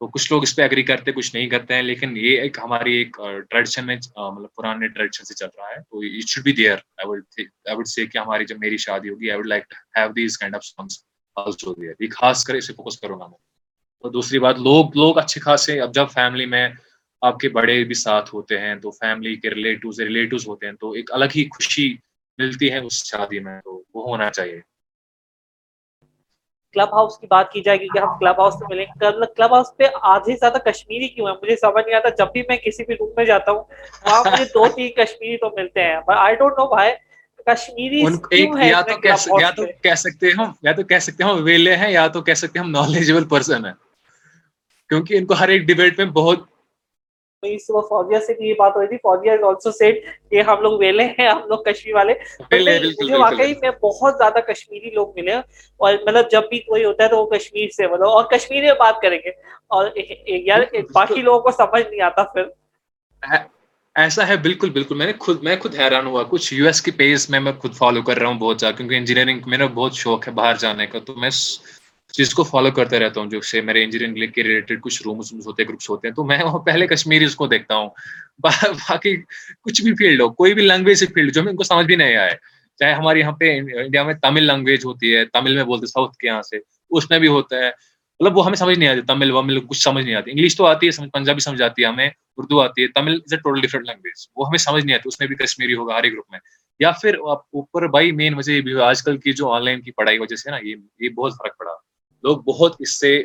تو 0.00 0.06
کچھ 0.06 0.32
لوگ 0.32 0.42
اس 0.42 0.54
پہ 0.56 0.62
اگری 0.62 0.82
کرتے، 0.82 1.12
کچھ 1.12 1.34
نہیں 1.36 1.48
کرتے 1.48 1.74
ہیں، 1.74 1.82
لیکن 1.82 2.16
یہ 2.16 2.40
ایک 2.40 2.58
ہماری 2.58 2.96
ایک 2.96 3.16
ٹریڈیشن 3.50 3.86
میں 3.86 3.96
مطلب 4.16 4.54
پرانے 4.56 4.88
ٹریڈیشن 4.88 5.24
سے 5.24 5.34
چل 5.34 5.48
رہا 5.56 5.68
ہے۔ 5.68 5.80
تو 5.90 5.98
it 5.98 6.28
should 6.28 6.44
be 6.44 6.52
there 6.52 6.76
I 6.98 7.74
would 7.76 7.86
say 7.86 8.06
کہ 8.06 8.18
ہماری 8.18 8.44
جب 8.44 8.56
میری 8.60 8.76
شادی 8.76 9.08
ہوگی 9.08 9.30
I 9.30 9.38
would 9.38 9.46
like 9.46 9.64
have 9.96 10.12
these 10.12 10.38
kind 10.38 10.54
of 10.54 10.64
songs 10.64 11.04
also 11.36 11.74
there 11.74 11.94
یہ 12.00 12.08
خاص 12.10 12.44
کر 12.44 12.54
اسے 12.54 12.72
فوکس 12.72 13.00
کروں 13.00 13.20
گا 13.20 13.26
میں۔ 13.26 13.38
تو 14.02 14.08
دوسری 14.08 14.38
بات، 14.38 14.58
لوگ 14.58 14.96
لوگ 14.96 15.18
اچھے 15.18 15.40
خاصے، 15.40 15.80
اب 15.80 15.94
جب 15.94 16.06
فیملی 16.14 16.46
میں 16.46 16.68
آپ 17.22 17.38
کے 17.38 17.48
بڑے 17.48 17.84
بھی 17.84 17.94
ساتھ 17.94 18.34
ہوتے 18.34 18.58
ہیں، 18.58 18.74
تو 18.74 18.90
فیملی 18.90 19.36
کے 19.36 19.50
ریلیٹوز 19.50 20.00
ریلیٹوز 20.00 20.48
ہوتے 20.48 20.66
ہیں، 20.66 20.74
تو 20.80 20.90
ایک 20.90 21.12
الگ 21.12 21.24
ہی 21.36 21.44
خوشی 21.44 21.96
ملتی 22.38 22.70
ہے 22.72 22.78
اس 22.78 23.04
شادی 23.04 23.38
میں، 23.38 23.60
تو 23.64 23.82
وہ 23.94 24.08
ہونا 24.08 24.30
چاہیے۔ 24.30 24.60
کلب 26.74 26.92
ہاؤس 26.92 27.18
کی 27.18 27.26
بات 27.30 27.52
کی 27.52 27.60
جائے 27.60 27.78
کیونکہ 27.78 27.98
ہم 27.98 28.18
کلب 28.18 28.40
ہاؤس 28.40 28.54
میں 28.54 28.66
ملیں 28.70 28.84
گے۔ 28.84 29.24
کلب 29.36 29.54
ہاؤس 29.54 29.76
پہ 29.76 29.84
آدھے 30.02 30.36
زیادہ 30.36 30.58
کشمیری 30.58 31.08
کیوں 31.08 31.26
ہے؟ 31.26 31.32
مجھے 31.32 31.56
سمجھ 31.56 31.84
نہیں 31.86 31.96
آتا۔ 31.96 32.08
جب 32.18 32.32
بھی 32.32 32.42
میں 32.48 32.56
کسی 32.56 32.84
بھی 32.84 32.94
روم 32.94 33.10
میں 33.16 33.24
جاتا 33.24 33.52
ہوں 33.52 33.62
وہاں 34.04 34.22
مجھے 34.32 34.44
دو 34.44 34.66
تین 34.68 34.90
کشمیری 34.90 35.36
تو 35.36 35.50
ملتے 35.56 35.84
ہیں۔ 35.84 35.96
آئی 36.16 36.34
ڈونٹ 36.34 36.58
نو 36.58 36.66
بھائی 36.74 36.92
کشمیری 37.46 38.02
یا 38.68 38.80
تو 38.80 38.96
کہہ 39.82 39.94
سکتے 39.94 40.26
ہیں 40.26 40.32
ہم 40.38 40.52
یا 40.62 40.72
تو 40.72 40.82
کہہ 40.82 40.98
سکتے 40.98 41.24
ہیں 41.24 41.30
ہم 41.30 41.42
ویلے 41.44 41.76
ہیں 41.76 41.90
یا 41.90 42.06
تو 42.06 42.20
کہہ 42.22 42.34
سکتے 42.34 42.58
ہم 42.58 42.70
نالجبل 42.70 43.24
پرسن 43.24 43.66
ہیں۔ 43.66 43.72
کیونکہ 44.88 45.14
ان 45.14 45.26
کو 45.26 45.34
ہر 45.34 45.48
ایک 45.48 45.62
ڈبیٹ 45.62 45.98
میں 45.98 46.06
بہت 46.06 46.38
صبح 47.44 47.80
فوجیا 47.80 48.20
سے 48.20 48.34
بھی 48.34 48.48
یہ 48.48 48.54
بات 48.58 48.72
ہو 48.76 48.80
رہی 48.80 48.88
تھی۔ 48.88 48.96
فوجیا 48.96 49.32
از 49.32 49.38
آلسو 49.42 49.70
سیٹ 49.70 50.04
کہ 50.30 50.42
ہم 50.42 50.60
لوگ 50.60 50.78
ویلے 50.78 51.04
ہیں 51.04 51.28
ہم 51.28 51.40
لوگ 51.46 51.58
کشمیر 51.58 51.94
والے۔ 51.94 52.12
مجھے 53.02 53.16
واقعی 53.16 53.52
میں 53.62 53.70
بہت 53.70 54.14
زیادہ 54.18 54.38
کشمیری 54.38 54.90
لوگ 54.90 55.14
ملے 55.14 55.34
اور 55.34 55.94
مطلب 56.06 56.30
جب 56.30 56.42
بھی 56.48 56.58
کوئی 56.58 56.84
ہوتا 56.84 57.04
ہے 57.04 57.08
تو 57.08 57.16
وہ 57.18 57.30
کشمیر 57.30 57.68
سے 57.68 57.86
مطلب 57.86 58.08
اور 58.08 58.24
کشمیری 58.24 58.66
میں 58.66 58.74
بات 58.78 59.02
کریں 59.02 59.18
گے۔ 59.24 59.30
اور 59.66 59.88
یار 60.26 60.60
باقی 60.92 61.22
لوگوں 61.22 61.40
کو 61.40 61.50
سمجھ 61.50 61.88
نہیں 61.90 62.00
آتا 62.00 62.22
پھر۔ 62.22 62.42
ایسا 63.94 64.28
ہے 64.28 64.36
بالکل 64.36 64.70
بالکل۔ 64.70 64.96
میں 64.96 65.06
نے 65.06 65.12
خود 65.20 65.42
میں 65.42 65.56
خود 65.62 65.74
حیران 65.78 66.06
ہوا۔ 66.06 66.22
کچھ 66.28 66.54
یو 66.54 66.66
ایس 66.66 66.82
کے 66.82 66.90
پیج 66.90 67.26
میں 67.28 67.40
میں 67.40 67.52
خود 67.52 67.74
فالو 67.74 68.02
کر 68.02 68.16
رہا 68.16 68.26
ہوں 68.26 68.34
بہت 68.34 68.60
زیادہ 68.60 68.74
کیونکہ 68.74 68.94
انجینئرنگ 68.94 69.40
میرا 69.46 69.66
بہت 69.66 69.94
شوق 69.94 70.28
ہے 70.28 70.32
باہر 70.32 70.54
جانے 70.56 70.86
کا۔ 70.86 70.98
تو 70.98 71.14
میں 71.14 71.30
چیز 72.12 72.34
کو 72.34 72.42
فالو 72.42 72.70
کرتے 72.70 72.98
رہتا 72.98 73.20
ہوں، 73.20 73.30
جو 73.30 73.40
سے 73.40 73.60
میرے 73.60 73.84
انجینئرنگ 73.84 74.26
کے 74.26 74.42
ریلیٹڈ 74.42 74.80
کچھ 74.80 75.02
رومس 75.02 75.32
ہوتے 75.32 75.62
ہیں 75.62 75.68
گروپس 75.68 75.90
ہوتے 75.90 76.08
ہیں، 76.08 76.14
تو 76.14 76.24
میں 76.24 76.44
وہاں 76.44 76.58
پہلے 76.58 76.86
کشمیری 76.86 77.24
اس 77.24 77.34
کو 77.34 77.46
دیکھتا 77.46 77.76
ہوں۔ 77.76 77.90
باقی 78.90 79.16
کچھ 79.60 79.82
بھی 79.82 79.92
فیلڈ 79.92 80.20
ہو، 80.20 80.28
کوئی 80.30 80.54
بھی 80.54 80.62
لینگویج 80.62 80.98
سے 80.98 81.06
فیلڈ 81.06 81.34
جو 81.34 81.40
ہمیں 81.40 81.50
ان 81.50 81.56
کو 81.56 81.62
سمجھ 81.62 81.86
بھی 81.86 81.96
نہیں 81.96 82.16
آئے۔ 82.16 82.34
چاہے 82.78 82.92
ہمارے 82.92 83.18
یہاں 83.18 83.32
پہ 83.32 83.58
انڈیا 83.58 84.02
میں 84.02 84.14
تمل 84.14 84.42
لینگویج 84.42 84.84
ہوتی 84.84 85.16
ہے، 85.16 85.24
تمل 85.24 85.54
میں 85.54 85.64
بولتے 85.64 85.86
ساؤتھ 85.86 86.16
کے 86.16 86.26
یہاں 86.26 86.42
سے، 86.42 86.56
اس 86.90 87.10
میں 87.10 87.18
بھی 87.18 87.28
ہوتا 87.28 87.56
ہے۔ 87.56 87.70
مطلب 88.20 88.36
وہ 88.36 88.44
ہمیں 88.44 88.56
سمجھ 88.56 88.78
نہیں 88.78 88.88
آتی، 88.88 89.00
تمل، 89.00 89.30
ومل 89.30 89.60
کچھ 89.60 89.82
سمجھ 89.82 90.04
نہیں 90.04 90.14
آتی۔ 90.14 90.30
انگلش 90.30 90.56
تو 90.56 90.66
آتی 90.66 90.88
ہے 90.88 91.08
پنجابی 91.08 91.40
سمجھ 91.40 91.62
آتی 91.62 91.82
ہے 91.82 91.86
ہمیں، 91.86 92.10
اردو 92.36 92.60
آتی 92.60 92.82
ہے، 92.82 92.88
Tamil 92.88 93.12
is 93.12 93.32
a 93.32 93.36
total 93.36 93.60
different 93.60 93.86
language 93.86 94.28
وہ 94.36 94.46
ہمیں 94.48 94.58
سمجھ 94.58 94.84
نہیں 94.84 94.94
آتی، 94.94 95.08
اس 95.08 95.20
میں 95.20 95.28
بھی 95.28 95.36
کشمیری 95.36 95.74
ہوگا 95.74 95.98
ہر 95.98 96.02
ایک 96.02 96.12
گروپ 96.12 96.24
میں۔ 96.30 96.40
یا 96.78 96.90
پھر 96.90 97.14
آپ 97.14 97.38
اوپر 97.38 97.86
بھائی 97.86 98.12
مین 98.12 98.34
وجہ 98.34 98.52
یہ 98.52 98.60
بھی 98.60 98.80
آج 98.80 99.02
کل 99.02 99.18
کی 99.18 99.32
جو 99.32 99.50
آن 99.50 99.64
لائن 99.64 99.80
کی 99.80 99.90
پڑھائی 99.90 100.18
وجہ 100.18 100.36
سے 100.36 100.50
نا، 100.50 100.56
یہ 100.62 100.76
یہ 100.98 101.08
بہت 101.08 101.32
فرق 101.32 101.58
پڑا۔ 101.58 101.89
لوگ 102.24 102.38
بہت 102.44 102.74
اس 102.78 102.98
سے 103.00 103.16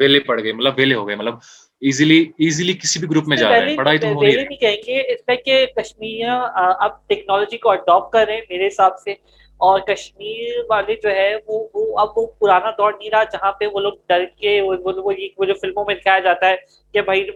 ویلے 0.00 0.20
پڑ 0.20 0.42
گئے 0.42 0.52
مطلب 0.52 0.74
ویلے 0.76 0.94
ہو 0.94 1.06
گئے 1.08 1.16
مطلب 1.16 1.34
ایزیلی 1.82 2.18
ایزیلی 2.38 2.72
کسی 2.74 3.00
بھی 3.00 3.08
گروپ 3.10 3.28
میں 3.28 3.36
جا 3.36 3.48
رہے 3.50 3.68
ہیں 3.68 3.76
پڑھائی 3.76 3.98
تو 3.98 4.08
ہو 4.08 4.22
رہی 4.22 4.36
ہے۔ 4.38 4.44
کہیں 4.56 4.76
گے 4.86 5.00
اس 5.12 5.20
میں 5.28 5.36
کہ 5.38 5.64
کشمیر 5.76 6.28
اب 6.78 7.06
ٹیکنالوجی 7.08 7.58
کو 7.58 7.70
اڈاپٹ 7.70 8.12
کر 8.12 8.24
رہے 8.26 8.34
ہیں 8.34 8.46
میرے 8.48 8.66
حساب 8.66 8.98
سے 8.98 9.12
اور 9.60 9.80
کشمیر 9.82 10.38
والے 10.68 10.94
جو 11.02 11.10
ہے 11.10 11.34
وہ 11.46 11.66
وہ 11.74 11.98
اب 11.98 12.08
وہ 12.16 12.26
پرانا 12.40 12.70
دور 12.78 12.92
نہیں 12.92 13.10
رہا 13.10 13.22
جہاں 13.32 13.52
پہ 13.52 13.66
وہ 13.66 13.80
لوگ 13.80 13.92
ڈر 14.08 14.24
کے 14.36 14.60
وہ 14.62 14.76
جو 15.46 15.54
فلموں 15.54 15.84
میں 15.84 15.94
دکھایا 15.94 16.18
جاتا 16.20 16.48
ہے 16.48 16.56
کہ 16.94 17.02
بھائی 17.02 17.26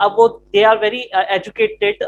اب 0.00 0.18
وہ 0.18 0.26
they 0.52 0.64
are 0.64 0.76
very 0.80 1.00
educated 1.28 2.02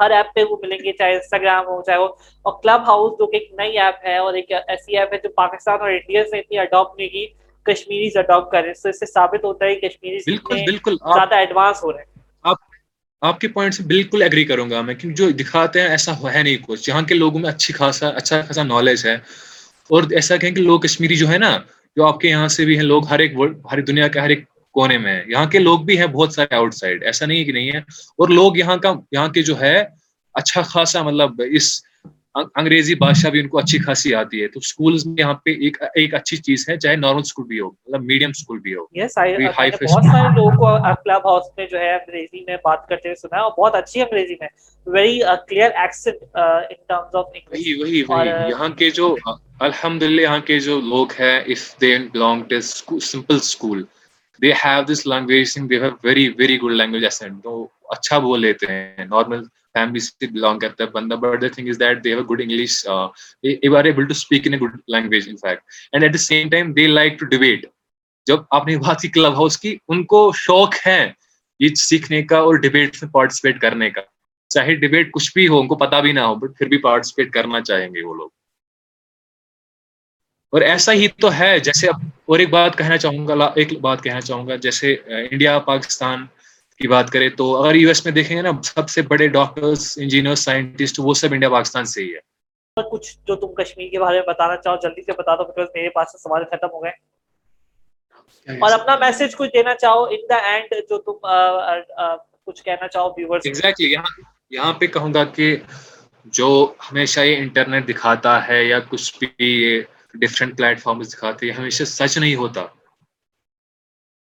Hare 0.00 0.10
app 0.10 0.34
پہ 0.34 0.44
وہ 0.44 0.56
ملیں 0.62 0.78
گے 0.78 0.92
چاہے 0.92 1.14
انسٹاگرام 1.14 1.66
ہو 1.66 1.80
چاہے 1.82 1.98
وہ 1.98 2.08
اور 2.44 2.52
کلب 2.62 2.86
ہاؤس 2.86 3.18
جو 3.18 3.26
کہ 3.26 3.36
ایک 3.36 3.52
نئی 3.52 3.78
ایپ 3.78 4.06
ہے 4.06 4.16
اور 4.18 4.34
ایک 4.34 4.52
ایسی 4.52 4.96
ایپ 4.96 5.12
ہے 5.12 5.18
جو 5.18 5.28
پاکستان 5.36 5.80
اور 5.80 5.90
انڈیا 5.90 6.24
سے 6.24 6.38
اتنی 6.38 6.58
اڈاپٹ 6.58 6.98
نہیں 6.98 7.08
کی۔ 7.08 7.26
کشمیری 7.70 8.08
اڈاپٹ 8.14 8.52
کر 8.52 8.60
رہے 8.60 8.68
ہیں 8.68 8.82
تو 8.82 8.88
اس 8.88 8.98
سے 9.00 9.06
ثابت 9.06 9.44
ہوتا 9.44 9.64
ہے 9.64 9.74
کشمیری 9.76 10.18
بالکل 10.26 10.56
بالکل 10.64 10.96
زیادہ 11.14 11.34
ایڈوانس 11.34 11.82
ہو 11.84 11.92
رہے 11.92 11.98
ہیں۔ 11.98 12.16
آپ 13.22 13.40
کے 13.40 13.48
پوائنٹ 13.48 13.74
سے 13.74 13.82
بالکل 13.82 14.22
ایگری 14.22 14.44
کروں 14.44 14.70
گا 14.70 14.80
میں 14.80 14.94
کیونکہ 14.94 15.16
جو 15.16 15.30
دکھاتے 15.30 15.80
ہیں 15.80 15.88
ایسا 15.88 16.12
ہے 16.34 16.42
نہیں 16.42 16.56
کچھ۔ 16.62 16.88
یہاں 16.90 17.02
کے 17.02 17.14
لوگوں 17.14 17.38
میں 17.38 17.48
اچھی 17.48 17.74
خاصا 17.74 18.08
اچھا 18.08 18.40
خاصا 18.42 18.62
نالج 18.62 19.06
ہے۔ 19.06 19.14
اور 19.90 20.02
ایسا 20.12 20.36
کہیں 20.36 20.50
کہ 20.50 20.62
لوگ 20.62 20.80
کشمیری 20.80 21.16
جو 21.16 21.28
ہے 21.28 21.38
نا 21.38 21.58
جو 21.96 22.06
آپ 22.06 22.20
کے 22.20 22.28
یہاں 22.28 22.48
سے 22.48 22.64
بھی 22.64 22.76
ہیں 22.76 22.84
لوگ 22.84 23.08
ہر 23.08 23.18
ایک 23.18 23.32
ہر 23.72 23.80
دنیا 23.80 24.08
کے 24.08 24.20
ہر 24.20 24.28
ایک 24.28 24.44
کونے 24.74 24.98
میں 24.98 25.22
یہاں 25.26 25.46
کے 25.46 25.58
لوگ 25.58 25.78
بھی 25.80 25.98
ہیں 25.98 26.06
بہت 26.06 26.32
سارے 26.32 26.54
آؤٹ 26.54 26.74
سائڈ 26.74 27.04
ایسا 27.04 27.26
نہیں 27.26 27.44
کہ 27.44 27.52
نہیں 27.52 27.70
ہے۔ 27.72 27.78
اور 28.18 28.28
لوگ 28.28 28.56
یہاں 28.56 28.76
کا 28.76 28.92
یہاں 29.12 29.28
کے 29.28 29.42
جو 29.42 29.60
ہے 29.60 29.84
اچھا 30.34 30.62
خاصا 30.62 31.02
مطلب 31.02 31.42
اس 31.50 31.80
انگریزی 32.34 32.94
بھاشا 32.94 33.28
بھی 33.28 33.40
ان 33.40 33.48
کو 33.48 33.58
اچھی 33.58 33.78
خاصی 33.78 34.14
آتی 34.14 34.42
ہے۔ 34.42 34.48
تو 34.48 34.58
اسکولز 34.58 35.06
میں 35.06 35.14
یہاں 35.18 35.34
پہ 35.34 35.50
ایک 35.50 35.82
ایک 35.94 36.14
اچھی 36.14 36.36
چیز 36.36 36.68
ہے 36.68 36.76
چاہے 36.76 36.96
نارمل 36.96 37.20
اسکول 37.20 37.46
بھی 37.46 37.60
ہو 37.60 37.66
مطلب 37.66 38.02
میڈیم 38.02 38.30
اسکول 38.30 38.58
بھی 38.58 38.74
ہو۔ 38.74 38.84
بہت 38.84 39.10
سارے 39.10 39.36
لوگوں 40.36 40.50
کو 40.50 40.66
کلب 41.04 41.26
ہاؤس 41.28 41.44
میں 41.56 41.66
جو 41.66 41.78
ہے 41.78 41.94
انگریزی 41.94 42.40
میں 42.40 42.56
بات 42.64 42.88
کرتے 42.88 43.08
ہوئے 43.08 43.14
سنا 43.14 43.36
ہے 43.36 43.42
اور 43.42 43.52
بہت 43.58 43.74
اچھی 43.74 44.00
انگریزی 44.00 44.34
میں۔ 44.40 44.48
Very 44.86 45.20
clear 45.48 45.70
accent 45.70 46.36
in 46.36 46.74
terms 46.88 47.14
of 47.14 47.24
وہی 47.26 47.74
وہی 47.74 48.02
وہی 48.02 48.28
یہاں 48.28 48.68
کے 48.68 48.90
جو 48.90 49.16
الحمد 49.60 50.02
للہ 50.02 50.20
یہاں 50.20 50.40
کے 50.40 50.58
جو 50.60 50.80
لوگ 50.80 51.06
ہیں 51.20 51.38
if 51.46 51.80
they 51.80 51.98
belong 52.12 52.42
to 52.42 53.00
simple 53.00 53.34
school 53.34 53.82
they 54.42 54.52
have 54.52 54.82
this 54.92 55.06
language 55.06 55.58
they 55.70 55.80
have 55.80 55.90
very 56.04 56.28
very 56.28 56.58
good 56.60 56.72
language 56.72 57.04
accent 57.04 57.46
اچھا 57.88 58.18
بول 58.18 58.40
لیتے 58.40 58.66
ہیں۔ 58.66 59.04
نارمل 59.04 59.44
فیملی 59.44 60.00
سے 60.00 60.26
بلانگ 60.26 60.58
کرتا 60.58 60.84
ہے۔ 60.84 60.88
بندہ 60.88 61.14
but 61.14 61.42
the 61.42 61.48
thing 61.48 61.68
is 61.68 61.80
that 61.80 62.04
they 62.04 62.08
have 62.08 62.22
good 62.22 62.40
English 62.42 62.86
are 62.86 63.08
able 63.42 64.04
to 64.04 64.10
speak 64.10 64.46
in 64.46 64.52
good 64.52 64.76
language 64.88 65.28
in 65.28 65.36
fact 65.36 65.62
and 65.92 66.02
at 66.02 66.12
the 66.12 66.18
same 66.18 66.48
time 66.48 66.72
they 66.72 66.86
like 66.86 67.18
to 67.18 67.26
debate 67.26 67.66
جب 68.26 68.38
آپ 68.50 68.66
نے 68.66 68.76
بات 68.76 69.00
کی 69.00 69.08
کلب 69.08 69.34
ہاؤس 69.34 69.58
کی، 69.58 69.76
ان 69.88 70.04
کو 70.04 70.32
شوق 70.34 70.74
ہے 70.86 71.12
یہ 71.60 71.68
سیکھنے 71.74 72.22
کا 72.22 72.38
اور 72.38 72.54
ڈبیٹ 72.54 72.96
میں 73.02 73.10
پارٹیسپیٹ 73.12 73.60
کرنے 73.60 73.90
کا۔ 73.90 74.00
چاہے 74.48 74.74
ڈبیٹ 74.74 75.12
کچھ 75.12 75.30
بھی 75.34 75.48
ہو، 75.48 75.60
ان 75.60 75.66
کو 75.66 75.74
پتا 75.74 76.00
بھی 76.00 76.12
نہ 76.12 76.20
ہو 76.20 76.34
بٹ 76.34 76.58
پھر 76.58 76.66
بھی 76.66 76.78
پارٹیسپیٹ 76.78 77.32
کرنا 77.32 77.60
چاہیں 77.60 77.88
گے 77.88 78.04
وہ 78.04 78.14
لوگ۔ 78.14 78.28
اور 80.52 80.60
ایسا 80.60 80.92
ہی 80.92 81.08
تو 81.08 81.32
ہے، 81.32 81.58
جیسے 81.58 81.88
اب 81.88 82.02
اور 82.26 82.38
ایک 82.38 82.50
بات 82.50 82.78
کہنا 82.78 82.96
چاہوں 82.96 83.28
گا، 83.28 83.44
ایک 83.44 83.80
بات 83.80 84.02
کہنا 84.02 84.20
چاہوں 84.20 84.48
گا، 84.48 84.56
جیسے 84.56 84.96
uh, 85.12 85.26
انڈیا 85.30 85.58
پاکستان 85.58 86.26
کی 86.80 86.88
بات 86.88 87.10
کرے 87.10 87.28
تو 87.30 87.56
اگر 87.56 87.74
یو 87.74 87.88
ایس 87.88 88.04
میں 88.04 88.12
دیکھیں 88.12 88.36
گے 88.36 88.42
نا 88.42 88.50
سب 88.64 88.88
سے 88.88 89.02
بڑے 89.02 89.28
ڈاکٹرس 89.28 89.98
انجینئر 90.00 90.34
سائنٹسٹ 90.34 91.00
وہ 91.04 91.14
سب 91.14 91.32
انڈیا 91.32 91.48
پاکستان 91.48 91.84
سے 91.84 92.02
ہی 92.02 92.14
ہے۔ 92.14 92.26
کچھ 92.90 93.18
جو 93.26 93.36
تم 93.36 93.54
کشمیر 93.54 93.88
کے 93.88 93.98
بارے 93.98 94.16
میں 94.16 94.26
بتانا 94.26 94.56
چاہو 94.56 94.76
جلدی 94.82 95.02
سے 95.02 95.12
بتا 95.12 95.34
دو 95.36 95.44
بیکاز 95.44 95.66
میرے 95.74 95.88
پاس 95.88 96.12
سوال 96.22 96.44
ختم 96.44 96.68
ہو 96.72 96.82
گئے۔ 96.84 96.92
اور 98.60 98.72
اپنا 98.72 98.96
میسج 98.96 99.36
کچھ 99.36 99.50
دینا 99.54 99.74
چاہو 99.74 100.04
ان 100.04 100.28
دا 100.28 100.36
اینڈ 100.36 100.74
جو 100.90 100.98
تم 100.98 101.26
کچھ 102.46 102.62
کہنا 102.64 102.88
چاہو 102.88 103.08
ویورز 103.08 103.42
ایگزیکٹلی 103.44 103.92
یہاں 103.92 104.22
یہاں 104.50 104.72
پہ 104.72 104.86
کہوں 104.86 105.14
گا 105.14 105.24
کہ 105.24 105.56
جو 106.24 106.72
ہمیشہ 106.92 107.20
یہ 107.20 107.36
انٹرنیٹ 107.36 107.88
دکھاتا 107.88 108.48
ہے 108.48 108.64
یا 108.64 108.78
کچھ 108.88 109.14
بھی 109.20 109.46
یہ 109.46 109.82
ڈفرینٹ 110.14 110.56
پلیٹ 110.56 110.80
فارمز 110.80 111.12
دکھاتے 111.12 111.46
ہیں 111.46 111.52
ہمیشہ 111.52 111.84
سچ 111.84 112.18
نہیں 112.18 112.34
ہوتا۔ 112.34 112.66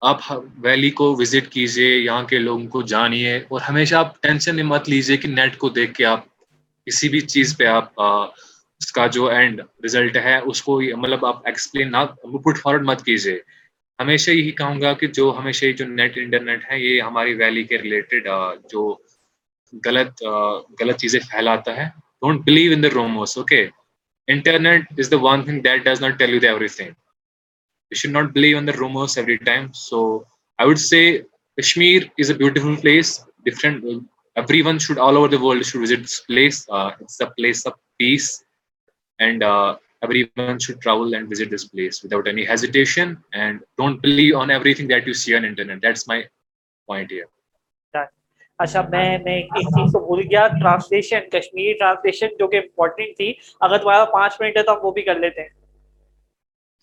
آپ 0.02 0.20
ویلی 0.58 0.90
کو 0.90 1.14
وزٹ 1.16 1.48
کیجیے 1.48 1.88
یہاں 1.96 2.22
کے 2.22 2.38
لوگوں 2.38 2.66
کو 2.66 2.82
جانیے 2.82 3.36
اور 3.36 3.60
ہمیشہ 3.60 3.94
آپ 3.94 4.20
ٹینشن 4.22 4.66
مت 4.66 4.88
لیجیے 4.88 5.16
کہ 5.16 5.28
نیٹ 5.28 5.56
کو 5.56 5.68
دیکھ 5.68 5.92
کے 5.94 6.04
آپ 6.04 6.24
کسی 6.86 7.08
بھی 7.08 7.20
چیز 7.20 7.56
پہ 7.56 7.66
آپ 7.66 8.00
اس 8.00 8.90
کا 8.92 9.06
جو 9.06 9.26
اینڈ 9.26 9.60
ریزلٹ 9.82 10.16
ہے، 10.16 10.36
اس 10.38 10.62
کو 10.62 10.80
مطلب 10.96 11.26
آپ 11.26 11.46
ایکسپلین 11.46 11.92
نہ 11.92 12.04
پٹ 12.44 12.58
فارورڈ 12.62 12.86
مت 12.86 13.04
کیجیے 13.04 13.38
ہمیشہ 13.98 14.30
یہی 14.30 14.50
کہوں 14.50 14.80
گا 14.80 14.92
کہ 14.92 15.06
جو 15.06 15.34
ہمیشہ 15.38 15.70
جو 15.78 15.86
نیٹ 15.86 16.18
انٹرنیٹ 16.18 16.64
ہے، 16.70 16.78
یہ 16.80 17.00
ہماری 17.02 17.34
ویلی 17.34 17.62
کے 17.64 17.78
ریلیٹڈ 17.78 18.28
جو 18.70 18.88
غلط 19.86 20.22
غلط 20.80 20.96
چیزیں 21.00 21.20
پھیلاتا 21.20 21.76
ہے۔ 21.76 21.86
Don't 22.22 22.44
believe 22.44 22.72
in 22.72 22.82
the 22.82 22.88
rumours 22.94 23.36
okay 23.38 23.66
internet 24.28 24.98
is 24.98 25.10
the 25.10 25.16
one 25.20 25.44
thing 25.44 25.60
that 25.60 25.84
does 25.84 26.00
not 26.00 26.18
tell 26.18 26.34
you 26.34 26.40
every 26.42 26.68
تھنگ 26.68 26.90
you 27.92 27.96
should 28.00 28.14
not 28.18 28.32
believe 28.36 28.56
on 28.56 28.66
the 28.70 28.76
rumors 28.82 29.14
every 29.22 29.38
time 29.50 29.66
so 29.86 29.98
i 30.58 30.66
would 30.68 30.82
say 30.90 31.02
kashmir 31.58 32.00
is 32.22 32.30
a 32.34 32.36
beautiful 32.42 32.76
place 32.84 33.10
different 33.48 33.84
everyone 34.36 34.78
should 34.84 35.00
all 35.06 35.18
over 35.20 35.30
the 35.34 35.42
world 35.44 35.66
should 35.70 35.82
visit 35.86 36.00
this 36.06 36.20
place 36.30 36.58
uh, 36.76 36.90
it's 37.02 37.18
a 37.26 37.30
place 37.38 37.60
of 37.70 37.74
peace 38.00 38.28
and 39.18 39.42
uh, 39.52 39.70
everyone 40.06 40.58
should 40.58 40.80
travel 40.86 41.14
and 41.16 41.28
visit 41.34 41.50
this 41.50 41.66
place 41.74 42.02
without 42.04 42.26
any 42.34 42.46
hesitation 42.52 43.12
and 43.42 43.60
don't 43.82 44.00
believe 44.06 44.34
on 44.44 44.50
everything 44.58 44.88
that 44.94 45.06
you 45.06 45.14
see 45.24 45.34
on 45.38 45.44
internet 45.52 45.86
that's 45.86 46.06
my 46.14 46.20
point 46.88 47.16
here 47.16 47.30
اچھا 48.60 48.80
میں 48.90 49.18
میں 49.24 49.34
ایک 49.36 49.68
چیز 49.76 49.92
تو 49.92 49.98
بھول 50.06 50.20
گیا 50.30 50.46
translation 50.60 51.28
Kashmiri 51.30 51.72
translation 51.78 52.36
جو 52.38 52.46
کہ 52.48 52.56
امپورٹنٹ 52.58 53.16
تھی 53.16 53.32
اگر 53.66 53.78
تمہارا 53.78 54.04
پانچ 54.12 54.40
منٹ 54.40 54.56
ہے 54.56 54.62
تو 54.62 54.72
ہم 54.72 54.84
وہ 54.86 54.90
بھی 54.98 55.02
کر 55.02 55.18
لیتے 55.20 55.42
ہیں 55.42 55.48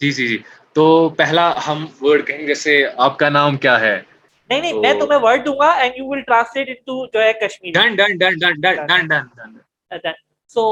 جی 0.02 0.12
جی 0.12 0.28
جی۔ 0.28 0.38
تو 0.74 0.84
پہلا 1.18 1.52
ہم 1.68 1.86
ورڈ 2.02 2.26
کہیں 2.28 2.46
جیسے 2.48 2.76
آپ 2.98 3.18
کا 3.20 3.30
نام 3.30 3.58
کیا 3.58 3.80
ہے؟ 3.80 4.00
نہیں 4.50 4.62
نہیں 4.62 4.80
میں 4.80 4.94
تمہیں 4.94 5.20
ورڈ 5.20 5.46
دوں 5.46 5.56
گا 5.60 5.72
and 5.74 5.98
you 5.98 6.06
will 6.06 6.22
translate 6.22 6.70
into 6.70 7.06
جو 7.08 7.22
ہے 7.22 7.32
کشمیری 7.42 7.72
ڈن 7.72 7.96
ڈن 7.96 8.18
ڈن 8.18 8.38
ڈن 8.40 8.62
ڈن 8.62 8.86
ڈن 8.88 9.08
ڈن 9.08 9.98
ڈن 9.98 10.12
سو 10.56 10.64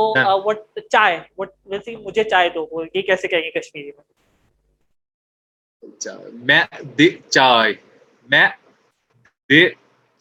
وٹ 0.45 0.59
چائے 0.91 1.19
وٹ 1.37 1.49
ویسے 1.65 1.95
مجھے 1.95 2.23
چائے 2.23 2.49
دو 2.49 2.65
یہ 2.93 3.01
کیسے 3.01 3.27
کہیں 3.27 3.41
گے 3.41 3.59
کشمیری 3.59 3.91
میں؟ 3.91 4.05
میں 6.43 6.63
دے 6.97 7.09
چائے 7.29 7.73
میں 8.29 8.47
دے 9.49 9.67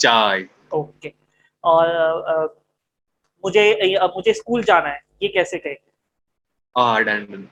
چائے۔ 0.00 0.44
اوکے 0.68 1.10
اور 1.64 1.88
مجھے 3.44 3.72
مجھے 4.16 4.30
اسکول 4.30 4.62
جانا 4.62 4.88
ہے 4.88 4.98
یہ 5.20 5.28
کیسے 5.28 5.58
کہیں 5.58 5.74
گے؟ 5.74 5.90
آ 6.76 7.00
ڈن 7.00 7.24
ڈن 7.24 7.44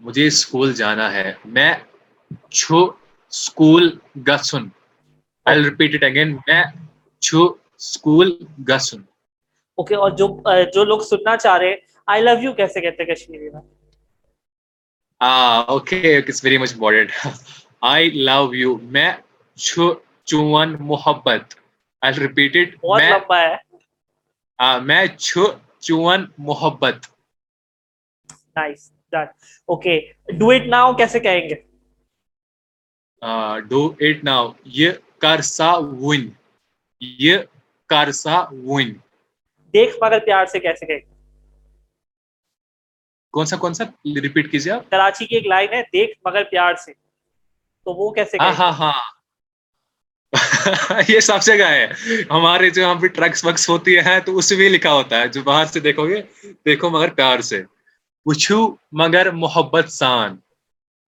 مجھے 0.00 0.26
اسکول 0.26 0.72
جانا 0.74 1.12
ہے۔ 1.12 1.32
میں 1.44 1.72
چھو 2.50 2.80
اسکول 3.30 3.84
گسن۔ 4.28 4.62
آئی 5.46 5.64
ریپیٹ 5.64 5.94
اٹ 5.94 6.02
اگین 6.04 6.36
میں 6.46 6.62
چھو 7.22 7.42
اسکول 7.78 8.28
گسن۔ 8.68 9.00
اوکے 9.78 9.94
اور 9.94 10.10
جو 10.10 10.26
جو 10.74 10.84
لوگ 10.84 11.00
سننا 11.00 11.36
چاہ 11.36 11.56
رہے 11.58 11.74
آئی 12.06 12.22
لو 12.22 12.30
یو 12.42 12.52
کیسے 12.52 12.80
کہتے 12.80 13.02
ہیں 13.02 13.14
کشمیری 13.14 13.48
میں؟ 13.50 13.60
Okay 15.20 16.16
it's 16.16 16.44
very 16.44 16.58
much 16.58 16.72
important 16.72 17.10
I 17.92 18.10
love 18.26 18.54
you 18.54 18.76
میں 18.94 19.10
چھو 19.56 19.86
چون 20.24 20.76
محبت۔ 20.80 21.54
آئی 22.02 22.14
ریپیٹ 22.20 22.56
اٹ 22.56 22.78
بہت 22.84 23.02
لمبا 23.02 23.38
ہے۔ 23.40 23.56
میں 24.82 25.06
چھو 25.18 25.44
چون 25.80 26.24
محبت۔ 26.38 27.06
Nice 28.56 28.90
okay 29.14 30.12
do 30.38 30.50
it 30.50 30.66
now 30.66 30.92
کیسے 30.92 31.20
کہیں 31.20 31.48
گے؟ 31.50 31.54
ڈو 33.68 33.94
اٹ 34.00 34.24
ناؤ 34.24 34.52
یہ 34.64 34.90
کر 35.18 35.40
سا 35.40 35.72
ون 35.76 36.28
یہ 37.00 37.38
کر 37.88 38.12
سا 38.12 38.44
ون 38.64 38.92
دیکھ 39.74 39.96
مگر 40.02 40.18
پیار 40.18 40.46
سے 40.46 40.60
کیسے 40.60 40.86
کہیں 40.86 40.98
گے؟ 40.98 41.10
کون 43.30 43.46
سا 43.46 43.56
کون 43.56 43.74
سا؟ 43.74 43.84
ریپیٹ 44.22 44.50
کیجیے 44.50 44.72
آپ۔ 44.72 44.90
کراچی 44.90 45.26
کی 45.26 45.34
ایک 45.34 45.46
لائن 45.46 45.72
ہے 45.72 45.82
دیکھ 45.82 46.18
مگر 46.24 46.44
پیار 46.44 46.74
سے۔ 46.74 46.92
تو 47.84 47.92
وہ 47.92 48.10
کیسے 48.10 48.36
ہاں 48.40 48.52
ہاں 48.52 48.72
ہاں۔ 48.72 49.00
یہ 51.08 51.20
سب 51.20 51.42
جگہ 51.42 51.64
ہے 51.64 51.86
ہمارے 52.30 52.70
جو 52.70 52.92
پہ 53.00 53.06
ٹرکس 53.06 53.44
وکس 53.44 53.68
ہوتی 53.68 53.96
ہے 53.98 54.20
تو 54.20 54.36
اس 54.38 54.52
میں 54.52 54.68
لکھا 54.68 54.92
ہوتا 54.92 55.20
ہے۔ 55.20 55.28
جو 55.28 55.42
باہر 55.42 55.64
سے 55.64 55.80
دیکھو 55.80 56.08
گے 56.08 56.22
دیکھو 56.64 56.90
مگر 56.90 57.08
پیار 57.08 57.40
سے۔ 57.40 57.62
وچھو 58.26 58.60
مگر 58.92 59.30
محبت 59.30 59.88
سان۔ 59.90 60.36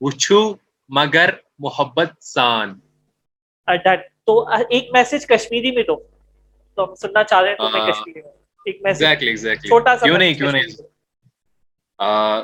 وچھو 0.01 0.41
مگر 0.89 1.31
محبت 1.59 2.23
سان۔ 2.25 2.69
تو 4.27 4.35
ایک 4.71 4.89
میسج 4.93 5.27
کشمیری 5.27 5.71
میں 5.71 5.83
دو۔ 5.83 5.97
تو 6.77 6.85
ہم 6.85 6.95
سننا 6.95 7.23
چاہ 7.25 7.41
رہے 7.41 7.51
ہیں 7.51 7.57
تو 7.57 7.69
میں 7.71 7.81
کشمیری 7.93 8.23
میں۔ 8.23 8.31
ایک 8.67 8.83
میسج۔ 8.83 9.05
چھوٹا 9.69 9.97
سا 9.97 10.07
کیوں 10.07 10.19
نہیں 10.19 10.35
کیوں 10.35 10.53
نہیں؟ 10.53 10.71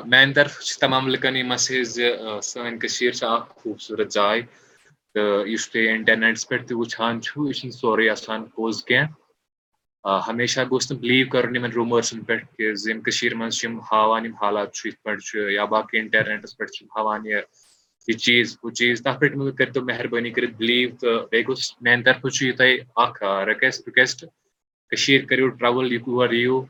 میانہِ 0.05 0.35
طرف 0.35 0.53
تمام 0.79 1.07
لُکن 1.07 1.35
ہسا 1.53 1.83
زِ 1.93 2.11
سٲنۍ 2.43 2.77
کٔشیٖر 2.81 3.11
چھِ 3.11 3.25
اکھ 3.27 3.49
خوٗبصوٗرت 3.55 4.09
جاے 4.11 4.41
تہٕ 5.13 5.47
یُس 5.47 5.63
تُہۍ 5.71 5.87
اِنٹرنیٹس 5.95 6.47
پٮ۪ٹھ 6.47 6.65
تہِ 6.67 6.73
وٕچھان 6.77 7.21
چھُو 7.21 7.47
یہِ 7.47 7.55
چھُنہٕ 7.57 7.77
سورُے 7.79 8.09
آسان 8.09 8.41
پوٚز 8.55 8.83
کینٛہہ 8.87 9.11
ہمیشہ 10.27 10.59
گوٚژھ 10.69 10.91
نہٕ 10.91 10.99
بلیٖو 11.01 11.29
کَرُن 11.29 11.55
یِمن 11.55 11.71
روٗمٲرسن 11.71 12.19
پٮ۪ٹھ 12.27 12.45
کہِ 12.55 12.75
زِ 12.81 12.89
یِم 12.89 12.99
منٛز 13.39 13.55
چھِ 13.57 13.65
یِم 13.67 13.79
ہاوان 13.91 14.25
یِم 14.25 14.35
حالات 14.41 14.73
چھُ 14.75 14.87
یِتھ 14.87 15.01
پٲٹھۍ 15.03 15.25
چھُ 15.27 15.51
یا 15.51 15.65
باقٕے 15.73 15.99
اِنٹرنیٹس 15.99 16.57
پٮ۪ٹھ 16.57 16.71
چھِ 16.71 16.85
ہاوان 16.95 17.25
یہِ 17.25 17.41
یہِ 18.07 18.17
چیٖز، 18.17 18.57
ہُہ 18.63 18.71
چیٖز، 18.77 19.01
تتھ 19.03 19.19
پٮ۪ٹھ 19.19 19.35
مہٕ 19.37 19.55
کٔرۍتو 19.57 19.81
مہربٲنی 19.89 20.31
کٔرِتھ 20.35 20.55
بلیٖو 20.59 20.89
تہٕ 20.99 21.27
بیٚیہِ 21.31 21.47
گوٚژھ 21.47 21.65
میانہِ 21.83 22.05
طرفہٕ 22.05 22.31
چھُ 22.35 22.45
یہِ 22.45 22.57
تۄہہِ 22.57 24.29
کٔشیٖر 24.89 25.25
کٔرِو 25.29 25.47
ٹرٛاوٕل 25.57 25.91
یور 25.93 26.31
یِیِو 26.33 26.61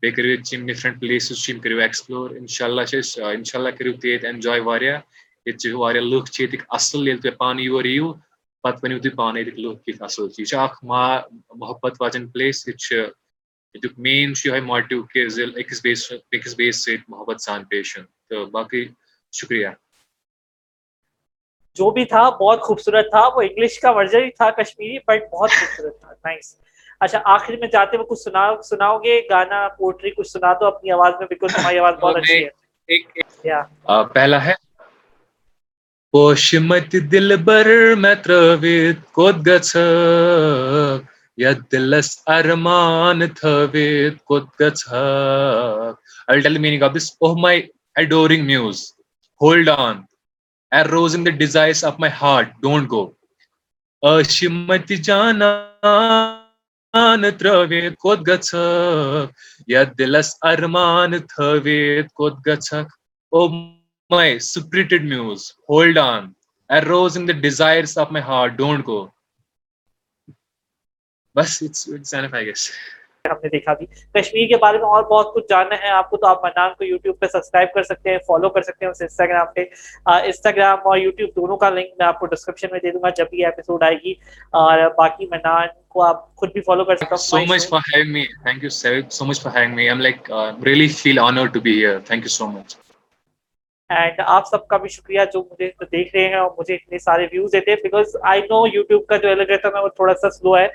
بیٚیہِ 0.00 0.14
کٔرِو 0.16 0.28
ییٚتہِ 0.30 0.52
یِم 0.54 0.98
پلیسز 1.00 1.36
چھِ 1.42 1.52
یِم 1.52 1.60
کٔرِو 1.62 1.78
ایٚکسپلور 1.80 2.30
اللہ 2.64 2.84
چھِ 2.90 2.98
أسۍ 2.98 3.54
اللہ 3.54 3.70
کٔرِو 3.78 3.92
تُہۍ 4.00 4.10
ییٚتہِ 4.10 4.26
ایٚنجاے 4.26 4.60
واریاہ، 4.68 4.98
ییٚتہِ 5.46 5.60
چھِ 5.60 5.72
واریاہ 5.82 6.04
لُکھ 6.10 6.30
چھِ 6.30 6.40
ییٚتِکۍ 6.42 6.64
اَصٕل، 6.76 7.06
ییٚلہِ 7.06 7.22
تُہۍ 7.22 7.36
پانہٕ 7.38 7.64
یور 7.64 7.84
یِیِو 7.84 8.12
patvennyt 8.68 9.06
ypä 9.06 9.22
on 9.22 9.34
niitäkin 9.34 9.62
lukkitasoisia. 9.62 10.44
Jaak 10.52 10.72
maa 10.82 11.22
mohabbat 11.56 11.92
vajan 11.92 12.22
place, 12.22 12.72
which 12.72 13.06
uh، 13.06 13.12
جو 13.74 13.88
مین 13.98 14.34
شیوہ 14.34 14.60
مارٹیو 14.60 15.02
کے 15.02 15.28
ذیل 15.28 15.52
ایکس 15.56 15.80
بیس 15.82 16.12
ایکس 16.12 16.54
بیس 16.56 16.84
سے 16.84 16.96
محبت 17.08 17.40
سان 17.40 17.64
پیشن 17.64 18.02
تو 18.28 18.46
باقی 18.46 18.88
شکریہ۔ 19.32 19.68
جو 21.74 21.90
بھی 21.90 22.04
تھا 22.04 22.30
بہت 22.30 22.60
خوبصورت 22.60 23.10
تھا۔ 23.10 23.28
وہ 23.36 23.42
انگلش 23.42 23.80
کا 23.80 23.90
ورژن 23.90 24.24
ہی 24.24 24.30
تھا 24.30 24.50
کشمیری 24.50 24.98
بٹ 24.98 25.22
بہت 25.32 25.50
خوبصورت 25.50 26.00
تھا۔ 26.00 26.12
نائس 26.12 26.56
اچھا 27.00 27.20
آخر 27.24 27.56
میں 27.56 27.68
جاتے 27.68 27.96
ہوئے 27.96 28.06
کچھ 28.06 28.18
سنا 28.18 28.62
سناؤ 28.62 28.98
گے 28.98 29.20
گانا 29.30 29.68
پوٹری 29.68 30.10
کچھ 30.10 30.28
سنا 30.28 30.52
دو 30.52 30.66
اپنی 30.66 30.90
آواز 30.90 31.12
میں 31.18 31.26
بالکل 31.26 31.46
تمہاری 31.48 31.78
آواز 31.78 31.94
بہت 31.94 32.16
اچھی 32.16 32.44
ہے۔ 32.44 33.60
پہلا 34.14 34.44
ہے 34.44 34.54
پوشمت 36.12 36.94
دلبر 37.12 37.68
میں 37.98 38.14
ترویت 38.22 38.98
کود 39.16 39.36
گژھکھ 39.46 41.04
یا 41.38 41.50
دلس 41.72 42.08
ارمان 42.26 43.18
تھویت 43.36 44.14
کوٚت 44.28 44.46
گژھکھ 44.60 45.96
I 46.28 46.40
tell 46.40 46.56
meaning 46.58 46.82
of 46.82 46.94
this 46.94 47.06
oh 47.20 47.40
my 47.40 47.56
adoring 47.96 48.42
muse 48.46 48.78
hold 49.40 49.68
on 49.76 49.96
I 50.72 50.82
rose 50.90 51.10
in 51.16 51.22
the 51.26 51.28
desires 51.38 51.80
of 51.84 51.94
my 52.00 52.10
heart 52.22 52.46
don't 52.62 52.84
go 52.90 53.04
ٲشِمتہِ 54.02 54.96
جانان 55.06 56.40
ترویت 57.38 57.94
کود 58.02 58.18
گژھکھ 58.28 59.30
یا 59.72 59.80
دلس 59.98 60.28
ارمان 60.42 61.10
تھویت 61.34 62.06
کوٚت 62.12 62.36
گژھکھ 62.46 62.90
my 64.10 64.38
secreted 64.40 65.04
muse, 65.04 65.54
hold 65.68 65.98
on. 65.98 66.34
I 66.70 66.80
rose 66.84 67.16
in 67.16 67.26
the 67.26 67.34
desires 67.34 67.96
of 67.96 68.10
my 68.10 68.20
heart, 68.22 68.56
don't 68.56 68.84
go. 68.84 69.00
بس 71.36 71.62
it's, 71.62 71.86
it's 71.88 72.12
enough, 72.12 72.34
I 72.34 72.44
guess. 72.44 72.70
ہم 73.24 73.36
نے 73.42 73.48
دیکھا 73.48 73.72
بھی 73.74 73.86
کشمیر 74.14 74.46
کے 74.48 74.56
بارے 74.56 74.78
میں 74.78 74.86
اور 74.86 75.02
بہت 75.04 75.32
کچھ 75.34 75.44
جاننا 75.48 75.76
ہے 75.82 75.88
آپ 75.92 76.08
کو 76.10 76.16
تو 76.16 76.26
آپ 76.26 76.44
منان 76.44 76.70
کو 76.78 76.84
یوٹیوب 76.84 77.18
پہ 77.20 77.26
سبسکرائب 77.32 77.72
کر 77.74 77.82
سکتے 77.82 78.10
ہیں 78.10 78.18
فالو 78.26 78.48
کر 78.48 78.62
سکتے 78.62 78.84
ہیں 78.84 78.90
اسے 78.90 79.04
انسٹاگرام 79.04 79.52
پہ 79.54 79.64
انسٹاگرام 80.06 80.88
اور 80.88 80.98
یوٹیوب 80.98 81.34
دونوں 81.36 81.56
کا 81.56 81.70
لنک 81.70 81.90
میں 81.98 82.06
آپ 82.06 82.18
کو 82.20 82.26
ڈسکرپشن 82.26 82.68
میں 82.72 82.80
دے 82.82 82.90
دوں 82.90 83.02
گا 83.02 83.08
جب 83.16 83.30
بھی 83.30 83.44
ایپیسوڈ 83.44 83.82
آئے 83.84 83.96
گی 84.04 84.14
اور 84.62 84.88
باقی 84.96 85.26
منان 85.30 85.68
کو 85.88 86.02
آپ 86.04 86.24
خود 86.36 86.52
بھی 86.52 86.60
فالو 86.66 86.84
کر 86.84 86.96
سکتے 86.96 87.14
ہیں 87.14 87.22
so 87.24 87.44
much 87.48 87.68
for 87.68 87.80
having 87.88 88.12
me 88.12 88.24
thank 88.42 88.64
you 88.64 88.70
so 89.10 89.24
much 89.24 89.42
for 89.42 89.56
having 89.56 89.74
me 89.74 89.88
am 89.88 90.00
like 90.00 90.30
really 90.64 90.88
feel 91.02 91.18
honoured 91.20 91.54
to 91.54 91.60
be 91.60 91.78
here 91.78 91.98
thank 92.06 92.24
you 92.24 92.36
so 92.38 92.46
much 92.48 92.76
and 93.90 94.20
آپ 94.26 94.46
سب 94.46 94.66
کا 94.68 94.76
بھی 94.76 94.88
شکریہ 94.88 95.20
جو 95.32 95.42
مجھے 95.42 95.70
دیکھ 95.82 96.14
رہے 96.16 96.26
ہیں 96.26 96.34
اور 96.34 96.50
مجھے 96.58 96.74
اتنے 96.74 96.98
سارے 96.98 97.26
ویوز 97.32 97.52
دیتے 97.52 97.70
ہیں 97.70 97.78
بیکاز 97.82 98.16
آئی 98.22 98.40
نو 98.42 98.64
یوٹیوب 98.74 99.06
کا 99.06 99.16
جو 99.16 99.30
الگریتھم 99.30 99.76
ہے 99.76 99.82
وہ 99.82 99.88
تھوڑا 99.96 100.14
سا 100.14 100.30
سلو 100.30 100.56
ہے 100.56 100.66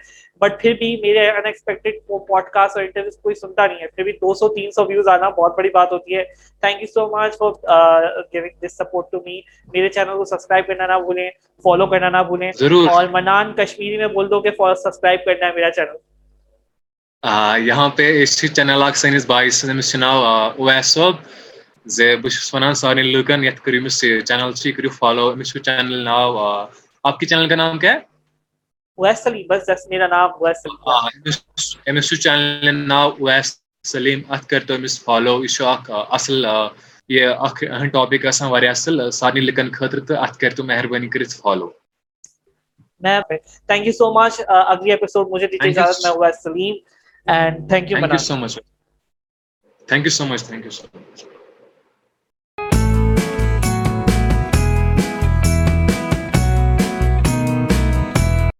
بٹ 0.41 0.59
پھر 0.61 0.73
بھی 0.79 0.95
میرے 1.01 1.29
ان 1.29 1.51
پوڈ 2.07 2.43
کاسٹ 2.53 2.77
اور 2.77 2.83
انٹرویوز 2.83 3.17
کوئی 3.17 3.35
سنتا 3.35 3.67
نہیں 3.67 3.81
ہے 3.81 3.87
پھر 3.87 4.03
بھی 4.03 4.11
دو 4.13 4.33
سو 4.33 4.47
تین 4.55 4.71
سو 4.71 4.85
ویوز 4.85 5.07
آنا 5.07 5.29
بہت 5.29 5.57
بڑی 5.57 5.69
بات 5.69 5.91
ہوتی 5.91 6.15
ہے. 6.15 6.23
Thank 6.63 6.81
you 6.81 6.87
so 6.87 7.07
much 7.09 7.37
for 7.37 7.51
giving 8.33 8.65
this 8.65 8.77
support 8.77 9.11
to 9.11 9.19
me 9.25 9.39
میرے 9.73 9.89
چینل 9.89 10.17
کو 10.17 10.25
سبسکرائب 10.25 10.67
کرنا 10.67 10.87
نہ 10.87 10.99
بھولیں 11.03 11.29
فالو 11.65 11.85
کرنا 11.87 12.09
نہ 12.09 12.23
بھولیں. 12.27 12.51
اور 12.89 13.05
منان 13.11 13.53
کشمیری 13.57 13.97
میں 13.97 14.07
بول 14.09 14.29
دو 14.29 14.41
کہ 14.41 14.49
سبسکرائب 14.75 15.25
کرنا 15.25 15.47
ہے 15.47 15.51
میرا 15.55 15.71
چینل 15.71 15.97
یہاں 17.59 17.87
پہ 17.97 18.09
اسی 18.21 18.47
چینل 18.47 18.83
آگ 18.83 18.91
سینس 18.95 19.25
بھائی 19.25 19.49
میں 19.65 20.81
زِ 21.85 22.15
بہٕ 22.21 22.29
چھُس 22.33 22.53
وَنان 22.53 22.73
سارنٕے 22.73 23.03
لُکَن 23.13 23.43
یَتھ 23.43 23.61
کٔرِو 23.63 23.79
أمِس 23.81 24.03
یہِ 24.03 24.21
چَنَل 24.27 24.51
چھِ 24.53 24.65
یہِ 24.67 24.75
کٔرِو 24.75 24.89
فالو 24.99 25.25
أمِس 25.33 25.49
چھُ 25.51 25.59
چَنَل 25.65 26.03
ناو 26.03 26.37
آپ 27.07 27.19
کی 27.19 27.25
چَنَل 27.25 27.49
کا 27.49 27.55
نام 27.55 27.77
کیٛاہ 27.79 27.99
أمِس 31.89 32.09
چھُ 32.09 32.15
چَنلہِ 32.23 32.73
ناو 32.87 33.09
اویس 33.19 33.47
سلیٖم 33.91 34.21
اَتھ 34.33 34.47
کٔرۍتو 34.47 34.73
أمِس 34.75 35.03
فالو 35.03 35.35
یہِ 35.43 35.49
چھُ 35.55 35.65
اکھ 35.73 35.91
اَصٕل 35.91 36.45
یہِ 37.09 37.33
اکھ 37.47 37.63
اہم 37.69 37.89
ٹاپِک 37.89 38.25
آسان 38.25 38.49
واریاہ 38.51 38.71
اَصٕل 38.71 39.11
سارنٕے 39.11 39.41
لُکَن 39.41 39.71
خٲطرٕ 39.71 40.05
تہٕ 40.07 40.17
اَتھ 40.23 40.37
کٔرۍتو 40.39 40.63
مہربٲنی 40.63 41.07
کٔرِتھ 41.09 41.35
follow 41.41 41.69
thank 43.67 43.85
you 43.87 43.93
so 43.97 44.13
much 44.13 44.41
اگلی 44.47 44.91
ایپیسوڈ 44.91 45.27
مجھے 45.31 45.47
دیجیے 45.47 45.69
اجازت 45.71 46.05
میں 46.05 46.13
Awais 46.15 46.43
Saleem 46.43 46.75
and 47.27 47.69
thank 47.69 47.91
you 47.91 47.97
thank 47.97 48.11
you 48.13 48.17
so 48.17 48.35
much 48.35 48.59
thank 49.87 50.05
you 50.05 50.11
so 50.11 50.25
much 50.25 50.43
thank 50.47 50.65
you 50.65 50.71
so 50.71 50.87
much 50.93 51.34